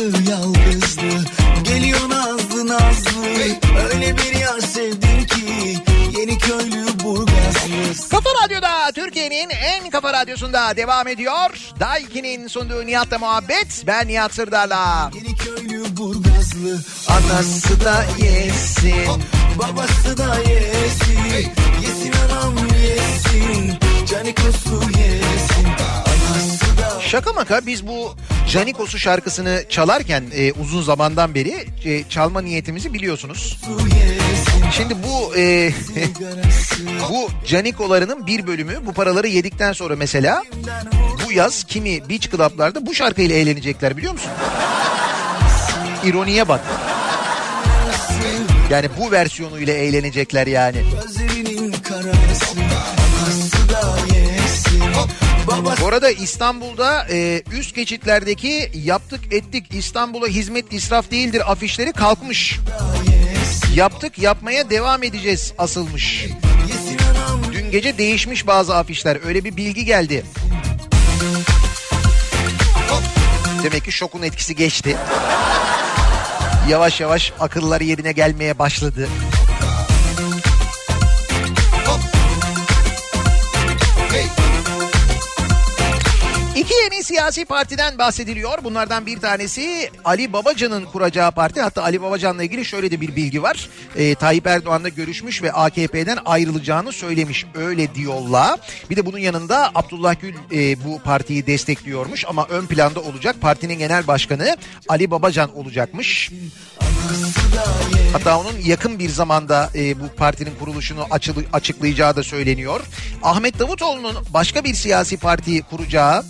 Yarısı 0.01 0.31
yalnızlı 0.31 1.25
Geliyor 1.63 2.09
nazlı 2.09 2.67
nazlı 2.67 3.21
Öyle 3.93 4.17
bir 4.17 4.39
yar 4.39 4.59
sevdim 4.59 5.25
ki 5.25 5.77
Yeni 6.19 6.37
köylü 6.37 6.85
burgazlı 7.03 8.09
Kafa 8.09 8.29
Radyo'da 8.43 8.91
Türkiye'nin 8.91 9.49
en 9.49 9.89
kafa 9.89 10.13
radyosunda 10.13 10.77
devam 10.77 11.07
ediyor. 11.07 11.71
Daiki'nin 11.79 12.47
sunduğu 12.47 12.85
Nihat'la 12.85 13.19
muhabbet. 13.19 13.83
Ben 13.87 14.07
Nihat 14.07 14.33
Sırdar'la. 14.33 15.11
Yeni 15.15 15.35
köylü 15.35 15.97
burgazlı 15.97 16.79
Anası 17.07 17.85
da 17.85 18.05
yesin. 18.19 19.23
Babası 19.59 20.17
da 20.17 20.35
yesin 20.35 21.51
Yesin 21.81 22.13
anam 22.29 22.55
yesin 22.57 23.73
Canikosu 24.05 24.81
yesin 24.97 25.67
Şaka 27.12 27.34
maka 27.34 27.66
biz 27.66 27.88
bu 27.88 28.16
Canikos'u 28.49 28.99
şarkısını 28.99 29.64
çalarken 29.70 30.24
e, 30.36 30.51
uzun 30.51 30.82
zamandan 30.82 31.36
beri 31.36 31.66
e, 31.86 32.03
çalma 32.09 32.41
niyetimizi 32.41 32.93
biliyorsunuz. 32.93 33.59
Şimdi 34.72 34.95
bu 35.03 35.36
e, 35.38 35.72
bu 37.09 37.30
Canikolarının 37.47 38.28
bir 38.28 38.47
bölümü 38.47 38.86
bu 38.86 38.93
paraları 38.93 39.28
yedikten 39.28 39.74
sonra 39.74 39.95
mesela 39.95 40.43
bu 41.26 41.32
yaz 41.32 41.64
kimi 41.64 42.09
beach 42.09 42.32
club'larda 42.32 42.86
bu 42.86 42.93
şarkıyla 42.93 43.36
eğlenecekler 43.36 43.97
biliyor 43.97 44.14
musun? 44.14 44.32
İroniye 46.05 46.47
bak. 46.47 46.62
Yani 48.70 48.89
bu 48.99 49.12
versiyonuyla 49.12 49.74
eğlenecekler 49.74 50.47
yani. 50.47 50.78
Gözlerinin 51.01 51.20
arada 55.91 56.11
İstanbul'da 56.11 57.07
e, 57.11 57.43
üst 57.51 57.75
geçitlerdeki 57.75 58.71
yaptık 58.73 59.33
ettik 59.33 59.65
İstanbul'a 59.71 60.27
hizmet 60.27 60.73
israf 60.73 61.11
değildir 61.11 61.51
afişleri 61.51 61.91
kalkmış. 61.93 62.59
Yaptık 63.75 64.19
yapmaya 64.19 64.69
devam 64.69 65.03
edeceğiz 65.03 65.53
asılmış. 65.57 66.25
Dün 67.51 67.71
gece 67.71 67.97
değişmiş 67.97 68.47
bazı 68.47 68.75
afişler 68.75 69.17
öyle 69.25 69.43
bir 69.43 69.57
bilgi 69.57 69.85
geldi. 69.85 70.25
Demek 73.63 73.85
ki 73.85 73.91
şokun 73.91 74.21
etkisi 74.21 74.55
geçti. 74.55 74.97
Yavaş 76.69 77.01
yavaş 77.01 77.33
akılları 77.39 77.83
yerine 77.83 78.11
gelmeye 78.11 78.59
başladı. 78.59 79.07
Siyasi 87.12 87.45
partiden 87.45 87.97
bahsediliyor. 87.97 88.64
Bunlardan 88.64 89.05
bir 89.05 89.20
tanesi 89.20 89.89
Ali 90.05 90.34
Babacan'ın 90.34 90.86
kuracağı 90.86 91.32
parti. 91.32 91.62
Hatta 91.62 91.84
Ali 91.84 92.01
Babacan'la 92.01 92.43
ilgili 92.43 92.66
şöyle 92.66 92.91
de 92.91 93.01
bir 93.01 93.16
bilgi 93.16 93.43
var. 93.43 93.70
Ee, 93.95 94.16
Tayyip 94.16 94.47
Erdoğan'la 94.47 94.89
görüşmüş 94.89 95.43
ve 95.43 95.51
AKP'den 95.51 96.18
ayrılacağını 96.26 96.91
söylemiş. 96.91 97.45
Öyle 97.55 97.95
diyorlar. 97.95 98.59
Bir 98.89 98.95
de 98.95 99.05
bunun 99.05 99.18
yanında 99.18 99.72
Abdullah 99.76 100.16
Gül 100.22 100.36
e, 100.51 100.84
bu 100.86 100.99
partiyi 100.99 101.47
destekliyormuş. 101.47 102.26
Ama 102.28 102.47
ön 102.49 102.66
planda 102.66 102.99
olacak 102.99 103.36
partinin 103.41 103.80
genel 103.80 104.07
başkanı 104.07 104.57
Ali 104.89 105.12
Babacan 105.12 105.57
olacakmış. 105.57 106.32
Hatta 108.13 108.39
onun 108.39 108.53
yakın 108.65 108.99
bir 108.99 109.09
zamanda 109.09 109.69
e, 109.75 109.99
bu 109.99 110.07
partinin 110.17 110.51
kuruluşunu 110.59 111.05
açılı- 111.11 111.45
açıklayacağı 111.53 112.15
da 112.15 112.23
söyleniyor. 112.23 112.81
Ahmet 113.23 113.59
Davutoğlu'nun 113.59 114.15
başka 114.29 114.63
bir 114.63 114.73
siyasi 114.73 115.17
parti 115.17 115.61
kuracağı 115.61 116.23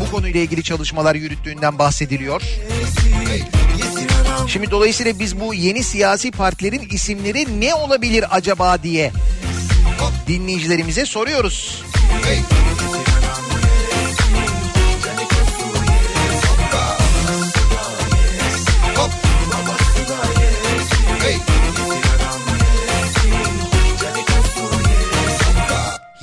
bu 0.00 0.10
konuyla 0.10 0.40
ilgili 0.40 0.62
çalışmalar 0.62 1.14
yürüttüğünden 1.14 1.78
bahsediliyor. 1.78 2.42
Şimdi 4.48 4.70
dolayısıyla 4.70 5.18
biz 5.18 5.40
bu 5.40 5.54
yeni 5.54 5.84
siyasi 5.84 6.30
partilerin 6.30 6.88
isimleri 6.92 7.60
ne 7.60 7.74
olabilir 7.74 8.24
acaba 8.30 8.82
diye 8.82 9.12
dinleyicilerimize 10.26 11.06
soruyoruz. 11.06 11.82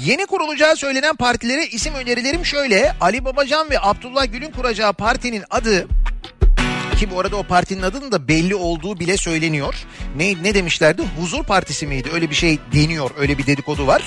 Yeni 0.06 0.26
kurulacağı 0.26 0.76
söylenen 0.76 1.16
partilere 1.16 1.66
isim 1.66 1.94
önerilerim 1.94 2.46
şöyle. 2.46 2.96
Ali 3.02 3.26
Babacan 3.26 3.70
ve 3.70 3.80
Abdullah 3.82 4.32
Gül'ün 4.32 4.52
kuracağı 4.52 4.94
partinin 4.94 5.44
adı 5.50 5.88
ki 7.00 7.12
bu 7.12 7.20
arada 7.20 7.36
o 7.36 7.44
partinin 7.44 7.82
adının 7.82 8.12
da 8.12 8.28
belli 8.28 8.56
olduğu 8.56 9.00
bile 9.00 9.18
söyleniyor. 9.18 9.76
Ne, 10.16 10.44
ne 10.44 10.54
demişlerdi? 10.54 11.04
Huzur 11.20 11.44
Partisi 11.44 11.88
miydi? 11.88 12.10
Öyle 12.14 12.30
bir 12.30 12.36
şey 12.36 12.60
deniyor. 12.74 13.12
Öyle 13.18 13.38
bir 13.38 13.46
dedikodu 13.46 13.88
var. 13.88 14.04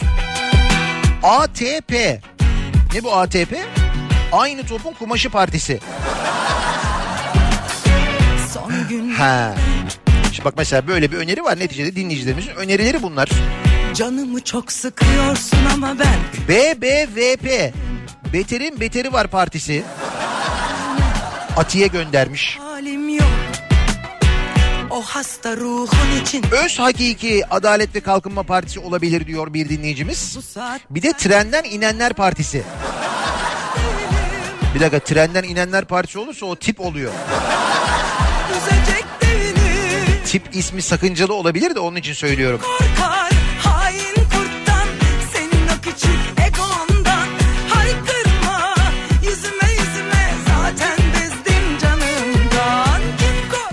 ATP. 1.22 1.92
Ne 2.94 3.05
bu 3.05 3.12
ATP? 3.16 3.57
Aynı 4.32 4.66
topun 4.66 4.92
kumaşı 4.92 5.30
partisi. 5.30 5.80
Son 8.55 8.88
gün 8.88 9.11
Ha. 9.11 9.55
İşte 10.30 10.44
bak 10.44 10.55
mesela 10.57 10.88
böyle 10.88 11.12
bir 11.12 11.16
öneri 11.16 11.44
var. 11.44 11.59
Neticede 11.59 11.96
dinleyicilerimizin 11.96 12.55
önerileri 12.55 13.03
bunlar. 13.03 13.28
Canımı 13.95 14.41
çok 14.45 14.72
sıkıyorsun 14.72 15.59
ama 15.74 15.97
ben 15.99 16.18
BBVP. 16.49 17.74
Beterin 18.32 18.80
Beteri 18.80 19.12
var 19.12 19.26
partisi. 19.26 19.82
Atiye 21.57 21.86
göndermiş. 21.86 22.59
halim 22.59 23.09
yok. 23.09 23.26
O 24.91 25.03
hasta 25.03 25.57
ruhun 25.57 26.22
için 26.22 26.45
Öz 26.64 26.78
Hakiki 26.78 27.43
Adalet 27.51 27.95
ve 27.95 28.01
Kalkınma 28.01 28.43
Partisi 28.43 28.80
olabilir 28.80 29.26
diyor 29.26 29.55
bir 29.55 29.68
dinleyicimiz. 29.68 30.39
Bir 30.91 31.03
de 31.03 31.12
Trenden 31.12 31.64
İnenler 31.64 32.12
Partisi. 32.12 32.62
Bir 34.74 34.80
dakika 34.80 34.99
Trenden 34.99 35.43
İnenler 35.43 35.84
Partisi 35.84 36.18
olursa 36.18 36.47
o 36.47 36.57
tip 36.57 36.80
oluyor. 36.80 37.12
Tip 40.26 40.43
ismi 40.53 40.82
sakıncalı 40.82 41.34
olabilir 41.34 41.74
de 41.74 41.80
onun 41.80 41.97
için 41.97 42.12
söylüyorum. 42.12 42.61
Korkar 42.62 43.30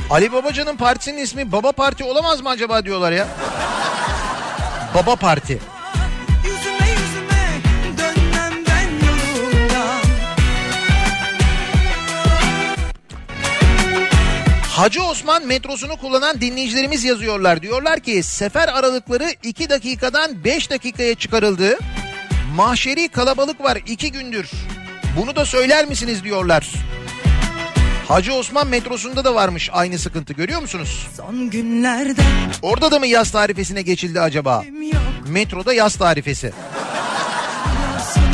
Ali 0.10 0.32
Babacan'ın 0.32 0.78
partisinin 0.78 1.18
ismi 1.18 1.52
Baba 1.52 1.72
Parti 1.72 2.04
olamaz 2.04 2.42
mı 2.42 2.50
acaba 2.50 2.86
diyorlar 2.86 3.12
ya. 3.12 3.28
Baba 4.96 5.16
Parti. 5.16 5.60
Hacı 14.70 15.04
Osman 15.04 15.46
metrosunu 15.46 15.98
kullanan 15.98 16.42
dinleyicilerimiz 16.42 17.04
yazıyorlar. 17.04 17.62
Diyorlar 17.62 18.00
ki 18.00 18.24
sefer 18.24 18.68
aralıkları 18.68 19.28
2 19.44 19.70
dakikadan 19.70 20.44
5 20.44 20.70
dakikaya 20.70 21.16
çıkarıldı. 21.16 21.78
Mahşeri 22.56 23.08
kalabalık 23.08 23.62
var 23.62 23.78
2 23.88 24.12
gündür. 24.12 24.52
Bunu 25.18 25.36
da 25.36 25.46
söyler 25.46 25.86
misiniz 25.86 26.24
diyorlar. 26.24 26.68
Hacı 28.08 28.34
Osman 28.34 28.68
metrosunda 28.68 29.24
da 29.26 29.36
varmış 29.36 29.70
aynı 29.74 30.00
sıkıntı 30.00 30.34
görüyor 30.34 30.62
musunuz? 30.62 31.08
son 31.18 31.50
günlerde 31.50 32.22
Orada 32.62 32.92
da 32.92 33.00
mı 33.00 33.08
yaz 33.08 33.32
tarifesine 33.32 33.82
geçildi 33.82 34.22
acaba? 34.22 34.64
yok 34.94 35.02
Metroda 35.28 35.74
yaz 35.74 35.96
tarifesi. 35.96 36.54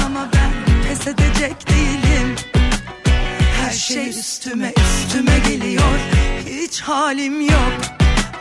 Ama 0.05 0.30
ben 0.34 0.84
pes 0.89 1.07
edecek 1.07 1.69
değilim 1.69 2.36
Her 3.61 3.72
şey 3.74 4.09
üstüme 4.09 4.74
üstüme 4.78 5.39
geliyor 5.49 5.99
Hiç 6.45 6.82
halim 6.82 7.41
yok 7.41 7.74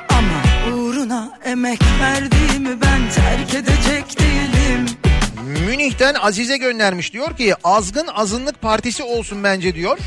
Ama 0.08 0.74
uğruna 0.76 1.38
emek 1.44 1.80
verdiğimi 2.00 2.80
ben 2.82 3.10
terk 3.14 3.54
edecek 3.54 4.18
değilim 4.20 4.86
Münih'ten 5.66 6.14
Azize 6.14 6.56
göndermiş 6.56 7.12
diyor 7.12 7.36
ki 7.36 7.54
azgın 7.64 8.06
azınlık 8.06 8.62
partisi 8.62 9.02
olsun 9.02 9.44
bence 9.44 9.74
diyor. 9.74 9.98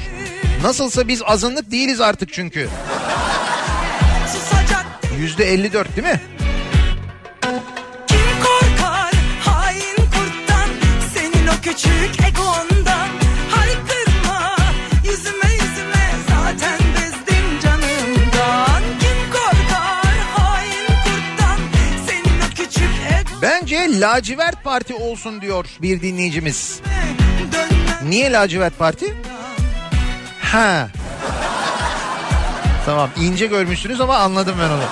Nasılsa 0.63 1.07
biz 1.07 1.21
azınlık 1.25 1.71
değiliz 1.71 2.01
artık 2.01 2.33
çünkü. 2.33 2.69
Yüzde 5.19 5.53
54 5.53 5.95
değil 5.95 6.07
mi? 6.07 6.21
kim 8.07 8.19
korkar 8.43 9.13
hain 9.39 9.95
kurttan 9.95 10.69
Senin 11.13 11.47
o 11.47 11.51
küçük 11.61 12.27
egondan 12.27 13.07
Haykırma 13.51 14.55
yüzüme 15.05 15.53
yüzüme 15.53 16.09
zaten 16.29 16.79
bezdim 16.95 17.59
canımdan 17.63 18.83
Kim 18.99 19.31
korkar 19.31 20.17
hain 20.35 20.85
kurttan 20.87 21.59
Senin 22.07 22.39
o 22.41 22.49
küçük 22.55 22.91
egondan 23.19 23.41
Bence 23.41 23.99
lacivert 23.99 24.63
parti 24.63 24.93
olsun 24.93 25.41
diyor 25.41 25.65
bir 25.81 26.01
dinleyicimiz. 26.01 26.79
Niye 28.03 28.31
lacivert 28.31 28.79
parti? 28.79 29.13
Ha. 30.53 30.87
Tamam 32.85 33.09
ince 33.19 33.45
görmüşsünüz 33.45 34.01
ama 34.01 34.17
anladım 34.17 34.55
ben 34.61 34.69
onu. 34.69 34.83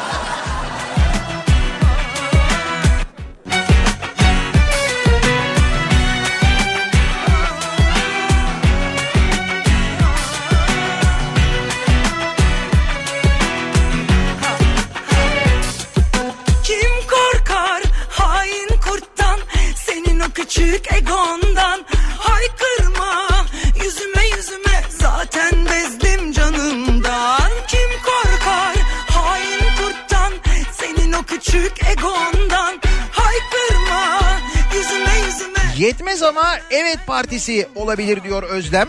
Yetmez 36.31 36.43
ama 36.43 36.57
evet 36.71 36.99
partisi 37.07 37.67
olabilir 37.75 38.23
diyor 38.23 38.43
Özlem. 38.43 38.87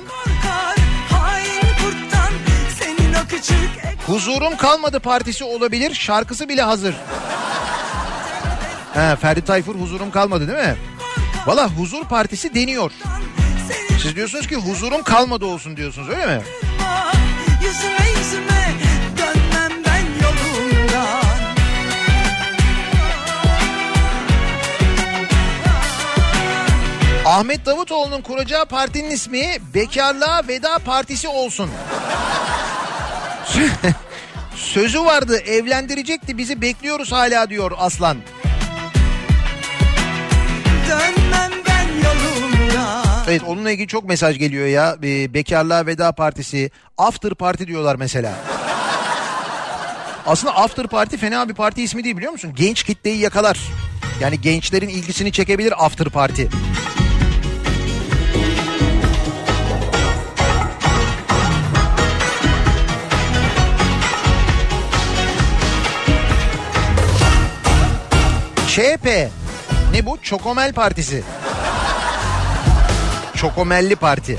Huzurum 4.07 4.57
kalmadı 4.57 5.01
partisi 5.01 5.45
olabilir 5.45 5.95
şarkısı 5.95 6.49
bile 6.49 6.63
hazır. 6.63 6.95
Ha, 8.95 9.17
Ferdi 9.17 9.45
Tayfur 9.45 9.75
huzurum 9.75 10.11
kalmadı 10.11 10.49
değil 10.49 10.69
mi? 10.69 10.77
Valla 11.47 11.69
huzur 11.69 12.05
partisi 12.05 12.55
deniyor. 12.55 12.93
Siz 14.03 14.17
diyorsunuz 14.17 14.47
ki 14.47 14.57
huzurum 14.57 15.03
kalmadı 15.03 15.45
olsun 15.45 15.77
diyorsunuz 15.77 16.09
öyle 16.09 16.27
mi? 16.27 16.43
Ahmet 27.33 27.67
Davutoğlu'nun 27.67 28.21
kuracağı 28.21 28.67
partinin 28.67 29.11
ismi 29.11 29.45
Bekarlığa 29.75 30.49
Veda 30.49 30.79
Partisi 30.79 31.29
olsun. 31.29 31.71
Sözü 34.55 35.05
vardı 35.05 35.37
evlendirecekti 35.37 36.39
bizi 36.39 36.61
bekliyoruz 36.61 37.13
hala 37.13 37.51
diyor 37.51 37.73
Aslan. 37.79 38.17
Dönmem 40.89 41.53
ben 41.69 41.89
yolumdan 42.05 43.25
Evet 43.29 43.43
onunla 43.47 43.71
ilgili 43.71 43.89
çok 43.89 44.05
mesaj 44.05 44.39
geliyor 44.39 44.67
ya. 44.67 44.97
Ee, 45.03 45.35
Bekarlığa 45.35 45.87
Veda 45.87 46.13
Partisi, 46.13 46.71
After 46.99 47.35
Party 47.35 47.65
diyorlar 47.65 47.97
mesela. 47.97 48.33
Aslında 50.27 50.57
After 50.57 50.87
Party 50.87 51.17
fena 51.17 51.49
bir 51.49 51.55
parti 51.55 51.83
ismi 51.83 52.05
değil 52.05 52.17
biliyor 52.17 52.33
musun? 52.33 52.53
Genç 52.57 52.83
kitleyi 52.83 53.19
yakalar. 53.19 53.59
Yani 54.21 54.41
gençlerin 54.41 54.89
ilgisini 54.89 55.33
çekebilir 55.33 55.85
After 55.85 56.09
Party. 56.09 56.43
ÇP. 68.73 69.31
Ne 69.93 70.07
bu? 70.07 70.19
Çokomel 70.23 70.73
Partisi. 70.73 71.23
Çokomelli 73.37 73.97
Parti. 73.97 74.39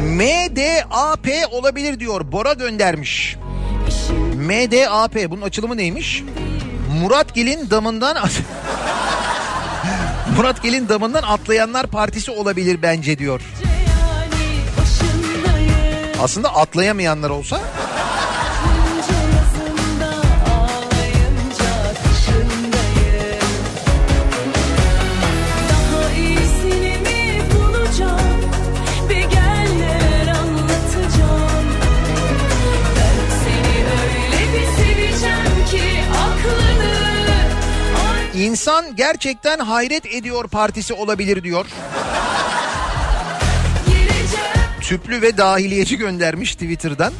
MDAP 0.00 1.28
olabilir 1.50 2.00
diyor. 2.00 2.32
Bora 2.32 2.52
göndermiş. 2.52 3.36
MDAP 4.34 5.30
bunun 5.30 5.42
açılımı 5.42 5.76
neymiş? 5.76 6.22
Muratgil'in 7.02 7.70
damından 7.70 8.16
Muratgil'in 10.36 10.88
damından 10.88 11.22
atlayanlar 11.22 11.86
partisi 11.86 12.30
olabilir 12.30 12.82
bence 12.82 13.18
diyor. 13.18 13.40
Aslında 16.22 16.56
atlayamayanlar 16.56 17.30
olsa 17.30 17.60
insan 38.56 38.96
gerçekten 38.96 39.58
hayret 39.58 40.06
ediyor 40.06 40.48
partisi 40.48 40.94
olabilir 40.94 41.42
diyor. 41.42 41.66
Tüplü 44.80 45.22
ve 45.22 45.36
dahiliyeci 45.36 45.96
göndermiş 45.96 46.52
Twitter'dan. 46.52 47.12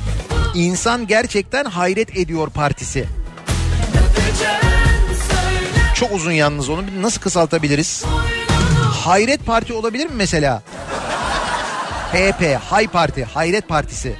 İnsan 0.54 1.06
gerçekten 1.06 1.64
hayret 1.64 2.16
ediyor 2.16 2.50
partisi. 2.50 3.08
Çok 5.94 6.12
uzun 6.12 6.32
yalnız 6.32 6.68
onu 6.68 6.82
nasıl 7.00 7.20
kısaltabiliriz? 7.20 8.04
Hayret 9.04 9.46
Parti 9.46 9.72
olabilir 9.72 10.06
mi 10.06 10.14
mesela? 10.14 10.62
HP, 12.12 12.58
Hay 12.70 12.86
Parti, 12.86 13.24
Hayret 13.24 13.68
Partisi. 13.68 14.16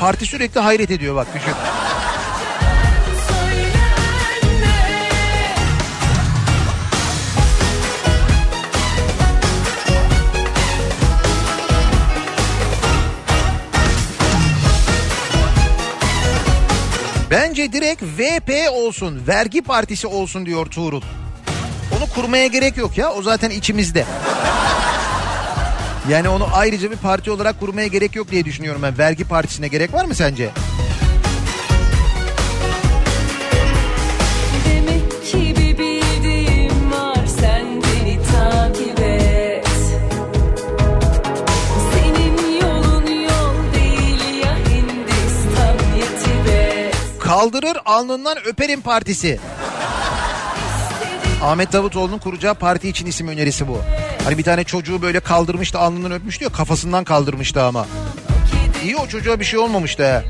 Parti 0.00 0.26
sürekli 0.26 0.60
hayret 0.60 0.90
ediyor 0.90 1.16
bak 1.16 1.26
düşün. 1.34 1.79
Bence 17.30 17.72
direkt 17.72 18.02
VP 18.02 18.70
olsun, 18.72 19.22
vergi 19.28 19.62
partisi 19.62 20.06
olsun 20.06 20.46
diyor 20.46 20.66
Tuğrul. 20.66 21.02
Onu 21.96 22.08
kurmaya 22.14 22.46
gerek 22.46 22.76
yok 22.76 22.98
ya, 22.98 23.12
o 23.12 23.22
zaten 23.22 23.50
içimizde. 23.50 24.04
Yani 26.10 26.28
onu 26.28 26.48
ayrıca 26.52 26.90
bir 26.90 26.96
parti 26.96 27.30
olarak 27.30 27.60
kurmaya 27.60 27.86
gerek 27.86 28.16
yok 28.16 28.30
diye 28.30 28.44
düşünüyorum 28.44 28.82
ben. 28.82 28.98
Vergi 28.98 29.24
partisine 29.24 29.68
gerek 29.68 29.94
var 29.94 30.04
mı 30.04 30.14
sence? 30.14 30.50
Kaldırır 47.40 47.78
alnından 47.84 48.38
öperim 48.46 48.80
partisi. 48.80 49.40
Ahmet 51.42 51.72
Davutoğlu'nun 51.72 52.18
kuracağı 52.18 52.54
parti 52.54 52.88
için 52.88 53.06
isim 53.06 53.28
önerisi 53.28 53.68
bu. 53.68 53.78
Hani 54.24 54.38
bir 54.38 54.42
tane 54.42 54.64
çocuğu 54.64 55.02
böyle 55.02 55.20
kaldırmıştı 55.20 55.78
alnından 55.78 56.12
öpmüştü 56.12 56.44
ya 56.44 56.50
kafasından 56.50 57.04
kaldırmıştı 57.04 57.62
ama. 57.62 57.86
İyi 58.84 58.96
o 58.96 59.08
çocuğa 59.08 59.40
bir 59.40 59.44
şey 59.44 59.58
olmamıştı 59.58 60.12
ha. 60.12 60.22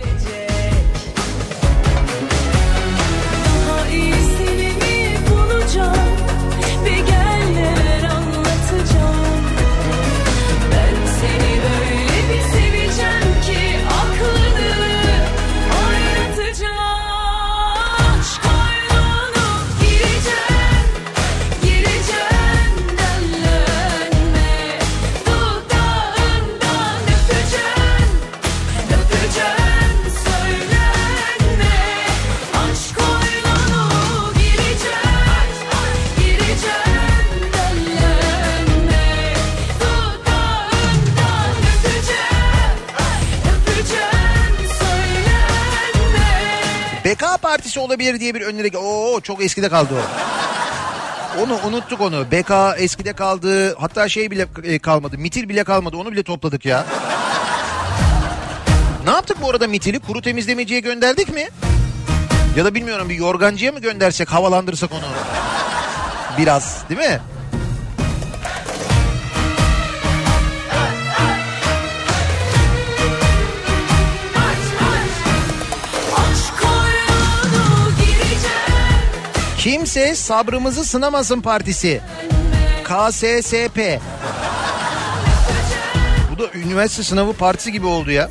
Partisi 47.51 47.81
olabilir 47.81 48.21
diye 48.21 48.35
bir 48.35 48.41
öneri. 48.41 48.79
Oo 48.79 49.21
çok 49.21 49.45
eskide 49.45 49.69
kaldı 49.69 49.95
o. 49.95 51.43
Onu 51.43 51.59
unuttuk 51.67 52.01
onu. 52.01 52.25
BK 52.33 52.83
eskide 52.83 53.13
kaldı. 53.13 53.75
Hatta 53.75 54.09
şey 54.09 54.31
bile 54.31 54.47
e, 54.65 54.79
kalmadı. 54.79 55.19
Mitil 55.19 55.49
bile 55.49 55.65
kalmadı. 55.65 55.97
Onu 55.97 56.13
bile 56.13 56.23
topladık 56.23 56.65
ya. 56.65 56.87
Ne 59.05 59.11
yaptık 59.11 59.37
bu 59.43 59.51
arada 59.51 59.67
Mitil'i? 59.67 59.99
Kuru 59.99 60.23
temizlemeciye 60.23 60.81
gönderdik 60.81 61.35
mi? 61.35 61.49
Ya 62.57 62.65
da 62.65 62.75
bilmiyorum 62.75 63.09
bir 63.09 63.15
yorgancıya 63.15 63.73
mı 63.73 63.81
göndersek 63.81 64.33
havalandırsak 64.33 64.93
onu? 64.93 65.07
Biraz 66.39 66.89
değil 66.89 67.01
mi? 67.01 67.21
Kimse 79.61 80.15
sabrımızı 80.15 80.85
sınamasın 80.85 81.41
partisi. 81.41 82.01
KSSP. 82.85 84.01
Bu 86.33 86.39
da 86.39 86.53
üniversite 86.55 87.03
sınavı 87.03 87.33
partisi 87.33 87.73
gibi 87.73 87.87
oldu 87.87 88.11
ya. 88.11 88.31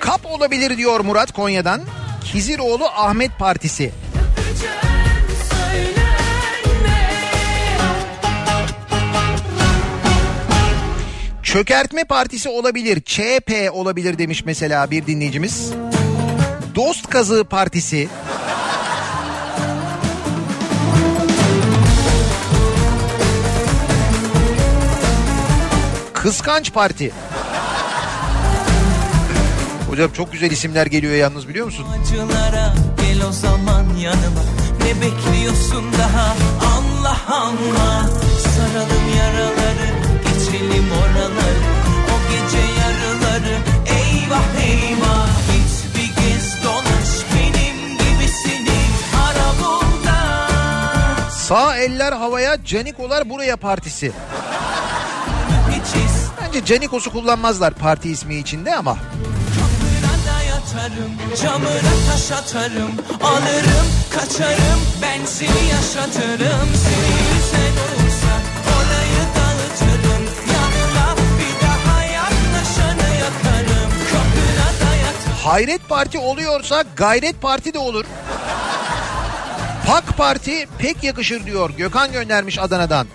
Kap 0.00 0.26
olabilir 0.26 0.76
diyor 0.76 1.00
Murat 1.00 1.32
Konya'dan. 1.32 1.80
Kiziroğlu 2.24 2.84
Ahmet 2.84 3.38
Partisi. 3.38 3.92
Çökertme 11.52 12.04
Partisi 12.04 12.48
olabilir. 12.48 13.00
ÇP 13.00 13.70
olabilir 13.72 14.18
demiş 14.18 14.44
mesela 14.44 14.90
bir 14.90 15.06
dinleyicimiz. 15.06 15.72
Dost 16.74 17.10
Kazığı 17.10 17.44
Partisi. 17.44 18.08
Kıskanç 26.14 26.72
Parti. 26.72 27.12
Hocam 29.90 30.12
çok 30.12 30.32
güzel 30.32 30.50
isimler 30.50 30.86
geliyor 30.86 31.14
yalnız 31.14 31.48
biliyor 31.48 31.66
musun? 31.66 31.86
Acılara 32.00 32.74
gel 32.96 33.26
o 33.28 33.32
zaman 33.32 33.84
yanıma 34.00 34.42
Ne 34.78 35.00
bekliyorsun 35.00 35.84
daha 35.98 36.36
anla 36.76 37.16
anla 37.36 38.10
Saralım 38.56 39.16
yaraları 39.18 39.92
geçelim 40.24 40.84
oraları 40.92 41.31
Sağ 51.52 51.76
eller 51.76 52.12
havaya, 52.12 52.64
Canikolar 52.64 53.30
buraya 53.30 53.56
partisi. 53.56 54.12
Bence 56.42 56.64
Canikos'u 56.64 57.12
kullanmazlar 57.12 57.74
parti 57.74 58.10
ismi 58.10 58.36
içinde 58.36 58.74
ama. 58.76 58.96
Yatarım, 60.48 61.12
camına 61.42 61.94
taş 62.10 62.32
atarım. 62.32 62.92
Alırım, 63.22 63.86
kaçarım, 64.10 64.80
ben 65.02 65.24
seni 65.26 65.68
yaşatırım. 65.72 66.68
Seni 66.82 67.12
olursa 67.22 68.01
Hayret 75.44 75.88
Parti 75.88 76.18
oluyorsa 76.18 76.84
Gayret 76.96 77.42
Parti 77.42 77.74
de 77.74 77.78
olur. 77.78 78.04
PAK 79.86 80.16
Parti 80.16 80.66
pek 80.78 81.04
yakışır 81.04 81.46
diyor. 81.46 81.70
Gökhan 81.70 82.12
göndermiş 82.12 82.58
Adana'dan. 82.58 83.06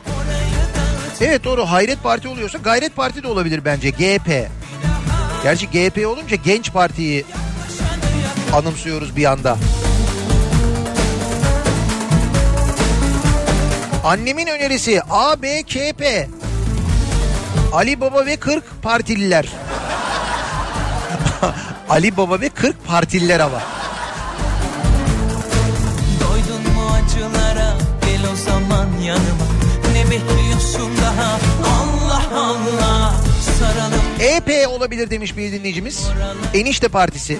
Evet 1.21 1.43
doğru 1.43 1.65
Hayret 1.65 2.03
Parti 2.03 2.27
oluyorsa 2.27 2.57
Gayret 2.57 2.95
Parti 2.95 3.23
de 3.23 3.27
olabilir 3.27 3.65
bence. 3.65 3.89
GP. 3.89 4.47
Gerçi 5.43 5.67
GP 5.69 6.07
olunca 6.07 6.35
Genç 6.35 6.71
Parti'yi 6.71 7.25
anımsıyoruz 8.53 9.15
bir 9.15 9.25
anda. 9.25 9.57
Annemin 14.03 14.47
önerisi 14.47 15.01
ABKP. 15.09 16.27
Ali 17.73 18.01
Baba 18.01 18.25
ve 18.25 18.35
40 18.35 18.63
partililer. 18.81 19.45
Ali 21.89 22.17
Baba 22.17 22.41
ve 22.41 22.49
40 22.49 22.87
partililer 22.87 23.39
ama. 23.39 23.61
Doydun 26.21 26.73
mu 26.73 26.87
acılara 26.93 27.73
gel 28.05 28.31
o 28.33 28.35
zaman 28.35 28.87
yanıma 29.03 29.45
Ne 29.93 30.03
bekliyorsun 30.11 30.91
daha 31.01 31.39
Allah 31.81 32.23
Allah 32.35 33.13
Saralım 33.59 34.01
EP 34.19 34.67
olabilir 34.69 35.09
demiş 35.09 35.37
bir 35.37 35.51
dinleyicimiz. 35.51 36.07
Enişte 36.53 36.87
Partisi. 36.87 37.33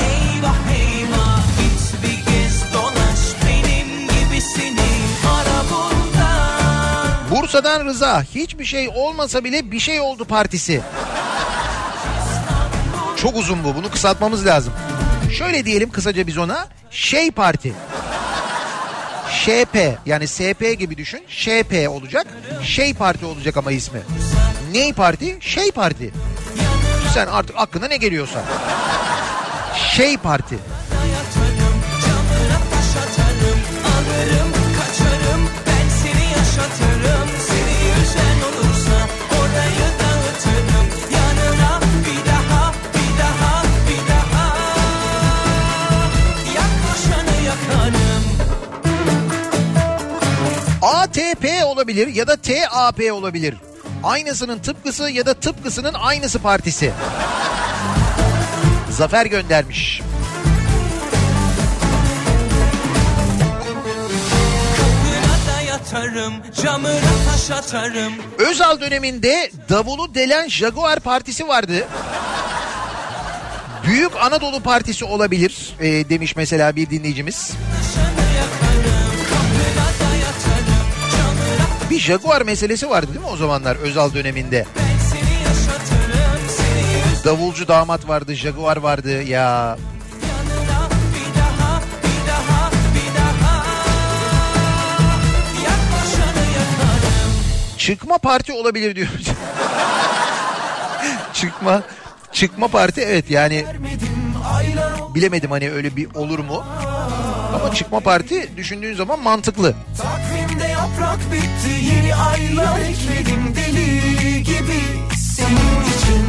eyvah 0.00 0.54
eyvah 0.78 1.38
Git 1.58 2.02
bir 2.02 2.32
gez 2.32 2.72
dolaş 2.74 3.46
benim 3.46 3.88
gibisini 4.08 4.80
ara 5.26 5.64
burada 5.70 6.30
Bursa'dan 7.30 7.84
Rıza. 7.86 8.22
Hiçbir 8.34 8.64
şey 8.64 8.88
olmasa 8.88 9.44
bile 9.44 9.70
bir 9.70 9.80
şey 9.80 10.00
oldu 10.00 10.24
partisi. 10.24 10.80
Çok 13.24 13.36
uzun 13.36 13.64
bu. 13.64 13.74
Bunu 13.74 13.90
kısaltmamız 13.90 14.46
lazım. 14.46 14.72
Şöyle 15.32 15.64
diyelim 15.64 15.90
kısaca 15.90 16.26
biz 16.26 16.38
ona. 16.38 16.68
Şey 16.90 17.30
Parti. 17.30 17.72
ŞP 19.30 19.76
yani 20.06 20.28
SP 20.34 20.62
gibi 20.78 20.96
düşün. 20.96 21.24
ŞP 21.28 21.88
olacak. 21.88 22.26
Şey 22.62 22.94
Parti 22.94 23.26
olacak 23.26 23.56
ama 23.56 23.72
ismi. 23.72 24.00
Ney 24.72 24.92
Parti? 24.92 25.38
Şey 25.40 25.70
Parti. 25.70 26.12
Sen 27.14 27.26
artık 27.26 27.56
aklına 27.58 27.86
ne 27.88 27.96
geliyorsa. 27.96 28.42
Şey 29.92 30.16
Parti. 30.16 30.58
ATP 51.14 51.64
olabilir 51.66 52.06
ya 52.06 52.26
da 52.26 52.36
TAP 52.36 53.12
olabilir. 53.12 53.54
Aynısının 54.02 54.58
tıpkısı 54.58 55.10
ya 55.10 55.26
da 55.26 55.34
tıpkısının 55.34 55.94
aynısı 55.94 56.38
partisi. 56.38 56.92
Zafer 58.90 59.26
göndermiş. 59.26 60.02
Yatarım 65.68 66.34
camına 66.62 67.00
taş 67.30 67.50
atarım 67.50 68.12
Özal 68.38 68.80
döneminde 68.80 69.50
davulu 69.68 70.14
delen 70.14 70.48
Jaguar 70.48 71.00
Partisi 71.00 71.48
vardı. 71.48 71.88
Büyük 73.86 74.12
Anadolu 74.20 74.60
Partisi 74.60 75.04
olabilir 75.04 75.74
e, 75.80 76.08
demiş 76.08 76.36
mesela 76.36 76.76
bir 76.76 76.90
dinleyicimiz. 76.90 77.52
Yakarım 78.36 79.04
Bir 81.94 82.00
Jaguar 82.00 82.42
meselesi 82.42 82.90
vardı 82.90 83.08
değil 83.08 83.20
mi 83.20 83.26
o 83.26 83.36
zamanlar 83.36 83.76
Özal 83.76 84.14
döneminde? 84.14 84.64
Davulcu 87.24 87.68
damat 87.68 88.08
vardı, 88.08 88.34
Jaguar 88.34 88.76
vardı 88.76 89.22
ya. 89.22 89.76
Çıkma 97.78 98.18
parti 98.18 98.52
olabilir 98.52 98.96
diyor. 98.96 99.08
çıkma 101.32 101.82
çıkma 102.32 102.68
parti 102.68 103.00
evet 103.00 103.30
yani 103.30 103.64
bilemedim 105.14 105.50
hani 105.50 105.70
öyle 105.70 105.96
bir 105.96 106.14
olur 106.14 106.38
mu? 106.38 106.64
Ama 107.54 107.74
çıkma 107.74 108.00
parti 108.00 108.56
düşündüğün 108.56 108.94
zaman 108.94 109.22
mantıklı. 109.22 109.74
Takvimde 109.98 110.33
yaprak 110.94 111.18
bitti 111.32 111.84
yeni 111.84 112.14
aylar 112.14 112.80
ekledim 112.80 113.54
deli 113.56 114.42
gibi 114.42 114.80
senin 115.16 115.82
için 115.82 116.24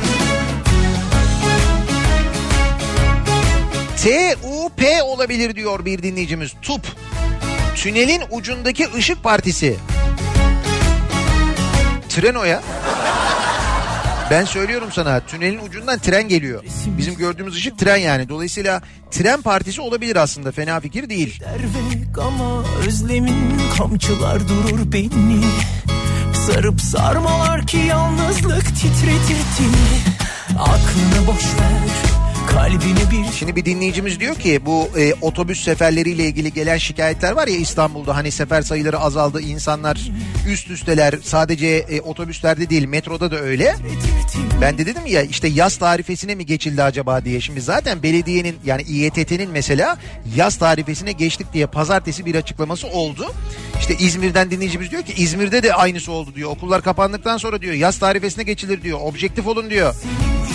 TUP 3.97 5.03
olabilir 5.03 5.55
diyor 5.55 5.85
bir 5.85 6.03
dinleyicimiz. 6.03 6.53
TUP. 6.61 6.81
Tünelin 7.75 8.21
ucundaki 8.31 8.87
ışık 8.93 9.23
partisi. 9.23 9.75
Trenoya. 12.09 12.61
Ben 14.31 14.45
söylüyorum 14.45 14.89
sana 14.91 15.19
tünelin 15.19 15.59
ucundan 15.59 15.99
tren 15.99 16.27
geliyor. 16.27 16.63
Bizim 16.97 17.15
gördüğümüz 17.15 17.55
ışık 17.55 17.79
tren 17.79 17.97
yani. 17.97 18.29
Dolayısıyla 18.29 18.81
tren 19.11 19.41
partisi 19.41 19.81
olabilir 19.81 20.15
aslında. 20.15 20.51
Fena 20.51 20.79
fikir 20.79 21.09
değil. 21.09 21.39
Dervek 21.39 22.19
ama 22.19 22.63
özlemin 22.87 23.61
kamçılar 23.77 24.39
durur 24.47 24.91
beni 24.91 25.41
Sarıp 26.47 26.81
sarmalar 26.81 27.67
ki 27.67 27.77
yalnızlık 27.77 28.65
titretirdi 28.65 30.15
Aklını 30.59 31.27
boş 31.27 31.43
ver 31.43 32.04
kalbini 32.47 33.11
bir 33.11 33.31
Şimdi 33.33 33.55
bir 33.55 33.65
dinleyicimiz 33.65 34.19
diyor 34.19 34.35
ki 34.35 34.65
bu 34.65 34.89
e, 34.97 35.13
otobüs 35.21 35.63
seferleriyle 35.63 36.25
ilgili 36.25 36.53
gelen 36.53 36.77
şikayetler 36.77 37.31
var 37.31 37.47
ya 37.47 37.57
İstanbul'da 37.57 38.15
hani 38.15 38.31
sefer 38.31 38.61
sayıları 38.61 38.99
azaldı 38.99 39.41
insanlar 39.41 40.09
üst 40.49 40.69
üsteler 40.69 41.15
sadece 41.23 41.67
e, 41.67 42.01
otobüslerde 42.01 42.69
değil 42.69 42.85
metroda 42.85 43.31
da 43.31 43.39
öyle. 43.39 43.75
Ben 44.61 44.77
de 44.77 44.85
dedim 44.85 45.05
ya 45.05 45.21
işte 45.21 45.47
yaz 45.47 45.77
tarifesine 45.77 46.35
mi 46.35 46.45
geçildi 46.45 46.83
acaba 46.83 47.25
diye. 47.25 47.41
Şimdi 47.41 47.61
zaten 47.61 48.03
belediyenin 48.03 48.55
yani 48.65 48.81
İETT'nin 48.81 49.51
mesela 49.51 49.97
yaz 50.35 50.57
tarifesine 50.57 51.11
geçtik 51.11 51.53
diye 51.53 51.65
pazartesi 51.65 52.25
bir 52.25 52.35
açıklaması 52.35 52.87
oldu. 52.87 53.33
İşte 53.79 53.95
İzmir'den 53.95 54.51
dinleyicimiz 54.51 54.91
diyor 54.91 55.03
ki 55.03 55.13
İzmir'de 55.17 55.63
de 55.63 55.73
aynısı 55.73 56.11
oldu 56.11 56.35
diyor. 56.35 56.49
Okullar 56.49 56.81
kapandıktan 56.81 57.37
sonra 57.37 57.61
diyor 57.61 57.73
yaz 57.73 57.99
tarifesine 57.99 58.43
geçilir 58.43 58.81
diyor. 58.81 58.99
Objektif 59.01 59.47
olun 59.47 59.69
diyor. 59.69 59.95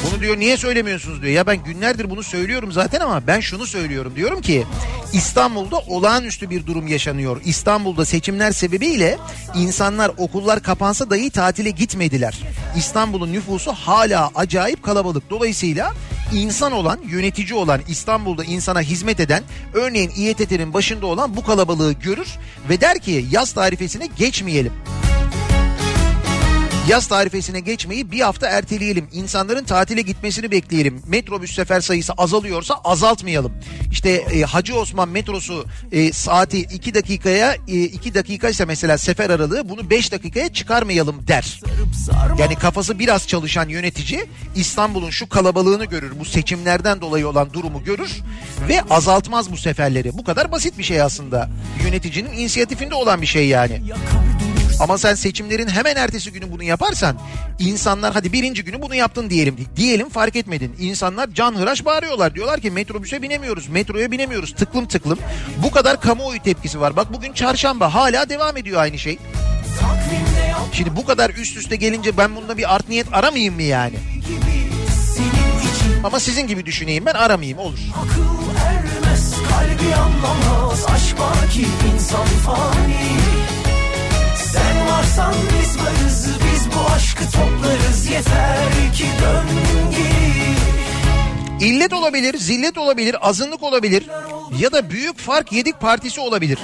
Bunu 0.04 0.20
diyor 0.20 0.38
niye 0.38 0.56
söylemiyorsunuz 0.56 1.22
diyor. 1.22 1.32
Ya 1.32 1.46
ben 1.46 1.64
günlerdir 1.80 2.10
bunu 2.10 2.22
söylüyorum 2.22 2.72
zaten 2.72 3.00
ama 3.00 3.26
ben 3.26 3.40
şunu 3.40 3.66
söylüyorum. 3.66 4.12
Diyorum 4.16 4.40
ki 4.40 4.66
İstanbul'da 5.12 5.78
olağanüstü 5.78 6.50
bir 6.50 6.66
durum 6.66 6.86
yaşanıyor. 6.86 7.40
İstanbul'da 7.44 8.04
seçimler 8.04 8.52
sebebiyle 8.52 9.18
insanlar 9.54 10.10
okullar 10.16 10.62
kapansa 10.62 11.10
dahi 11.10 11.30
tatile 11.30 11.70
gitmediler. 11.70 12.38
İstanbul'un 12.76 13.32
nüfusu 13.32 13.72
hala 13.72 14.30
acayip 14.34 14.82
kalabalık. 14.82 15.30
Dolayısıyla 15.30 15.92
insan 16.32 16.72
olan, 16.72 16.98
yönetici 17.06 17.54
olan, 17.54 17.80
İstanbul'da 17.88 18.44
insana 18.44 18.80
hizmet 18.80 19.20
eden, 19.20 19.42
örneğin 19.74 20.12
İETT'nin 20.16 20.74
başında 20.74 21.06
olan 21.06 21.36
bu 21.36 21.44
kalabalığı 21.44 21.92
görür 21.92 22.28
ve 22.68 22.80
der 22.80 22.98
ki 22.98 23.26
yaz 23.30 23.52
tarifesine 23.52 24.08
geçmeyelim. 24.18 24.72
Yaz 26.88 27.06
tarifesine 27.06 27.60
geçmeyi 27.60 28.10
bir 28.10 28.20
hafta 28.20 28.48
erteleyelim. 28.48 29.08
İnsanların 29.12 29.64
tatile 29.64 30.02
gitmesini 30.02 30.50
bekleyelim. 30.50 31.02
Metrobüs 31.06 31.54
sefer 31.54 31.80
sayısı 31.80 32.12
azalıyorsa 32.12 32.74
azaltmayalım. 32.84 33.52
İşte 33.92 34.10
e, 34.10 34.42
Hacı 34.42 34.76
Osman 34.76 35.08
metrosu 35.08 35.66
e, 35.92 36.12
saati 36.12 36.58
2 36.58 36.94
dakikaya 36.94 37.54
2 37.66 38.14
dakika 38.14 38.48
ise 38.48 38.64
mesela 38.64 38.98
sefer 38.98 39.30
aralığı 39.30 39.68
bunu 39.68 39.90
5 39.90 40.12
dakikaya 40.12 40.52
çıkarmayalım 40.52 41.26
der. 41.28 41.60
Yani 42.38 42.54
kafası 42.54 42.98
biraz 42.98 43.28
çalışan 43.28 43.68
yönetici 43.68 44.24
İstanbul'un 44.56 45.10
şu 45.10 45.28
kalabalığını 45.28 45.84
görür. 45.84 46.12
Bu 46.20 46.24
seçimlerden 46.24 47.00
dolayı 47.00 47.28
olan 47.28 47.52
durumu 47.52 47.84
görür 47.84 48.10
ve 48.68 48.82
azaltmaz 48.90 49.52
bu 49.52 49.56
seferleri. 49.56 50.18
Bu 50.18 50.24
kadar 50.24 50.52
basit 50.52 50.78
bir 50.78 50.84
şey 50.84 51.02
aslında. 51.02 51.50
Yöneticinin 51.84 52.32
inisiyatifinde 52.32 52.94
olan 52.94 53.22
bir 53.22 53.26
şey 53.26 53.48
yani. 53.48 53.82
Ama 54.80 54.98
sen 54.98 55.14
seçimlerin 55.14 55.68
hemen 55.68 55.96
ertesi 55.96 56.32
günü 56.32 56.52
bunu 56.52 56.62
yaparsan 56.62 57.16
insanlar 57.58 58.12
hadi 58.12 58.32
birinci 58.32 58.64
günü 58.64 58.82
bunu 58.82 58.94
yaptın 58.94 59.30
diyelim. 59.30 59.56
Diyelim 59.76 60.08
fark 60.08 60.36
etmedin. 60.36 60.76
İnsanlar 60.78 61.30
can 61.34 61.54
hıraş 61.54 61.84
bağırıyorlar. 61.84 62.34
Diyorlar 62.34 62.60
ki 62.60 62.70
metrobüse 62.70 63.22
binemiyoruz, 63.22 63.68
metroya 63.68 64.10
binemiyoruz. 64.10 64.54
Tıklım 64.54 64.86
tıklım. 64.86 65.18
Bu 65.62 65.70
kadar 65.70 66.00
kamuoyu 66.00 66.42
tepkisi 66.42 66.80
var. 66.80 66.96
Bak 66.96 67.12
bugün 67.12 67.32
çarşamba 67.32 67.94
hala 67.94 68.28
devam 68.28 68.56
ediyor 68.56 68.80
aynı 68.80 68.98
şey. 68.98 69.18
Şimdi 70.72 70.96
bu 70.96 71.04
kadar 71.04 71.30
üst 71.30 71.56
üste 71.56 71.76
gelince 71.76 72.16
ben 72.16 72.36
bunda 72.36 72.58
bir 72.58 72.74
art 72.74 72.88
niyet 72.88 73.06
aramayayım 73.12 73.54
mı 73.54 73.62
yani? 73.62 73.96
Ama 76.04 76.20
sizin 76.20 76.46
gibi 76.46 76.66
düşüneyim 76.66 77.06
ben 77.06 77.14
aramayayım 77.14 77.58
olur. 77.58 77.78
Akıl 77.96 78.22
ermez 78.66 79.34
kalbi 79.48 79.94
anlamaz 79.94 80.86
Aşk 80.88 81.20
var 81.20 81.50
ki 81.50 81.66
insan 81.94 82.26
fani 82.26 83.59
geri 91.70 91.76
İllet 91.76 91.92
olabilir, 91.92 92.38
zillet 92.38 92.78
olabilir, 92.78 93.16
azınlık 93.28 93.62
olabilir 93.62 94.06
ya 94.58 94.72
da 94.72 94.90
büyük 94.90 95.18
fark 95.18 95.52
yedik 95.52 95.80
partisi 95.80 96.20
olabilir. 96.20 96.58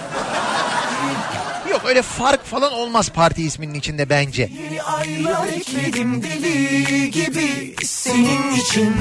Yok 1.71 1.83
öyle 1.87 2.03
fark 2.03 2.45
falan 2.45 2.73
olmaz 2.73 3.09
parti 3.09 3.43
isminin 3.43 3.75
içinde 3.75 4.11
bence. 4.11 4.51
Yeni 4.65 4.83
aylar 4.83 5.49
ekledim 5.49 6.23
deli 6.23 7.11
gibi 7.11 7.77
senin 7.85 8.55
için 8.55 8.97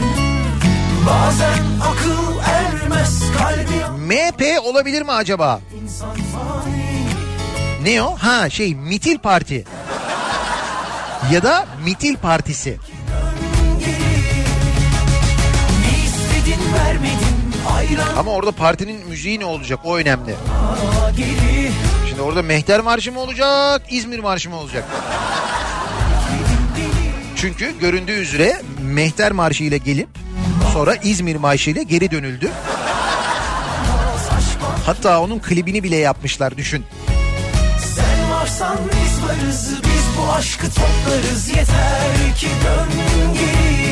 Bazen 1.08 1.64
akıl 1.82 2.40
ermez 2.46 3.24
kalbim 3.38 4.06
MHP 4.06 4.66
olabilir 4.66 5.02
mi 5.02 5.12
acaba? 5.12 5.62
Ne 7.84 8.02
o? 8.02 8.16
Ha 8.16 8.50
şey 8.50 8.76
Mitil 8.76 9.18
Parti. 9.18 9.66
Ya 11.32 11.44
da 11.44 11.66
Mitil 11.86 12.16
Partisi. 12.16 12.78
Ama 18.18 18.32
orada 18.32 18.52
partinin 18.52 19.08
müziği 19.08 19.40
ne 19.40 19.46
olacak 19.46 19.80
o 19.84 19.98
önemli. 19.98 20.36
Şimdi 22.10 22.22
orada 22.22 22.42
Mehter 22.42 22.80
Marşı 22.80 23.12
mı 23.12 23.20
olacak, 23.20 23.82
İzmir 23.90 24.20
Marşı 24.20 24.50
mı 24.50 24.56
olacak? 24.56 24.84
Çünkü 27.36 27.80
göründüğü 27.80 28.12
üzere 28.12 28.62
Mehter 28.82 29.32
Marşı 29.32 29.64
ile 29.64 29.78
gelip 29.78 30.08
sonra 30.74 30.96
İzmir 30.96 31.36
Marşı 31.36 31.70
ile 31.70 31.84
geri 31.84 32.12
dönüldü. 32.12 32.52
Hatta 34.86 35.22
onun 35.22 35.40
klibini 35.40 35.84
bile 35.84 35.96
yapmışlar 35.96 36.58
düşün. 36.58 36.86
Sen 37.96 38.32
varsan 38.32 38.78
biz 38.92 39.24
varız 39.24 39.70
biz 39.84 40.18
bu 40.18 40.34
aşkı 40.34 40.68
toplarız 40.68 41.48
yeter 41.50 42.36
ki 42.38 42.48
dön 42.66 42.90
geri 43.34 43.85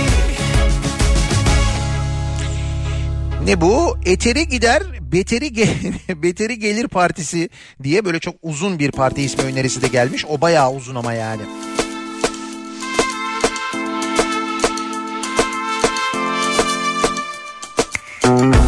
Ne 3.45 3.61
bu? 3.61 3.97
Eteri 4.05 4.47
gider, 4.47 4.83
beteri, 5.01 5.45
ge- 5.47 5.93
beteri 6.23 6.59
gelir 6.59 6.87
partisi 6.87 7.49
diye 7.83 8.05
böyle 8.05 8.19
çok 8.19 8.35
uzun 8.41 8.79
bir 8.79 8.91
parti 8.91 9.21
ismi 9.21 9.43
önerisi 9.43 9.81
de 9.81 9.87
gelmiş. 9.87 10.25
O 10.25 10.41
bayağı 10.41 10.71
uzun 10.73 10.95
ama 10.95 11.13
yani. 11.13 11.41
Kimine 18.21 18.62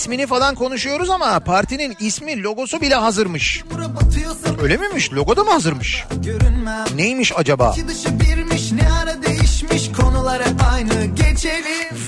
ismini 0.00 0.26
falan 0.26 0.54
konuşuyoruz 0.54 1.10
ama 1.10 1.40
partinin 1.40 1.96
ismi 2.00 2.42
logosu 2.42 2.80
bile 2.80 2.94
hazırmış. 2.94 3.62
Öyle 4.62 4.76
miymiş? 4.76 5.12
Logo 5.12 5.36
da 5.36 5.44
mı 5.44 5.50
hazırmış? 5.50 6.04
Neymiş 6.94 7.32
acaba? 7.36 7.72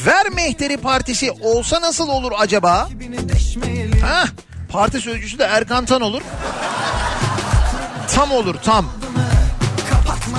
Ver 0.06 0.28
Mehteri 0.28 0.76
Partisi 0.76 1.30
olsa 1.40 1.80
nasıl 1.80 2.08
olur 2.08 2.32
acaba? 2.38 2.88
Hah, 4.00 4.26
parti 4.68 5.00
sözcüsü 5.00 5.38
de 5.38 5.44
Erkan 5.44 5.84
Tan 5.84 6.00
olur. 6.00 6.22
Tam 8.14 8.32
olur 8.32 8.54
tam. 8.64 8.86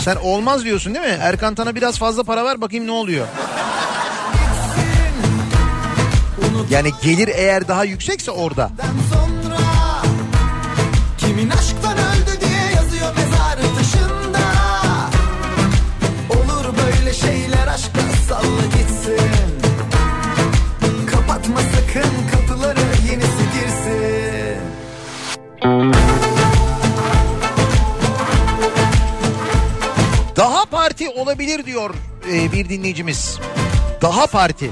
Sen 0.01 0.15
olmaz 0.15 0.63
diyorsun 0.63 0.95
değil 0.95 1.05
mi? 1.05 1.17
Erkan 1.21 1.55
Tan'a 1.55 1.75
biraz 1.75 1.97
fazla 1.97 2.23
para 2.23 2.45
ver 2.45 2.61
bakayım 2.61 2.88
ne 2.88 2.91
oluyor. 2.91 3.27
Yani 6.69 6.91
gelir 7.03 7.27
eğer 7.35 7.68
daha 7.68 7.84
yüksekse 7.84 8.31
orada. 8.31 8.72
sonra 9.14 9.57
Kimin 11.18 11.49
aşktan 11.49 11.98
öldü 11.98 12.41
diye 12.41 12.76
yazıyor 12.76 13.15
mezarı 13.15 13.76
taşında 13.76 14.40
Olur 16.30 16.65
böyle 16.85 17.14
şeyler 17.14 17.68
aşkta 17.68 18.02
salla 18.27 18.65
gitsin 18.65 19.31
Kapatma 21.11 21.60
sakın 21.60 22.11
kapıları 22.31 22.80
yenisi 23.11 23.44
girsin 23.53 24.64
Daha 30.35 30.65
parti 30.65 31.10
olabilir 31.10 31.65
diyor 31.65 31.95
e, 32.31 32.52
bir 32.52 32.69
dinleyicimiz. 32.69 33.40
Daha 34.03 34.27
parti. 34.27 34.71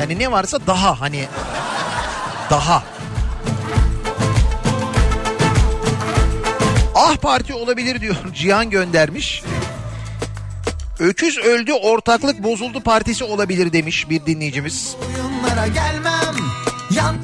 Yani 0.00 0.18
ne 0.18 0.30
varsa 0.30 0.58
daha 0.66 1.00
hani 1.00 1.24
daha. 2.50 2.82
Ah 6.94 7.16
parti 7.16 7.54
olabilir 7.54 8.00
diyor 8.00 8.16
Cihan 8.34 8.70
göndermiş. 8.70 9.42
Öküz 10.98 11.38
öldü 11.38 11.72
ortaklık 11.72 12.42
bozuldu 12.42 12.80
partisi 12.80 13.24
olabilir 13.24 13.72
demiş 13.72 14.10
bir 14.10 14.26
dinleyicimiz. 14.26 14.96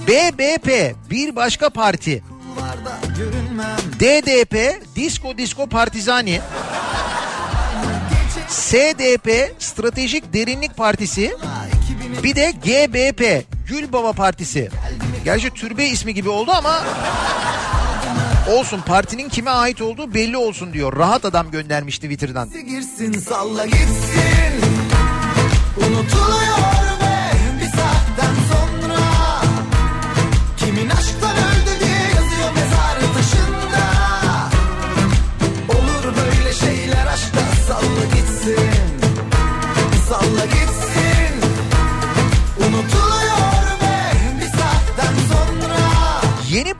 BBP 0.08 0.94
bir 1.10 1.36
başka 1.36 1.70
parti. 1.70 2.22
DDP 4.00 4.82
Disko 4.96 5.38
Disko 5.38 5.66
Partizani. 5.66 6.40
SDP 8.52 9.52
Stratejik 9.58 10.32
Derinlik 10.32 10.76
Partisi. 10.76 11.36
Bir 12.22 12.36
de 12.36 12.50
GBP 12.64 13.44
Gülbaba 13.68 14.12
Partisi. 14.12 14.70
Gerçi 15.24 15.50
türbe 15.50 15.86
ismi 15.86 16.14
gibi 16.14 16.28
oldu 16.28 16.50
ama 16.50 16.84
olsun 18.50 18.80
partinin 18.86 19.28
kime 19.28 19.50
ait 19.50 19.80
olduğu 19.82 20.14
belli 20.14 20.36
olsun 20.36 20.72
diyor. 20.72 20.96
Rahat 20.96 21.24
adam 21.24 21.50
göndermiş 21.50 21.98
Twitter'dan. 21.98 22.50
girsin 22.50 23.12
salla 23.12 23.66
gitsin 23.66 24.60
Unutuluyor 25.76 26.81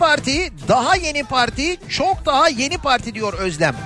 parti, 0.02 0.52
daha 0.68 0.96
yeni 0.96 1.24
parti, 1.24 1.76
çok 1.88 2.26
daha 2.26 2.48
yeni 2.48 2.78
parti 2.78 3.14
diyor 3.14 3.32
Özlem. 3.32 3.76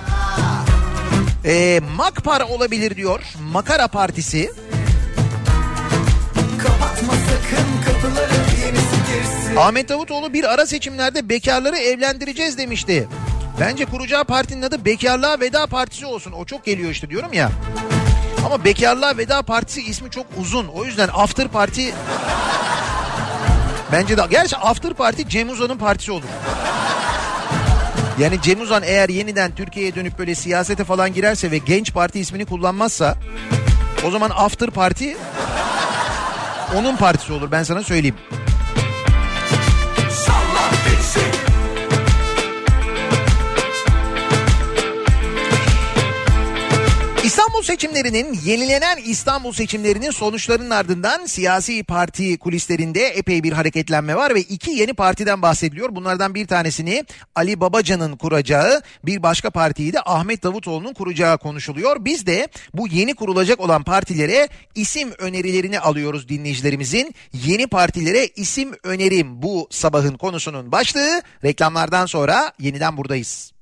Ee, 1.45 1.79
Makpar 1.95 2.41
olabilir 2.41 2.95
diyor. 2.95 3.19
Makara 3.51 3.87
Partisi. 3.87 4.51
Kapatma 6.63 7.13
sakın 7.13 7.67
kapıları 7.85 8.33
yenisi 8.33 8.95
girsin 8.95 9.55
Ahmet 9.55 9.89
Davutoğlu 9.89 10.33
bir 10.33 10.53
ara 10.53 10.65
seçimlerde 10.65 11.29
bekarları 11.29 11.77
evlendireceğiz 11.77 12.57
demişti. 12.57 13.07
Bence 13.59 13.85
kuracağı 13.85 14.23
partinin 14.23 14.61
adı 14.61 14.85
Bekarlığa 14.85 15.39
Veda 15.39 15.67
Partisi 15.67 16.05
olsun. 16.05 16.31
O 16.31 16.45
çok 16.45 16.65
geliyor 16.65 16.91
işte 16.91 17.09
diyorum 17.09 17.33
ya. 17.33 17.51
Ama 18.45 18.63
Bekarlığa 18.63 19.17
Veda 19.17 19.41
Partisi 19.41 19.81
ismi 19.81 20.11
çok 20.11 20.25
uzun. 20.41 20.67
O 20.67 20.85
yüzden 20.85 21.09
After 21.13 21.47
Parti... 21.47 21.93
Bence 23.91 24.17
de... 24.17 24.21
Gerçi 24.29 24.57
After 24.57 24.93
Parti 24.93 25.29
Cem 25.29 25.49
Uzan'ın 25.49 25.77
partisi 25.77 26.11
olur. 26.11 26.23
Yani 28.19 28.41
Cem 28.41 28.61
Uzan 28.61 28.83
eğer 28.85 29.09
yeniden 29.09 29.55
Türkiye'ye 29.55 29.95
dönüp 29.95 30.19
böyle 30.19 30.35
siyasete 30.35 30.83
falan 30.83 31.13
girerse 31.13 31.51
ve 31.51 31.57
Genç 31.57 31.93
Parti 31.93 32.19
ismini 32.19 32.45
kullanmazsa... 32.45 33.15
O 34.07 34.11
zaman 34.11 34.31
After 34.35 34.69
Parti... 34.69 35.17
Onun 36.75 36.95
partisi 36.95 37.33
olur 37.33 37.51
ben 37.51 37.63
sana 37.63 37.83
söyleyeyim. 37.83 38.15
Seçimlerinin 47.67 48.39
yenilenen 48.45 48.97
İstanbul 49.05 49.51
seçimlerinin 49.51 50.11
sonuçlarının 50.11 50.69
ardından 50.69 51.25
siyasi 51.25 51.83
parti 51.83 52.37
kulislerinde 52.37 53.07
epey 53.07 53.43
bir 53.43 53.51
hareketlenme 53.51 54.15
var 54.15 54.35
ve 54.35 54.41
iki 54.41 54.71
yeni 54.71 54.93
partiden 54.93 55.41
bahsediliyor. 55.41 55.95
Bunlardan 55.95 56.35
bir 56.35 56.47
tanesini 56.47 57.05
Ali 57.35 57.59
Babacan'ın 57.59 58.17
kuracağı, 58.17 58.81
bir 59.05 59.23
başka 59.23 59.49
partiyi 59.49 59.93
de 59.93 60.01
Ahmet 60.05 60.43
Davutoğlu'nun 60.43 60.93
kuracağı 60.93 61.37
konuşuluyor. 61.37 62.05
Biz 62.05 62.25
de 62.25 62.47
bu 62.73 62.87
yeni 62.87 63.15
kurulacak 63.15 63.59
olan 63.59 63.83
partilere 63.83 64.47
isim 64.75 65.11
önerilerini 65.17 65.79
alıyoruz 65.79 66.29
dinleyicilerimizin. 66.29 67.15
Yeni 67.33 67.67
partilere 67.67 68.27
isim 68.27 68.71
önerim 68.83 69.41
bu 69.41 69.67
sabahın 69.71 70.17
konusunun 70.17 70.71
başlığı. 70.71 71.21
Reklamlardan 71.43 72.05
sonra 72.05 72.51
yeniden 72.59 72.97
buradayız. 72.97 73.56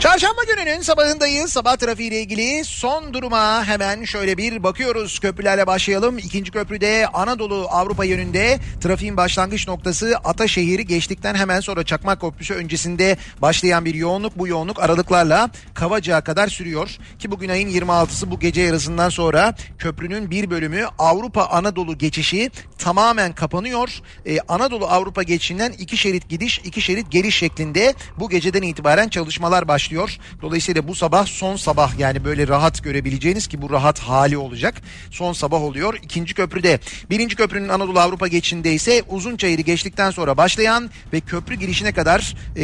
Çarşamba 0.00 0.42
gününün 0.44 0.80
sabahındayız. 0.80 1.52
Sabah 1.52 1.76
trafiğiyle 1.76 2.20
ilgili 2.20 2.64
son 2.64 3.14
duruma 3.14 3.64
hemen 3.64 4.04
şöyle 4.04 4.38
bir 4.38 4.62
bakıyoruz. 4.62 5.18
Köprülerle 5.18 5.66
başlayalım. 5.66 6.18
İkinci 6.18 6.50
köprüde 6.50 7.06
Anadolu 7.12 7.66
Avrupa 7.70 8.04
yönünde 8.04 8.58
trafiğin 8.80 9.16
başlangıç 9.16 9.68
noktası 9.68 10.16
Ataşehir'i 10.24 10.86
geçtikten 10.86 11.34
hemen 11.34 11.60
sonra 11.60 11.84
Çakmak 11.84 12.20
Köprüsü 12.20 12.54
öncesinde 12.54 13.16
başlayan 13.42 13.84
bir 13.84 13.94
yoğunluk. 13.94 14.38
Bu 14.38 14.48
yoğunluk 14.48 14.82
aralıklarla 14.82 15.50
Kavacık'a 15.74 16.20
kadar 16.20 16.48
sürüyor. 16.48 16.98
Ki 17.18 17.30
bugün 17.30 17.48
ayın 17.48 17.68
26'sı 17.68 18.30
bu 18.30 18.40
gece 18.40 18.60
yarısından 18.60 19.08
sonra 19.08 19.54
köprünün 19.78 20.30
bir 20.30 20.50
bölümü 20.50 20.86
Avrupa 20.98 21.44
Anadolu 21.44 21.98
geçişi 21.98 22.50
tamamen 22.78 23.32
kapanıyor. 23.32 24.00
Ee, 24.26 24.38
Anadolu 24.48 24.86
Avrupa 24.86 25.22
geçişinden 25.22 25.72
iki 25.72 25.96
şerit 25.96 26.28
gidiş, 26.28 26.58
iki 26.58 26.80
şerit 26.80 27.10
geliş 27.10 27.36
şeklinde 27.36 27.94
bu 28.18 28.30
geceden 28.30 28.62
itibaren 28.62 29.08
çalışmalar 29.08 29.68
başlıyor. 29.68 29.89
Dolayısıyla 30.42 30.88
bu 30.88 30.94
sabah 30.94 31.26
son 31.26 31.56
sabah 31.56 31.98
yani 31.98 32.24
böyle 32.24 32.48
rahat 32.48 32.84
görebileceğiniz 32.84 33.46
ki 33.46 33.62
bu 33.62 33.70
rahat 33.70 33.98
hali 33.98 34.38
olacak. 34.38 34.74
Son 35.10 35.32
sabah 35.32 35.62
oluyor. 35.62 35.98
İkinci 36.02 36.34
köprüde. 36.34 36.78
Birinci 37.10 37.36
köprünün 37.36 37.68
Anadolu 37.68 38.00
Avrupa 38.00 38.28
geçişinde 38.28 38.72
ise 38.72 39.02
Uzunçayır'ı 39.08 39.62
geçtikten 39.62 40.10
sonra 40.10 40.36
başlayan 40.36 40.90
ve 41.12 41.20
köprü 41.20 41.54
girişine 41.54 41.92
kadar 41.92 42.34
e, 42.56 42.60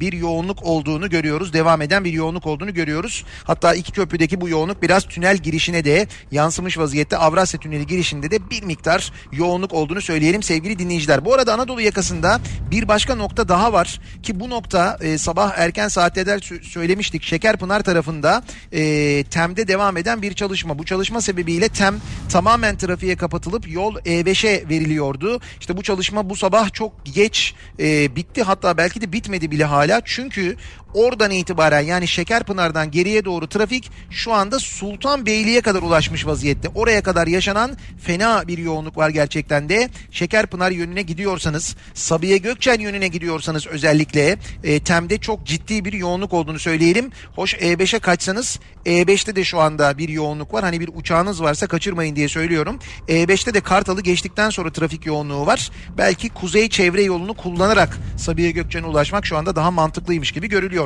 bir 0.00 0.12
yoğunluk 0.12 0.62
olduğunu 0.62 1.10
görüyoruz. 1.10 1.52
Devam 1.52 1.82
eden 1.82 2.04
bir 2.04 2.12
yoğunluk 2.12 2.46
olduğunu 2.46 2.74
görüyoruz. 2.74 3.24
Hatta 3.44 3.74
iki 3.74 3.92
köprüdeki 3.92 4.40
bu 4.40 4.48
yoğunluk 4.48 4.82
biraz 4.82 5.04
tünel 5.04 5.36
girişine 5.36 5.84
de 5.84 6.06
yansımış 6.32 6.78
vaziyette. 6.78 7.16
Avrasya 7.16 7.60
Tüneli 7.60 7.86
girişinde 7.86 8.30
de 8.30 8.50
bir 8.50 8.62
miktar 8.62 9.12
yoğunluk 9.32 9.72
olduğunu 9.72 10.00
söyleyelim 10.00 10.42
sevgili 10.42 10.78
dinleyiciler. 10.78 11.24
Bu 11.24 11.34
arada 11.34 11.54
Anadolu 11.54 11.80
yakasında 11.80 12.40
bir 12.70 12.88
başka 12.88 13.14
nokta 13.14 13.48
daha 13.48 13.72
var 13.72 14.00
ki 14.22 14.40
bu 14.40 14.50
nokta 14.50 14.98
e, 15.00 15.18
sabah 15.18 15.52
erken 15.56 15.88
saatlerde 15.88 16.30
sö- 16.30 16.59
söylemiştik. 16.62 17.22
Şekerpınar 17.22 17.82
tarafında 17.82 18.42
e, 18.72 19.24
TEM'de 19.24 19.68
devam 19.68 19.96
eden 19.96 20.22
bir 20.22 20.32
çalışma. 20.32 20.78
Bu 20.78 20.84
çalışma 20.84 21.20
sebebiyle 21.20 21.68
TEM 21.68 22.00
tamamen 22.28 22.76
trafiğe 22.76 23.16
kapatılıp 23.16 23.70
yol 23.72 23.96
E5'e 23.96 24.68
veriliyordu. 24.68 25.40
İşte 25.60 25.76
bu 25.76 25.82
çalışma 25.82 26.30
bu 26.30 26.36
sabah 26.36 26.72
çok 26.72 26.92
geç 27.14 27.54
e, 27.80 28.16
bitti 28.16 28.42
hatta 28.42 28.76
belki 28.76 29.00
de 29.00 29.12
bitmedi 29.12 29.50
bile 29.50 29.64
hala. 29.64 30.02
Çünkü 30.04 30.56
oradan 30.94 31.30
itibaren 31.30 31.80
yani 31.80 32.08
Şekerpınar'dan 32.08 32.90
geriye 32.90 33.24
doğru 33.24 33.48
trafik 33.48 33.90
şu 34.10 34.32
anda 34.32 34.58
Sultanbeyli'ye 34.58 35.60
kadar 35.60 35.82
ulaşmış 35.82 36.26
vaziyette. 36.26 36.68
Oraya 36.74 37.02
kadar 37.02 37.26
yaşanan 37.26 37.70
fena 38.02 38.48
bir 38.48 38.58
yoğunluk 38.58 38.96
var 38.96 39.10
gerçekten 39.10 39.68
de. 39.68 39.90
Şekerpınar 40.10 40.70
yönüne 40.70 41.02
gidiyorsanız, 41.02 41.76
Sabiha 41.94 42.36
Gökçen 42.36 42.80
yönüne 42.80 43.08
gidiyorsanız 43.08 43.66
özellikle 43.66 44.36
e, 44.64 44.80
TEM'de 44.80 45.18
çok 45.18 45.46
ciddi 45.46 45.84
bir 45.84 45.92
yoğunluk 45.92 46.32
olduğunu 46.32 46.58
söyleyelim. 46.58 47.10
Hoş 47.34 47.54
E5'e 47.54 47.98
kaçsanız 47.98 48.60
E5'te 48.86 49.36
de 49.36 49.44
şu 49.44 49.60
anda 49.60 49.98
bir 49.98 50.08
yoğunluk 50.08 50.54
var. 50.54 50.64
Hani 50.64 50.80
bir 50.80 50.90
uçağınız 50.94 51.42
varsa 51.42 51.66
kaçırmayın 51.66 52.16
diye 52.16 52.28
söylüyorum. 52.28 52.78
E5'te 53.08 53.54
de 53.54 53.60
Kartal'ı 53.60 54.00
geçtikten 54.00 54.50
sonra 54.50 54.72
trafik 54.72 55.06
yoğunluğu 55.06 55.46
var. 55.46 55.70
Belki 55.98 56.28
kuzey 56.28 56.68
çevre 56.68 57.02
yolunu 57.02 57.34
kullanarak 57.34 57.98
Sabiha 58.16 58.50
Gökçen'e 58.50 58.86
ulaşmak 58.86 59.26
şu 59.26 59.36
anda 59.36 59.56
daha 59.56 59.70
mantıklıymış 59.70 60.32
gibi 60.32 60.48
görülüyor. 60.48 60.79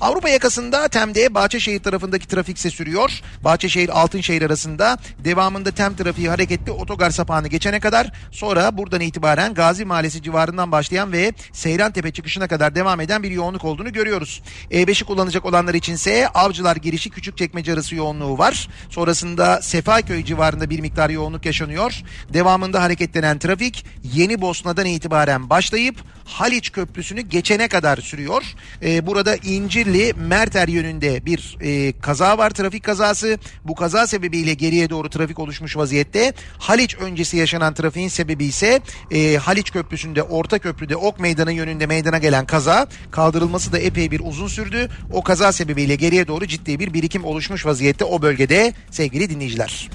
Avrupa 0.00 0.28
yakasında 0.28 0.88
TEM'de 0.88 1.34
Bahçeşehir 1.34 1.82
tarafındaki 1.82 2.28
trafik 2.28 2.56
ise 2.56 2.70
sürüyor. 2.70 3.20
Bahçeşehir 3.44 3.88
Altınşehir 3.88 4.42
arasında 4.42 4.98
devamında 5.24 5.70
TEM 5.70 5.96
trafiği 5.96 6.28
hareketli 6.28 6.72
otogar 6.72 7.10
sapağını 7.10 7.48
geçene 7.48 7.80
kadar 7.80 8.12
sonra 8.30 8.78
buradan 8.78 9.00
itibaren 9.00 9.54
Gazi 9.54 9.84
Mahallesi 9.84 10.22
civarından 10.22 10.72
başlayan 10.72 11.12
ve 11.12 11.32
Seyrantepe 11.52 12.12
çıkışına 12.12 12.48
kadar 12.48 12.74
devam 12.74 13.00
eden 13.00 13.22
bir 13.22 13.30
yoğunluk 13.30 13.64
olduğunu 13.64 13.92
görüyoruz. 13.92 14.42
E5'i 14.70 15.04
kullanacak 15.04 15.44
olanlar 15.44 15.74
içinse 15.74 16.28
Avcılar 16.28 16.76
girişi 16.76 17.10
Küçükçekmece 17.10 17.72
arası 17.72 17.94
yoğunluğu 17.94 18.38
var. 18.38 18.68
Sonrasında 18.90 19.62
Sefaköy 19.62 20.24
civarında 20.24 20.70
bir 20.70 20.80
miktar 20.80 21.10
yoğunluk 21.10 21.46
yaşanıyor. 21.46 22.02
Devamında 22.32 22.82
hareketlenen 22.82 23.38
trafik 23.38 23.86
Yeni 24.14 24.40
Bosna'dan 24.40 24.86
itibaren 24.86 25.50
başlayıp 25.50 25.96
Haliç 26.24 26.72
Köprüsü'nü 26.72 27.20
geçene 27.20 27.68
kadar 27.68 27.96
sürüyor. 27.96 28.42
Ee, 28.82 29.06
burada 29.06 29.23
İncirli 29.32 30.12
Merter 30.16 30.68
yönünde 30.68 31.26
bir 31.26 31.58
e, 31.60 32.00
kaza 32.00 32.38
var 32.38 32.50
trafik 32.50 32.84
kazası. 32.84 33.38
Bu 33.64 33.74
kaza 33.74 34.06
sebebiyle 34.06 34.54
geriye 34.54 34.90
doğru 34.90 35.10
trafik 35.10 35.38
oluşmuş 35.38 35.76
vaziyette. 35.76 36.32
Haliç 36.58 36.96
öncesi 36.96 37.36
yaşanan 37.36 37.74
trafiğin 37.74 38.08
sebebi 38.08 38.44
ise 38.44 38.80
e, 39.10 39.36
Haliç 39.36 39.70
Köprüsü'nde 39.70 40.22
Orta 40.22 40.58
Köprü'de 40.58 40.96
Ok 40.96 41.20
Meydanı 41.20 41.52
yönünde 41.52 41.86
meydana 41.86 42.18
gelen 42.18 42.46
kaza 42.46 42.86
kaldırılması 43.10 43.72
da 43.72 43.78
epey 43.78 44.10
bir 44.10 44.20
uzun 44.24 44.48
sürdü. 44.48 44.88
O 45.12 45.22
kaza 45.22 45.52
sebebiyle 45.52 45.94
geriye 45.94 46.28
doğru 46.28 46.46
ciddi 46.46 46.78
bir 46.78 46.94
birikim 46.94 47.24
oluşmuş 47.24 47.66
vaziyette 47.66 48.04
o 48.04 48.22
bölgede 48.22 48.72
sevgili 48.90 49.30
dinleyiciler. 49.30 49.90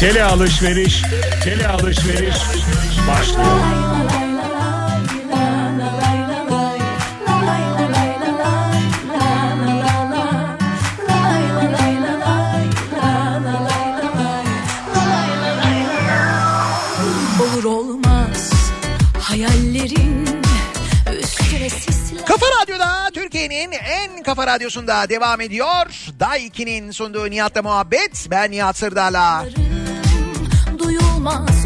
Tele 0.00 0.24
alışveriş, 0.24 1.02
tele 1.44 1.68
alışveriş 1.68 2.36
başlıyor. 3.08 3.60
Kafa 22.26 22.46
Radyo'da 22.62 23.10
Türkiye'nin 23.14 23.72
en 23.72 24.22
kafa 24.22 24.46
radyosunda 24.46 25.08
devam 25.08 25.40
ediyor. 25.40 25.86
Day 26.20 26.46
2'nin 26.46 26.90
sunduğu 26.90 27.30
Nihat'la 27.30 27.62
muhabbet. 27.62 28.26
Ben 28.30 28.50
Nihat 28.50 28.76
Sırdar'la. 28.76 29.44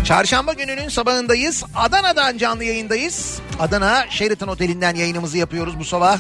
Çarşamba 0.05 0.53
gününün 0.53 0.89
sabahındayız. 0.89 1.65
Adana'dan 1.75 2.39
canlı 2.39 2.65
yayındayız. 2.65 3.39
Adana 3.61 4.05
Sheraton 4.11 4.49
Oteli'nden 4.49 4.95
yayınımızı 4.95 5.39
yapıyoruz 5.39 5.79
bu 5.79 5.85
sabah. 5.85 6.19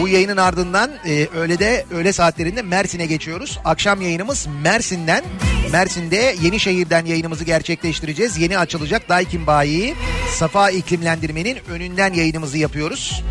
Bu 0.00 0.08
yayının 0.08 0.36
ardından 0.36 0.90
e, 1.06 1.26
öğlede 1.26 1.86
öğle 1.90 2.12
saatlerinde 2.12 2.62
Mersin'e 2.62 3.06
geçiyoruz. 3.06 3.58
Akşam 3.64 4.00
yayınımız 4.00 4.46
Mersin'den. 4.62 5.24
Mersin'de 5.72 6.36
Yenişehir'den 6.42 7.06
yayınımızı 7.06 7.44
gerçekleştireceğiz. 7.44 8.38
Yeni 8.38 8.58
açılacak 8.58 9.08
Daikin 9.08 9.46
Bayi 9.46 9.94
Safa 10.30 10.70
iklimlendirmenin 10.70 11.58
önünden 11.70 12.12
yayınımızı 12.12 12.58
yapıyoruz. 12.58 13.24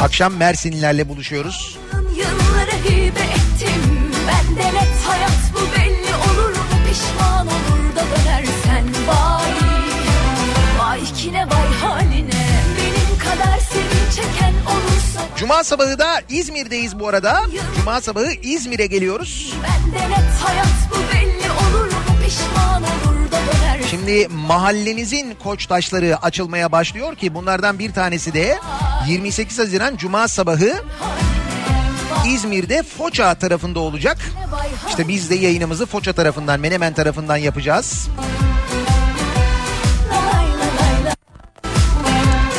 Akşam 0.00 0.36
Mersinlilerle 0.36 1.08
buluşuyoruz. 1.08 1.78
Yılları 1.92 2.84
hibe 2.84 3.20
ettim 3.20 3.82
Ben 4.28 4.62
hayat 5.06 5.30
bu 5.54 5.78
belli 5.78 5.83
da 7.96 8.00
dönersen 8.00 8.84
Vay. 9.06 9.52
Vay 10.78 11.00
kine 11.16 11.38
vay 11.50 11.72
haline. 11.82 12.30
Benim 12.78 13.18
kadar 13.18 13.58
seni 13.58 14.14
çeken 14.16 14.52
olursa 14.66 15.20
Cuma 15.36 15.64
sabahı 15.64 15.98
da 15.98 16.20
İzmir'deyiz 16.28 16.98
bu 16.98 17.08
arada. 17.08 17.40
Cuma 17.76 18.00
sabahı 18.00 18.32
İzmir'e 18.42 18.86
geliyoruz. 18.86 19.54
Ben 19.62 19.92
de 19.92 20.08
net 20.10 20.40
hayat 20.44 20.66
bu 20.90 20.94
belli 21.14 21.50
olur 21.50 21.84
mu? 21.86 22.00
Pişman 22.24 22.82
olur 22.82 23.32
da 23.32 23.36
dönersen 23.52 23.88
Şimdi 23.90 24.28
mahallenizin 24.28 25.34
koç 25.42 25.66
taşları 25.66 26.16
açılmaya 26.22 26.72
başlıyor 26.72 27.16
ki 27.16 27.34
bunlardan 27.34 27.78
bir 27.78 27.92
tanesi 27.92 28.34
de 28.34 28.58
28 29.08 29.58
Haziran 29.58 29.96
Cuma 29.96 30.28
sabahı 30.28 30.72
İzmir'de 32.26 32.82
Foça 32.82 33.34
tarafında 33.34 33.80
olacak. 33.80 34.18
İşte 34.88 35.08
biz 35.08 35.30
de 35.30 35.34
yayınımızı 35.34 35.86
Foça 35.86 36.12
tarafından, 36.12 36.60
Menemen 36.60 36.94
tarafından 36.94 37.36
yapacağız. 37.36 38.08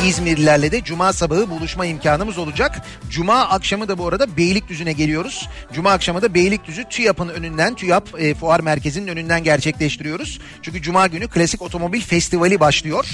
İzmirlilerle 0.06 0.72
de 0.72 0.84
Cuma 0.84 1.12
sabahı 1.12 1.50
buluşma 1.50 1.86
imkanımız 1.86 2.38
olacak. 2.38 2.82
Cuma 3.10 3.34
akşamı 3.34 3.88
da 3.88 3.98
bu 3.98 4.08
arada 4.08 4.36
Beylikdüzü'ne 4.36 4.92
geliyoruz. 4.92 5.48
Cuma 5.72 5.90
akşamı 5.90 6.22
da 6.22 6.34
Beylikdüzü 6.34 6.84
TÜYAP'ın 6.84 7.28
önünden, 7.28 7.74
TÜYAP 7.74 8.08
e, 8.18 8.34
Fuar 8.34 8.60
Merkezi'nin 8.60 9.06
önünden 9.08 9.44
gerçekleştiriyoruz. 9.44 10.40
Çünkü 10.62 10.82
Cuma 10.82 11.06
günü 11.06 11.28
Klasik 11.28 11.62
Otomobil 11.62 12.00
Festivali 12.00 12.60
başlıyor. 12.60 13.06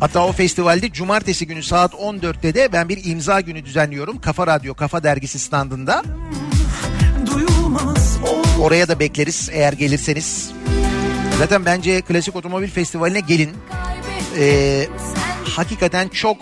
Hatta 0.00 0.26
o 0.26 0.32
festivalde 0.32 0.92
cumartesi 0.92 1.46
günü 1.46 1.62
saat 1.62 1.92
14'te 1.92 2.54
de 2.54 2.72
ben 2.72 2.88
bir 2.88 3.04
imza 3.04 3.40
günü 3.40 3.64
düzenliyorum. 3.64 4.20
Kafa 4.20 4.46
Radyo, 4.46 4.74
Kafa 4.74 5.02
Dergisi 5.02 5.38
standında. 5.38 6.02
Oraya 8.60 8.88
da 8.88 9.00
bekleriz 9.00 9.48
eğer 9.52 9.72
gelirseniz. 9.72 10.50
Zaten 11.38 11.64
bence 11.64 12.00
Klasik 12.00 12.36
Otomobil 12.36 12.68
Festivali'ne 12.68 13.20
gelin. 13.20 13.50
Ee, 14.38 14.86
hakikaten 15.48 16.08
çok 16.08 16.36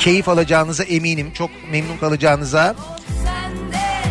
keyif 0.00 0.28
alacağınıza 0.28 0.84
eminim. 0.84 1.32
Çok 1.32 1.50
memnun 1.70 1.96
kalacağınıza. 1.96 2.74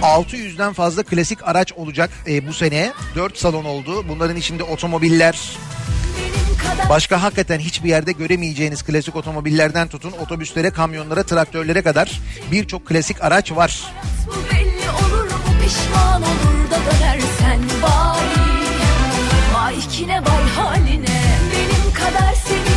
600'den 0.01 0.73
fazla 0.73 1.03
klasik 1.03 1.47
araç 1.47 1.73
olacak 1.73 2.09
e, 2.27 2.47
bu 2.47 2.53
sene. 2.53 2.93
4 3.15 3.37
salon 3.37 3.65
oldu. 3.65 4.05
Bunların 4.09 4.35
içinde 4.35 4.63
otomobiller, 4.63 5.57
Başka 6.89 7.23
hakikaten 7.23 7.59
hiçbir 7.59 7.89
yerde 7.89 8.11
göremeyeceğiniz 8.11 8.83
klasik 8.83 9.15
otomobillerden 9.15 9.87
tutun 9.87 10.11
otobüslere, 10.11 10.69
kamyonlara, 10.69 11.23
traktörlere 11.23 11.81
kadar 11.81 12.21
birçok 12.51 12.87
klasik 12.87 13.23
araç 13.23 13.51
var. 13.51 13.83
olur 14.99 15.29
dönersen 16.69 17.59
vay 17.81 18.19
haline 20.55 21.19
benim 21.51 21.93
kadar 21.93 22.33
seni 22.33 22.68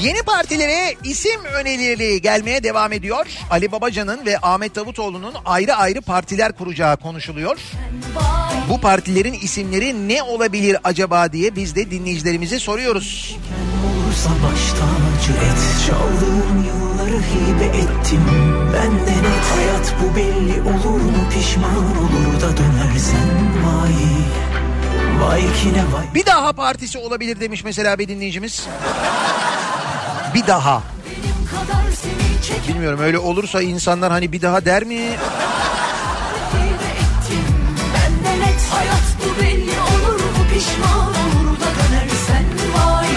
Yeni 0.00 0.22
partilere 0.22 0.94
isim 1.04 1.44
önerileri 1.44 2.22
gelmeye 2.22 2.62
devam 2.62 2.92
ediyor. 2.92 3.26
Ali 3.50 3.72
Babacan'ın 3.72 4.26
ve 4.26 4.38
Ahmet 4.42 4.74
Davutoğlu'nun 4.74 5.34
ayrı 5.44 5.74
ayrı 5.74 6.00
partiler 6.00 6.52
kuracağı 6.52 6.96
konuşuluyor. 6.96 7.58
Bu 8.68 8.80
partilerin 8.80 9.34
isimleri 9.34 10.08
ne 10.08 10.22
olabilir 10.22 10.76
acaba 10.84 11.32
diye 11.32 11.56
biz 11.56 11.74
de 11.74 11.90
dinleyicilerimize 11.90 12.58
soruyoruz. 12.58 13.36
Olursa 13.86 14.30
baş 14.30 14.60
et 15.30 15.86
Çaldığım 15.86 16.64
yılları 16.66 17.22
hibe 17.22 17.76
ettim 17.78 18.20
Benden 18.72 19.24
et 19.24 19.44
Hayat 19.54 19.94
bu 20.02 20.16
belli 20.16 20.60
olur 20.60 21.00
mu 21.00 21.28
Pişman 21.30 21.96
olur 21.98 22.40
da 22.40 22.56
dönersen 22.56 23.28
Vay 23.64 23.92
Vay 25.20 25.40
kine 25.62 25.84
vay 25.92 26.06
Bir 26.14 26.26
daha 26.26 26.52
partisi 26.52 26.98
olabilir 26.98 27.40
demiş 27.40 27.64
mesela 27.64 27.98
bir 27.98 28.08
dinleyicimiz. 28.08 28.66
Bir 30.34 30.46
daha. 30.46 30.82
Bilmiyorum 32.68 33.00
öyle 33.00 33.18
olursa 33.18 33.62
insanlar 33.62 34.12
hani 34.12 34.32
bir 34.32 34.42
daha 34.42 34.64
der 34.64 34.84
mi? 34.84 34.94
hibe 34.96 35.10
ettim 37.00 37.44
Benden 37.94 38.40
et 38.48 38.60
hayat 38.70 39.06
bu 39.20 39.42
belli 39.42 39.70
olur 39.80 40.20
mu 40.20 40.44
pişman 40.54 41.08
olur 41.08 41.56
da 41.60 41.68
dönersen 41.78 42.44
vay 42.76 43.08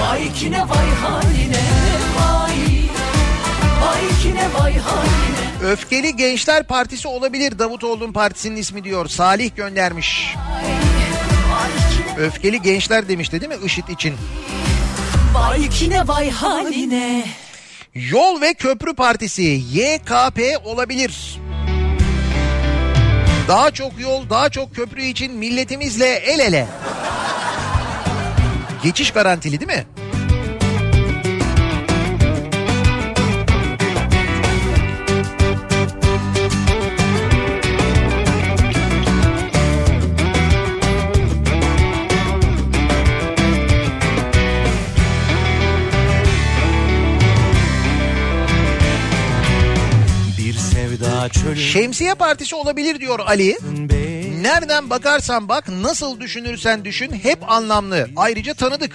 Vay 0.00 0.32
kine 0.32 0.60
vay 0.60 0.90
haline 1.02 1.64
vay 2.18 2.58
Vay 3.82 4.22
kine 4.22 4.48
vay 4.58 4.78
haline 4.78 5.23
Öfkeli 5.64 6.16
Gençler 6.16 6.66
Partisi 6.66 7.08
olabilir 7.08 7.58
Davutoğlu'nun 7.58 8.12
partisinin 8.12 8.56
ismi 8.56 8.84
diyor. 8.84 9.08
Salih 9.08 9.56
göndermiş. 9.56 10.34
Öfkeli 12.18 12.62
Gençler 12.62 13.08
demişti 13.08 13.40
değil 13.40 13.60
mi 13.60 13.66
IŞİD 13.66 13.88
için? 13.88 14.14
vay 15.34 15.68
kine 15.68 16.08
vay 16.08 16.30
haline 16.30 17.24
Yol 17.94 18.40
ve 18.40 18.54
Köprü 18.54 18.94
Partisi 18.94 19.42
YKP 19.72 20.40
olabilir. 20.64 21.40
Daha 23.48 23.70
çok 23.70 24.00
yol, 24.00 24.30
daha 24.30 24.48
çok 24.48 24.74
köprü 24.74 25.02
için 25.02 25.32
milletimizle 25.32 26.06
el 26.06 26.38
ele. 26.38 26.66
Geçiş 28.82 29.10
garantili 29.10 29.60
değil 29.60 29.78
mi? 29.78 29.86
Şemsiye 51.56 52.14
Partisi 52.14 52.54
olabilir 52.54 53.00
diyor 53.00 53.18
Ali. 53.18 53.58
Nereden 54.40 54.90
bakarsan 54.90 55.48
bak, 55.48 55.68
nasıl 55.68 56.20
düşünürsen 56.20 56.84
düşün 56.84 57.12
hep 57.12 57.50
anlamlı. 57.52 58.08
Ayrıca 58.16 58.54
tanıdık. 58.54 58.92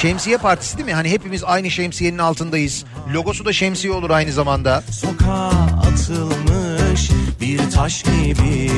Şemsiye 0.00 0.36
Partisi 0.38 0.76
değil 0.76 0.86
mi? 0.86 0.94
Hani 0.94 1.10
hepimiz 1.10 1.44
aynı 1.44 1.70
şemsiyenin 1.70 2.18
altındayız. 2.18 2.84
Logosu 3.12 3.44
da 3.44 3.52
şemsiye 3.52 3.92
olur 3.92 4.10
aynı 4.10 4.32
zamanda. 4.32 4.82
Sokağa 4.92 5.50
atılmış 5.86 7.10
bir 7.40 7.70
taş 7.70 8.02
gibi 8.02 8.70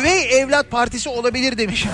Üvey 0.00 0.40
Evlat 0.40 0.70
Partisi 0.70 1.08
olabilir 1.08 1.58
demiş. 1.58 1.86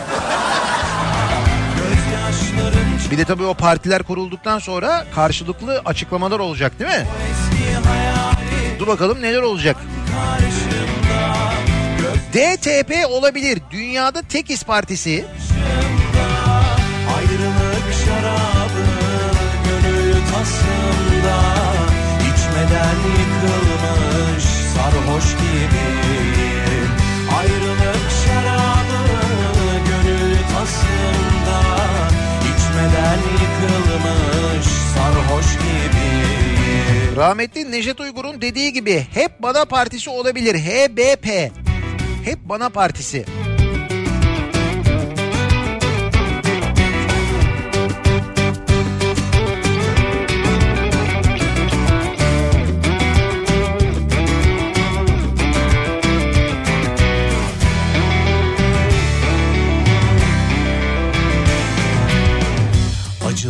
Bir 3.11 3.19
de 3.19 3.25
tabii 3.25 3.45
o 3.45 3.55
partiler 3.55 4.03
kurulduktan 4.03 4.59
sonra 4.59 5.05
karşılıklı 5.15 5.83
açıklamalar 5.85 6.39
olacak 6.39 6.79
değil 6.79 6.91
mi? 6.91 7.07
Dur 8.79 8.87
bakalım 8.87 9.23
neler 9.23 9.43
olacak. 9.43 9.77
DTP 12.33 12.93
olabilir. 13.11 13.59
Dünyada 13.71 14.23
Tekiz 14.23 14.63
Partisi. 14.65 15.25
Ayrılık 17.17 17.95
şarabı 18.05 18.87
gönül 19.65 20.13
tasında 20.13 21.39
içmeden 22.21 22.97
yıkılmış 23.19 24.45
sarhoş 24.45 25.25
gibi 25.33 26.08
Rahmetli 37.19 37.71
Neşet 37.71 38.01
Uygur'un 38.01 38.41
dediği 38.41 38.73
gibi 38.73 39.07
hep 39.15 39.43
bana 39.43 39.65
partisi 39.65 40.11
olabilir. 40.11 40.55
HBP. 40.55 41.27
Hep 42.25 42.39
bana 42.45 42.69
partisi. 42.69 43.25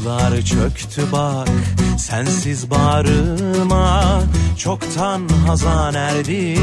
Acılar 0.09 0.43
çöktü 0.43 1.03
bak 1.13 1.49
sensiz 1.99 2.71
bağrıma 2.71 4.23
Çoktan 4.59 5.29
hazan 5.47 5.95
erdi 5.95 6.57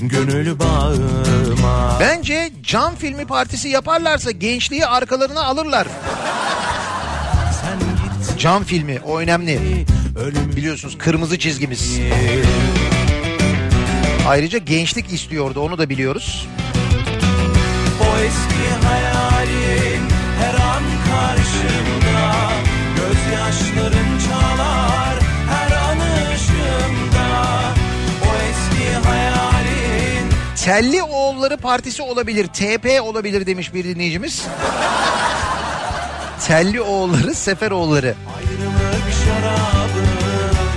gönül 0.00 0.58
bağıma 0.58 1.96
Bence 2.00 2.50
cam 2.62 2.94
filmi 2.94 3.26
partisi 3.26 3.68
yaparlarsa 3.68 4.30
gençliği 4.30 4.86
arkalarına 4.86 5.44
alırlar. 5.44 5.86
Cam 8.38 8.64
filmi 8.64 8.98
o 9.06 9.18
önemli. 9.18 9.60
ölüm 10.18 10.56
Biliyorsunuz 10.56 10.98
kırmızı 10.98 11.38
çizgimiz. 11.38 12.00
Ayrıca 14.28 14.58
gençlik 14.58 15.12
istiyordu 15.12 15.60
onu 15.60 15.78
da 15.78 15.88
biliyoruz. 15.88 16.48
O 18.00 18.18
eski 18.18 18.86
hayalin 18.86 20.02
her 20.40 20.54
an 20.54 20.82
karşımda 21.08 22.55
Gözyaşların 23.06 24.18
çalar 24.28 25.18
her 25.50 25.76
an 25.76 25.98
ışığımda 26.34 27.28
O 28.24 28.30
eski 28.50 29.08
hayalin 29.08 30.30
Telli 30.64 31.02
Oğulları 31.02 31.56
Partisi 31.56 32.02
olabilir, 32.02 32.46
TP 32.46 33.02
olabilir 33.02 33.46
demiş 33.46 33.74
bir 33.74 33.84
dinleyicimiz. 33.84 34.46
Telli 36.46 36.80
Oğulları, 36.80 37.34
Seferoğulları. 37.34 38.14
Ayrılık 38.36 39.04
şarabı 39.24 40.06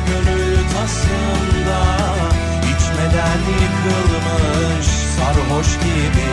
gönül 0.07 0.57
tasında 0.57 1.81
içmeden 2.64 3.39
yıkılmış 3.61 4.88
sarhoş 5.18 5.68
gibi 5.80 6.30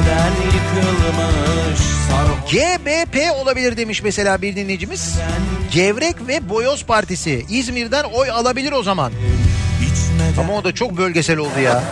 içmeden 0.00 0.32
yıkılmış 0.44 1.80
sarhoş 2.08 2.52
GBP 2.52 3.32
olabilir 3.42 3.76
demiş 3.76 4.02
mesela 4.02 4.42
bir 4.42 4.56
dinleyicimiz. 4.56 5.18
Gevrek 5.72 6.28
ve 6.28 6.48
Boyoz 6.48 6.84
Partisi. 6.84 7.46
İzmir'den 7.50 8.04
oy 8.04 8.30
alabilir 8.30 8.72
o 8.72 8.82
zaman. 8.82 9.12
içmeden 9.82 10.42
Ama 10.42 10.52
o 10.52 10.64
da 10.64 10.74
çok 10.74 10.96
bölgesel 10.96 11.38
oldu 11.38 11.60
ya. 11.64 11.82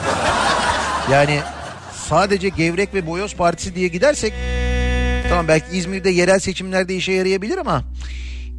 Yani 1.13 1.41
sadece 2.09 2.49
Gevrek 2.49 2.95
ve 2.95 3.07
Boyoz 3.07 3.35
Partisi 3.35 3.75
diye 3.75 3.89
gidersek 3.89 4.33
tamam 5.29 5.49
belki 5.49 5.77
İzmir'de 5.77 6.11
yerel 6.11 6.39
seçimlerde 6.39 6.95
işe 6.95 7.13
yarayabilir 7.13 7.59
ama 7.59 7.83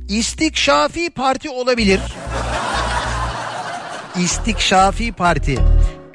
İstikşafi 0.10 1.10
Parti 1.10 1.50
olabilir. 1.50 2.00
İstikşafi 4.16 5.12
Parti 5.12 5.60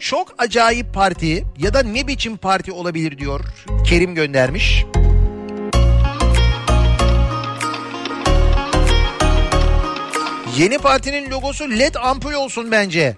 çok 0.05 0.35
acayip 0.39 0.95
parti 0.95 1.45
ya 1.59 1.75
da 1.75 1.83
ne 1.83 2.07
biçim 2.07 2.37
parti 2.37 2.73
olabilir 2.73 3.19
diyor 3.19 3.41
Kerim 3.87 4.15
göndermiş. 4.15 4.85
Yeni 10.57 10.79
partinin 10.79 11.31
logosu 11.31 11.71
led 11.71 11.95
ampul 11.95 12.33
olsun 12.33 12.71
bence. 12.71 13.17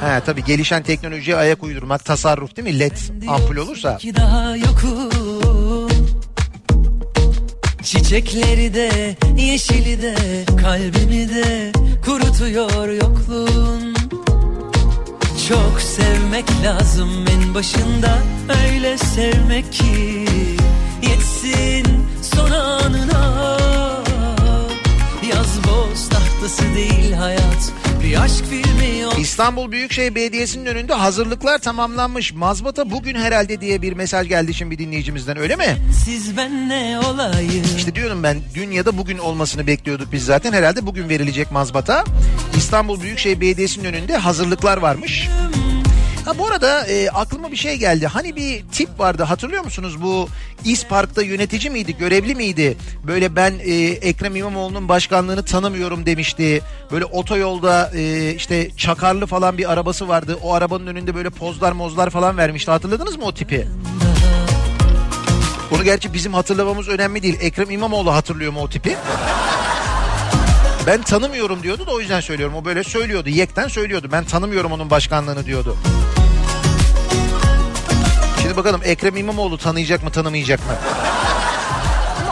Ha 0.00 0.20
tabii 0.26 0.44
gelişen 0.44 0.82
teknolojiye 0.82 1.36
ayak 1.36 1.62
uydurmak 1.62 2.04
tasarruf 2.04 2.56
değil 2.56 2.68
mi? 2.68 2.78
LED 2.78 2.96
ampul 3.28 3.56
olursa. 3.56 3.98
Çiçekleri 7.82 8.74
de 8.74 9.16
yeşili 9.36 10.02
de 10.02 10.14
kalbimi 10.62 11.28
de 11.28 11.72
kurutuyor 12.04 12.88
yokluğun 12.88 13.87
çok 15.48 15.80
sevmek 15.80 16.44
lazım 16.64 17.24
en 17.30 17.54
başında. 17.54 18.18
Öyle 18.64 18.98
sevmek 18.98 19.72
ki 19.72 20.26
yetsin 21.02 21.86
son 22.22 22.50
anına. 22.50 23.56
Yaz 25.34 25.58
boz 25.64 26.08
tahtası 26.08 26.62
değil 26.74 27.12
hayat 27.12 27.72
İstanbul 29.20 29.72
Büyükşehir 29.72 30.14
Belediyesi'nin 30.14 30.66
önünde 30.66 30.94
hazırlıklar 30.94 31.58
tamamlanmış. 31.58 32.32
Mazbata 32.32 32.90
bugün 32.90 33.14
herhalde 33.14 33.60
diye 33.60 33.82
bir 33.82 33.92
mesaj 33.92 34.28
geldi 34.28 34.54
şimdi 34.54 34.70
bir 34.70 34.78
dinleyicimizden 34.78 35.38
öyle 35.38 35.56
mi? 35.56 35.76
Siz 36.04 36.36
ben 36.36 36.68
ne 36.68 37.00
olayım 37.06 37.64
İşte 37.76 37.94
diyorum 37.94 38.22
ben 38.22 38.36
dün 38.54 38.70
ya 38.70 38.86
da 38.86 38.98
bugün 38.98 39.18
olmasını 39.18 39.66
bekliyorduk 39.66 40.12
biz 40.12 40.24
zaten. 40.24 40.52
Herhalde 40.52 40.86
bugün 40.86 41.08
verilecek 41.08 41.52
mazbata. 41.52 42.04
İstanbul 42.56 43.00
Büyükşehir 43.00 43.40
Belediyesi'nin 43.40 43.84
önünde 43.84 44.16
hazırlıklar 44.16 44.76
varmış. 44.78 45.28
Ha 46.28 46.38
bu 46.38 46.46
arada 46.46 46.86
e, 46.86 47.08
aklıma 47.10 47.52
bir 47.52 47.56
şey 47.56 47.76
geldi. 47.76 48.06
Hani 48.06 48.36
bir 48.36 48.64
tip 48.72 49.00
vardı 49.00 49.22
hatırlıyor 49.22 49.64
musunuz? 49.64 50.02
Bu 50.02 50.28
İspark'ta 50.64 51.22
yönetici 51.22 51.70
miydi, 51.70 51.96
görevli 51.96 52.34
miydi? 52.34 52.76
Böyle 53.06 53.36
ben 53.36 53.54
e, 53.64 53.72
Ekrem 53.84 54.36
İmamoğlu'nun 54.36 54.88
başkanlığını 54.88 55.44
tanımıyorum 55.44 56.06
demişti. 56.06 56.62
Böyle 56.92 57.04
otoyolda 57.04 57.90
e, 57.94 58.34
işte 58.34 58.70
çakarlı 58.76 59.26
falan 59.26 59.58
bir 59.58 59.72
arabası 59.72 60.08
vardı. 60.08 60.38
O 60.42 60.54
arabanın 60.54 60.86
önünde 60.86 61.14
böyle 61.14 61.30
pozlar 61.30 61.72
mozlar 61.72 62.10
falan 62.10 62.36
vermişti. 62.36 62.70
Hatırladınız 62.70 63.16
mı 63.16 63.24
o 63.24 63.34
tipi? 63.34 63.68
Bunu 65.70 65.84
gerçi 65.84 66.12
bizim 66.12 66.34
hatırlamamız 66.34 66.88
önemli 66.88 67.22
değil. 67.22 67.38
Ekrem 67.40 67.70
İmamoğlu 67.70 68.14
hatırlıyor 68.14 68.52
mu 68.52 68.60
o 68.60 68.68
tipi? 68.68 68.96
Ben 70.86 71.02
tanımıyorum 71.02 71.62
diyordu 71.62 71.86
da 71.86 71.90
o 71.90 72.00
yüzden 72.00 72.20
söylüyorum. 72.20 72.54
O 72.54 72.64
böyle 72.64 72.84
söylüyordu. 72.84 73.28
Yekten 73.28 73.68
söylüyordu. 73.68 74.08
Ben 74.12 74.24
tanımıyorum 74.24 74.72
onun 74.72 74.90
başkanlığını 74.90 75.46
diyordu. 75.46 75.76
Şimdi 78.48 78.58
bakalım 78.58 78.80
Ekrem 78.84 79.16
İmamoğlu 79.16 79.58
tanıyacak 79.58 80.04
mı 80.04 80.10
tanımayacak 80.10 80.60
mı? 80.60 80.72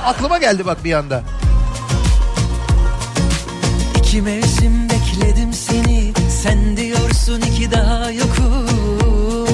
Aklıma 0.05 0.39
geldi 0.39 0.67
bak 0.67 0.85
bir 0.85 0.93
anda. 0.93 1.23
İki 3.99 4.23
mevsim 4.23 4.89
bekledim 4.91 5.53
seni 5.53 6.13
Sen 6.43 6.77
diyorsun 6.77 7.41
iki 7.41 7.71
daha 7.71 8.11
yokum 8.11 9.49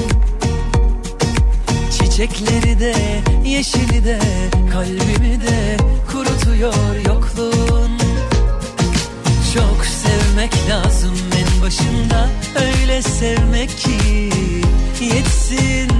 Çiçekleri 1.91 2.79
de 2.79 2.95
yeşili 3.45 4.05
de 4.05 4.19
Kalbimi 4.71 5.41
de 5.41 5.77
kurutuyor 6.11 6.95
yokluğun 7.05 7.91
Çok 9.53 9.85
sevmek 9.85 10.53
lazım 10.69 11.15
en 11.37 11.61
başında 11.61 12.29
Öyle 12.55 13.01
sevmek 13.01 13.69
ki 13.69 14.29
Yetsin 15.01 15.93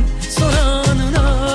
son 0.44 0.54
anına 0.54 1.54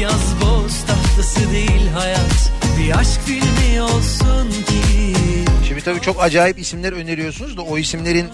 Yaz 0.00 0.34
boz 0.42 0.72
tahtası 0.86 1.52
değil 1.52 1.88
hayat 1.94 2.50
Bir 2.78 2.98
aşk 2.98 3.20
filmi 3.26 3.82
olsun 3.82 4.50
ki 4.50 5.14
Şimdi 5.68 5.82
tabii 5.84 6.00
çok 6.00 6.22
acayip 6.22 6.58
isimler 6.58 6.92
öneriyorsunuz 6.92 7.56
da 7.56 7.62
o 7.62 7.78
isimlerin 7.78 8.28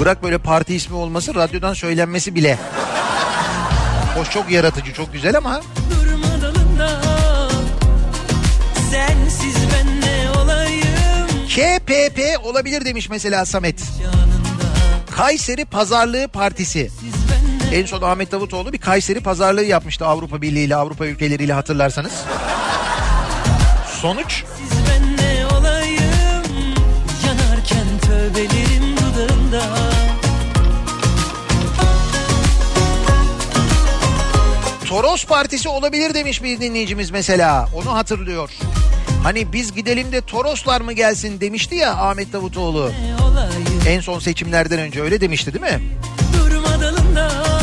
bırak 0.00 0.22
böyle 0.22 0.38
parti 0.38 0.74
ismi 0.74 0.96
olması 0.96 1.34
radyodan 1.34 1.74
söylenmesi 1.74 2.34
bile. 2.34 2.58
Hoş 4.14 4.30
çok 4.30 4.50
yaratıcı 4.50 4.92
çok 4.92 5.12
güzel 5.12 5.36
ama 5.36 5.60
Durma 5.90 6.42
dalında 6.42 7.00
Sensiz 8.90 9.56
ben 9.72 10.00
ne 10.00 10.30
olayım 10.38 11.26
KPP 11.48 12.46
olabilir 12.46 12.84
demiş 12.84 13.10
mesela 13.10 13.44
Samet. 13.44 13.82
Kayseri 15.16 15.64
Pazarlığı 15.64 16.28
Partisi. 16.28 16.90
En 17.74 17.86
son 17.86 18.02
Ahmet 18.02 18.32
Davutoğlu 18.32 18.72
bir 18.72 18.78
Kayseri 18.78 19.20
pazarlığı 19.20 19.64
yapmıştı 19.64 20.06
Avrupa 20.06 20.42
Birliği 20.42 20.64
ile 20.64 20.76
Avrupa 20.76 21.06
ülkeleriyle 21.06 21.52
hatırlarsanız. 21.52 22.12
Sonuç 24.00 24.44
Siz 24.58 24.78
ben 24.88 25.16
ne 25.16 25.46
olayım 25.46 26.44
Yanarken 27.26 27.86
tövbelerim 28.02 28.96
dudağımda 28.96 29.62
Toros 34.88 35.26
Partisi 35.26 35.68
olabilir 35.68 36.14
demiş 36.14 36.42
bir 36.42 36.60
dinleyicimiz 36.60 37.10
mesela. 37.10 37.68
Onu 37.74 37.94
hatırlıyor. 37.94 38.50
Hani 39.22 39.52
biz 39.52 39.74
gidelim 39.74 40.12
de 40.12 40.20
Toroslar 40.20 40.80
mı 40.80 40.92
gelsin 40.92 41.40
demişti 41.40 41.74
ya 41.74 41.90
Ahmet 41.94 42.32
Davutoğlu. 42.32 42.90
En 43.88 44.00
son 44.00 44.18
seçimlerden 44.18 44.78
önce 44.78 45.02
öyle 45.02 45.20
demişti 45.20 45.54
değil 45.54 45.74
mi? 45.74 45.82
Durma 46.38 46.80
dalında 46.80 47.53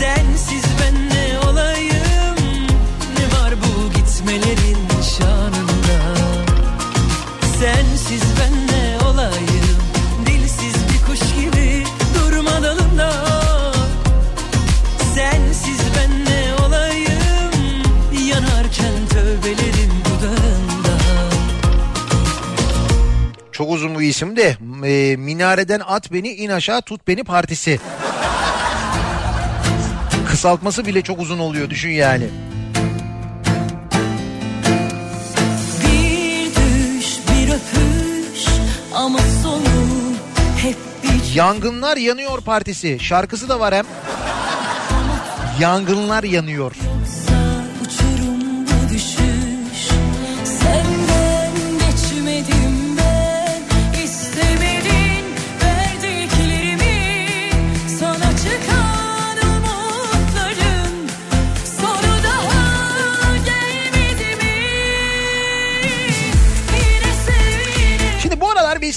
Sensiz 0.00 0.64
ben 0.80 0.94
ne 1.08 1.48
olayım? 1.48 2.36
Ne 3.18 3.38
var 3.38 3.54
bu 3.62 3.92
gitmelerin 3.92 4.78
şanında? 5.18 6.16
Sensiz 7.60 8.22
ben 8.40 8.66
ne 8.66 9.04
olayım? 9.04 9.76
Dilsiz 10.26 10.74
bir 10.74 11.06
kuş 11.06 11.20
gibi 11.20 11.84
durma 12.14 12.62
dalında. 12.62 13.12
Sensiz 15.14 15.80
ben 15.96 16.24
ne 16.24 16.64
olayım? 16.66 17.52
Yanarken 18.28 19.08
tövbelerim 19.10 19.92
dudağında. 20.04 21.02
Çok 23.52 23.70
uzun 23.70 23.94
bu 23.94 24.02
isim 24.02 24.36
de 24.36 24.56
e, 24.84 25.16
Minareden 25.16 25.80
At 25.86 26.12
Beni 26.12 26.28
in 26.28 26.50
aşağı 26.50 26.82
tut 26.82 27.08
beni 27.08 27.24
partisi. 27.24 27.80
Kısaltması 30.40 30.86
bile 30.86 31.02
çok 31.02 31.20
uzun 31.20 31.38
oluyor 31.38 31.70
düşün 31.70 31.90
yani. 31.90 32.28
Bir 35.80 36.46
düş 36.46 37.18
bir 37.28 37.48
öpüş 37.48 38.44
ama 38.94 39.18
sonu 39.42 39.62
hep 40.62 40.76
bir 41.02 41.34
Yangınlar 41.34 41.96
Yanıyor 41.96 42.40
Partisi 42.40 42.98
şarkısı 43.00 43.48
da 43.48 43.60
var 43.60 43.74
hem. 43.74 43.84
Yangınlar 45.60 46.24
yanıyor. 46.24 46.72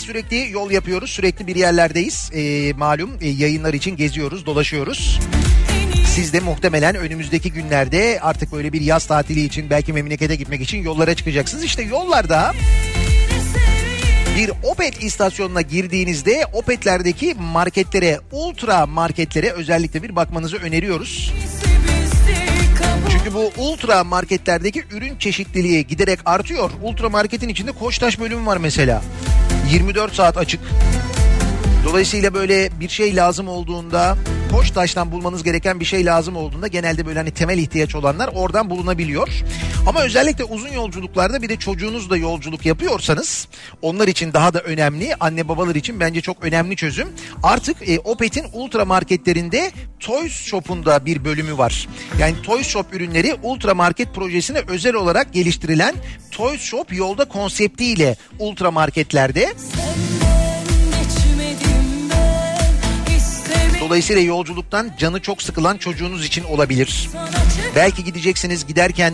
Sürekli 0.03 0.51
yol 0.51 0.71
yapıyoruz. 0.71 1.09
Sürekli 1.09 1.47
bir 1.47 1.55
yerlerdeyiz. 1.55 2.31
Ee, 2.33 2.73
malum 2.77 3.11
e, 3.21 3.29
yayınlar 3.29 3.73
için 3.73 3.95
geziyoruz, 3.95 4.45
dolaşıyoruz. 4.45 5.19
Siz 6.15 6.33
de 6.33 6.39
muhtemelen 6.39 6.95
önümüzdeki 6.95 7.51
günlerde 7.51 8.19
artık 8.21 8.51
böyle 8.51 8.73
bir 8.73 8.81
yaz 8.81 9.05
tatili 9.05 9.43
için 9.43 9.69
belki 9.69 9.93
memlekete 9.93 10.35
gitmek 10.35 10.61
için 10.61 10.83
yollara 10.83 11.15
çıkacaksınız. 11.15 11.63
İşte 11.63 11.83
yollarda 11.83 12.53
bir 14.37 14.51
Opet 14.63 15.03
istasyonuna 15.03 15.61
girdiğinizde 15.61 16.45
Opet'lerdeki 16.53 17.35
marketlere, 17.39 18.19
ultra 18.31 18.85
marketlere 18.85 19.49
özellikle 19.51 20.03
bir 20.03 20.15
bakmanızı 20.15 20.57
öneriyoruz. 20.57 21.33
Çünkü 23.11 23.33
bu 23.33 23.51
ultra 23.57 24.03
marketlerdeki 24.03 24.83
ürün 24.91 25.17
çeşitliliği 25.17 25.87
giderek 25.87 26.19
artıyor. 26.25 26.71
Ultra 26.81 27.09
marketin 27.09 27.49
içinde 27.49 27.71
Koçtaş 27.71 28.19
bölümü 28.19 28.45
var 28.45 28.57
mesela. 28.57 29.01
24 29.73 30.13
saat 30.15 30.37
açık. 30.37 30.59
Dolayısıyla 31.85 32.33
böyle 32.33 32.69
bir 32.79 32.89
şey 32.89 33.15
lazım 33.15 33.47
olduğunda 33.47 34.17
Koçtaş'tan 34.51 35.11
bulmanız 35.11 35.43
gereken 35.43 35.79
bir 35.79 35.85
şey 35.85 36.05
lazım 36.05 36.35
olduğunda 36.35 36.67
genelde 36.67 37.05
böyle 37.05 37.19
hani 37.19 37.31
temel 37.31 37.57
ihtiyaç 37.57 37.95
olanlar 37.95 38.29
oradan 38.33 38.69
bulunabiliyor. 38.69 39.29
Ama 39.87 40.01
özellikle 40.03 40.43
uzun 40.43 40.69
yolculuklarda 40.69 41.41
bir 41.41 41.49
de 41.49 41.57
çocuğunuzla 41.57 42.17
yolculuk 42.17 42.65
yapıyorsanız 42.65 43.47
onlar 43.81 44.07
için 44.07 44.33
daha 44.33 44.53
da 44.53 44.59
önemli. 44.59 45.15
Anne 45.19 45.47
babalar 45.47 45.75
için 45.75 45.99
bence 45.99 46.21
çok 46.21 46.43
önemli 46.43 46.75
çözüm. 46.75 47.09
Artık 47.43 47.89
e, 47.89 47.99
Opet'in 47.99 48.45
ultra 48.53 48.85
marketlerinde 48.85 49.71
Toys 49.99 50.33
Shop'un 50.33 50.85
bir 51.05 51.25
bölümü 51.25 51.57
var. 51.57 51.87
Yani 52.19 52.35
Toys 52.43 52.67
Shop 52.67 52.93
ürünleri 52.93 53.35
ultra 53.43 53.73
market 53.73 54.15
projesine 54.15 54.61
özel 54.67 54.93
olarak 54.93 55.33
geliştirilen 55.33 55.95
Toys 56.31 56.61
Shop 56.61 56.93
yolda 56.93 57.25
konseptiyle 57.25 58.15
ultra 58.39 58.71
marketlerde. 58.71 59.53
Dolayısıyla 63.83 64.21
yolculuktan 64.21 64.91
canı 64.97 65.21
çok 65.21 65.41
sıkılan 65.41 65.77
çocuğunuz 65.77 66.25
için 66.25 66.43
olabilir. 66.43 67.09
Belki 67.75 68.03
gideceksiniz 68.03 68.67
giderken 68.67 69.13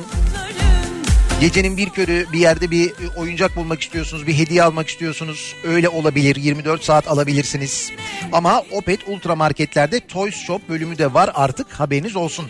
gecenin 1.41 1.77
bir 1.77 1.89
körü 1.89 2.25
bir 2.33 2.39
yerde 2.39 2.71
bir 2.71 2.93
oyuncak 3.17 3.55
bulmak 3.55 3.81
istiyorsunuz, 3.81 4.27
bir 4.27 4.37
hediye 4.37 4.63
almak 4.63 4.89
istiyorsunuz. 4.89 5.55
Öyle 5.63 5.89
olabilir. 5.89 6.35
24 6.35 6.83
saat 6.83 7.07
alabilirsiniz. 7.07 7.91
Ama 8.31 8.63
Opet 8.71 8.99
Ultra 9.07 9.35
Marketlerde 9.35 9.99
Toys 9.99 10.35
Shop 10.35 10.69
bölümü 10.69 10.97
de 10.97 11.13
var 11.13 11.31
artık 11.33 11.71
haberiniz 11.71 12.15
olsun. 12.15 12.45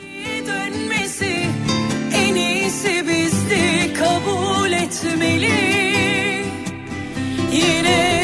en 2.13 2.35
iyisi 2.35 3.05
bizdi 3.07 3.93
kabul 3.93 4.71
etmeli. 4.71 5.51
Yine 7.51 8.18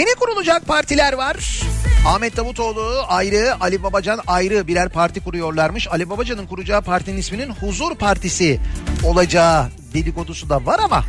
Yeni 0.00 0.14
kurulacak 0.14 0.66
partiler 0.66 1.12
var. 1.12 1.62
Ahmet 2.06 2.36
Davutoğlu 2.36 3.04
ayrı, 3.08 3.54
Ali 3.60 3.82
Babacan 3.82 4.20
ayrı 4.26 4.66
birer 4.66 4.88
parti 4.88 5.20
kuruyorlarmış. 5.20 5.88
Ali 5.88 6.10
Babacan'ın 6.10 6.46
kuracağı 6.46 6.82
partinin 6.82 7.16
isminin 7.16 7.50
Huzur 7.50 7.94
Partisi 7.94 8.60
olacağı 9.04 9.68
dedikodusu 9.94 10.48
da 10.48 10.66
var 10.66 10.80
ama 10.84 11.04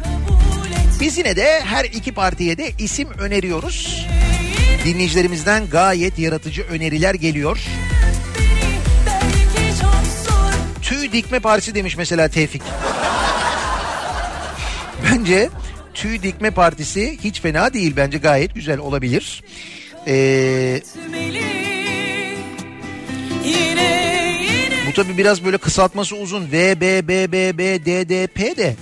biz 1.00 1.18
yine 1.18 1.36
de 1.36 1.62
her 1.62 1.86
iki 1.86 2.14
partiye 2.14 2.58
de 2.58 2.72
isim 2.80 3.10
öneriyoruz. 3.20 4.08
Dinleyicilerimizden 4.86 5.70
gayet 5.70 6.20
yaratıcı 6.20 6.64
öneriler 6.64 7.14
geliyor. 7.14 7.60
Tüy 10.82 11.12
dikme 11.12 11.40
partisi 11.40 11.76
demiş 11.76 11.98
mesela 11.98 12.28
Tevfik. 12.28 12.62
Bence 15.12 15.50
tüy 15.94 16.22
dikme 16.24 16.52
partisi 16.52 17.18
hiç 17.24 17.42
fena 17.42 17.74
değil. 17.74 17.94
Bence 17.96 18.18
gayet 18.18 18.56
güzel 18.56 18.80
olabilir. 18.80 19.44
Ee, 20.08 20.82
bu 24.88 24.94
tabii 24.96 25.18
biraz 25.18 25.46
böyle 25.46 25.58
kısaltması 25.58 26.16
uzun. 26.16 26.52
V, 26.52 26.82
B, 26.82 27.08
B, 27.08 27.32
B, 27.32 27.58
B, 27.58 27.86
D, 27.86 28.10
D, 28.10 28.28
P 28.28 28.58
de. 28.58 28.76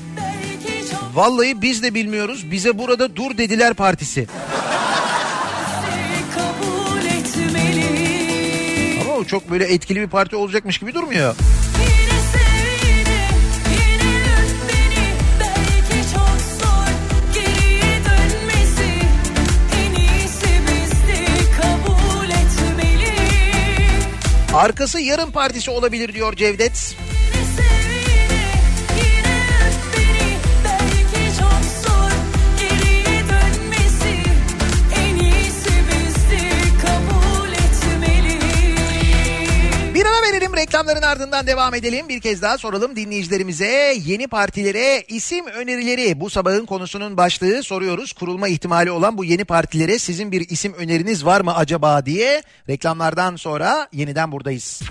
Vallahi 1.14 1.62
biz 1.62 1.84
de 1.84 1.94
bilmiyoruz. 1.94 2.52
Bize 2.52 2.78
burada 2.78 3.16
dur 3.16 3.38
dediler 3.38 3.74
partisi. 3.74 4.28
Ama 9.02 9.14
o 9.14 9.24
çok 9.24 9.52
böyle 9.52 9.66
etkili 9.66 10.02
bir 10.02 10.08
parti 10.08 10.36
olacakmış 10.36 10.78
gibi 10.78 10.94
durmuyor. 10.94 11.36
Arkası 24.54 25.00
yarın 25.00 25.32
partisi 25.32 25.72
olabilir 25.72 26.14
diyor 26.14 26.36
Cevdet. 26.36 26.96
Verelim 40.50 40.68
reklamların 40.68 41.02
ardından 41.02 41.48
devam 41.48 41.76
edelim. 41.76 42.10
Bir 42.10 42.22
kez 42.22 42.42
daha 42.42 42.58
soralım 42.58 42.96
dinleyicilerimize 42.96 43.96
yeni 44.06 44.28
partilere 44.28 45.04
isim 45.08 45.48
önerileri. 45.48 46.20
Bu 46.20 46.30
sabahın 46.30 46.66
konusunun 46.66 47.18
başlığı 47.18 47.64
soruyoruz. 47.64 48.14
Kurulma 48.14 48.48
ihtimali 48.48 48.92
olan 48.92 49.18
bu 49.18 49.26
yeni 49.26 49.46
partilere 49.46 50.00
sizin 50.00 50.32
bir 50.32 50.50
isim 50.50 50.74
öneriniz 50.74 51.26
var 51.26 51.42
mı 51.42 51.56
acaba 51.56 52.06
diye. 52.06 52.44
Reklamlardan 52.70 53.36
sonra 53.36 53.88
yeniden 53.94 54.32
buradayız. 54.32 54.82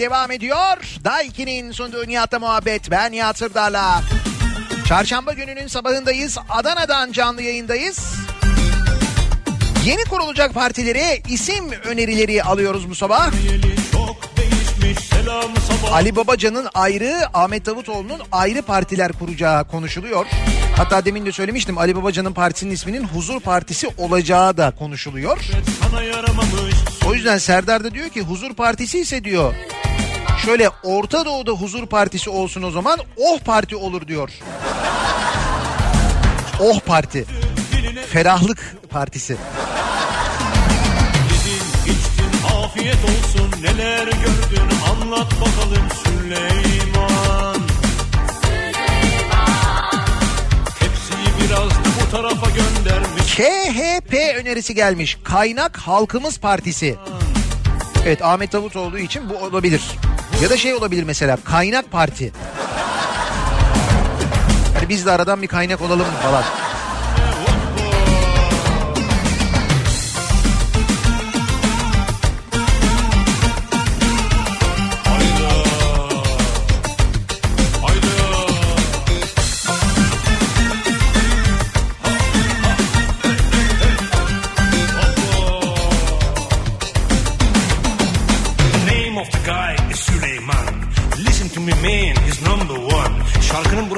Devam 0.00 0.30
ediyor. 0.30 0.98
Daiki'nin 1.04 1.72
sunduğu 1.72 2.08
Nihat'la 2.08 2.38
muhabbet. 2.38 2.90
Ben 2.90 3.12
Nihat 3.12 3.38
Sırdar'la. 3.38 4.02
Çarşamba 4.88 5.32
gününün 5.32 5.66
sabahındayız. 5.66 6.38
Adana'dan 6.48 7.12
canlı 7.12 7.42
yayındayız. 7.42 8.14
Yeni 9.84 10.04
kurulacak 10.04 10.54
partilere 10.54 11.22
isim 11.28 11.70
önerileri 11.84 12.42
alıyoruz 12.42 12.90
bu 12.90 12.94
sabah. 12.94 13.30
Ali 15.92 16.16
Babacan'ın 16.16 16.68
ayrı, 16.74 17.14
Ahmet 17.34 17.66
Davutoğlu'nun 17.66 18.20
ayrı 18.32 18.62
partiler 18.62 19.12
kuracağı 19.12 19.68
konuşuluyor. 19.68 20.26
Hatta 20.76 21.04
demin 21.04 21.26
de 21.26 21.32
söylemiştim 21.32 21.78
Ali 21.78 21.96
Babacan'ın 21.96 22.32
partisinin 22.32 22.70
isminin 22.70 23.04
Huzur 23.04 23.40
Partisi 23.40 23.88
olacağı 23.98 24.56
da 24.56 24.70
konuşuluyor. 24.70 25.38
O 27.06 27.14
yüzden 27.14 27.38
Serdar 27.38 27.84
da 27.84 27.94
diyor 27.94 28.08
ki 28.08 28.20
Huzur 28.20 28.54
Partisi 28.54 28.98
ise 28.98 29.24
diyor 29.24 29.54
şöyle 30.44 30.68
Orta 30.82 31.24
Doğu'da 31.24 31.52
Huzur 31.52 31.86
Partisi 31.86 32.30
olsun 32.30 32.62
o 32.62 32.70
zaman 32.70 32.98
Oh 33.16 33.38
Parti 33.38 33.76
olur 33.76 34.06
diyor. 34.08 34.30
Oh 36.60 36.80
Parti. 36.80 37.24
Ferahlık 38.12 38.76
Partisi. 38.90 39.36
Yedin 41.30 41.94
içtin 41.94 42.46
afiyet 42.64 42.98
olsun 43.04 43.62
neler 43.62 44.04
gördün 44.06 44.68
anlat 44.90 45.32
bakalım 45.32 45.88
Süleyman 46.04 47.60
Hepsiyi 50.80 51.48
biraz 51.48 51.70
da 51.70 51.74
bu 52.06 52.10
tarafa 52.10 52.46
göndermiş 52.50 53.34
KHP 53.36 54.14
önerisi 54.36 54.74
gelmiş. 54.74 55.18
Kaynak 55.24 55.76
Halkımız 55.76 56.38
Partisi. 56.40 56.96
Evet 58.06 58.22
Ahmet 58.24 58.52
Davutoğlu 58.52 58.98
için 58.98 59.22
bu 59.30 59.34
olabilir. 59.44 59.82
Ya 60.42 60.50
da 60.50 60.56
şey 60.56 60.74
olabilir 60.74 61.02
mesela 61.02 61.38
Kaynak 61.44 61.90
Parti. 61.90 62.32
Hani 64.74 64.88
biz 64.88 65.06
de 65.06 65.10
aradan 65.10 65.42
bir 65.42 65.46
kaynak 65.46 65.80
olalım 65.80 66.06
falan. 66.22 66.44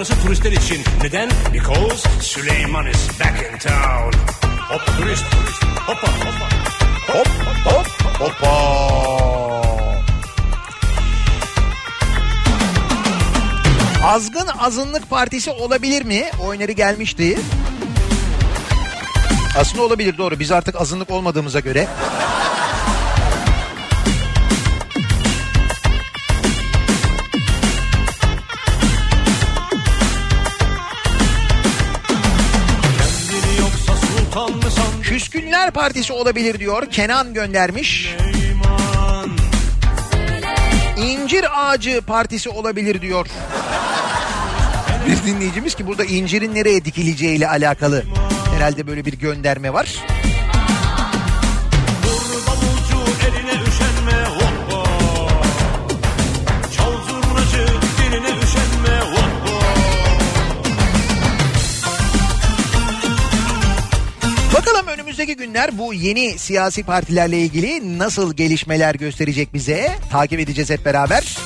Burası 0.02 0.22
turistler 0.22 0.52
için. 0.52 0.78
Neden? 1.02 1.30
Because 1.52 2.08
Süleyman 2.20 2.86
is 2.86 3.08
back 3.20 3.52
in 3.52 3.58
town. 3.58 4.18
Hop 4.68 4.98
turist. 4.98 5.24
Hoppa 5.86 6.08
hoppa. 6.08 6.48
Hop 7.12 7.28
hop 7.64 7.86
hoppa. 8.20 8.48
Azgın 14.04 14.46
Azınlık 14.58 15.10
Partisi 15.10 15.50
olabilir 15.50 16.04
mi? 16.04 16.24
O 16.40 16.52
öneri 16.52 16.74
gelmişti. 16.74 17.38
Aslında 19.58 19.82
olabilir 19.82 20.18
doğru. 20.18 20.40
Biz 20.40 20.52
artık 20.52 20.80
azınlık 20.80 21.10
olmadığımıza 21.10 21.60
göre. 21.60 21.88
Küskünler 35.62 35.82
Partisi 35.82 36.12
olabilir 36.12 36.58
diyor. 36.58 36.90
Kenan 36.90 37.34
göndermiş. 37.34 38.16
İncir 40.96 41.44
Ağacı 41.54 42.00
Partisi 42.06 42.48
olabilir 42.48 43.00
diyor. 43.00 43.26
Bir 45.06 45.26
dinleyicimiz 45.26 45.74
ki 45.74 45.86
burada 45.86 46.04
incirin 46.04 46.54
nereye 46.54 46.84
dikileceği 46.84 47.36
ile 47.36 47.48
alakalı 47.48 48.04
herhalde 48.54 48.86
böyle 48.86 49.04
bir 49.04 49.12
gönderme 49.12 49.72
var. 49.72 50.11
Önümüzdeki 65.22 65.46
günler 65.46 65.78
bu 65.78 65.94
yeni 65.94 66.38
siyasi 66.38 66.82
partilerle 66.82 67.38
ilgili 67.38 67.98
nasıl 67.98 68.34
gelişmeler 68.34 68.94
gösterecek 68.94 69.54
bize? 69.54 69.88
Takip 70.10 70.40
edeceğiz 70.40 70.70
hep 70.70 70.84
beraber. 70.84 71.36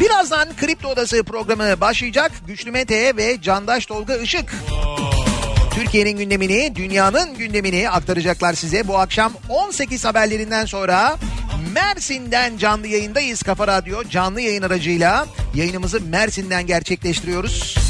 Birazdan 0.00 0.56
Kripto 0.56 0.88
Odası 0.88 1.22
programı 1.22 1.80
başlayacak. 1.80 2.32
Güçlü 2.46 2.70
Mete 2.70 3.16
ve 3.16 3.40
Candaş 3.42 3.86
Tolga 3.86 4.16
Işık. 4.16 4.54
Türkiye'nin 5.74 6.16
gündemini, 6.16 6.76
dünyanın 6.76 7.34
gündemini 7.34 7.90
aktaracaklar 7.90 8.54
size. 8.54 8.88
Bu 8.88 8.98
akşam 8.98 9.32
18 9.48 10.04
haberlerinden 10.04 10.64
sonra 10.64 11.16
Mersin'den 11.74 12.56
canlı 12.58 12.86
yayındayız. 12.86 13.42
Kafa 13.42 13.66
Radyo 13.66 14.04
canlı 14.10 14.40
yayın 14.40 14.62
aracıyla 14.62 15.26
yayınımızı 15.54 16.00
Mersin'den 16.00 16.66
gerçekleştiriyoruz. 16.66 17.87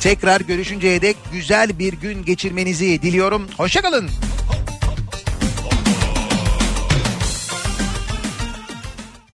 Tekrar 0.00 0.40
görüşünceye 0.40 1.02
dek 1.02 1.16
güzel 1.32 1.78
bir 1.78 1.92
gün 1.92 2.24
geçirmenizi 2.24 3.02
diliyorum. 3.02 3.46
Hoşçakalın. 3.56 4.10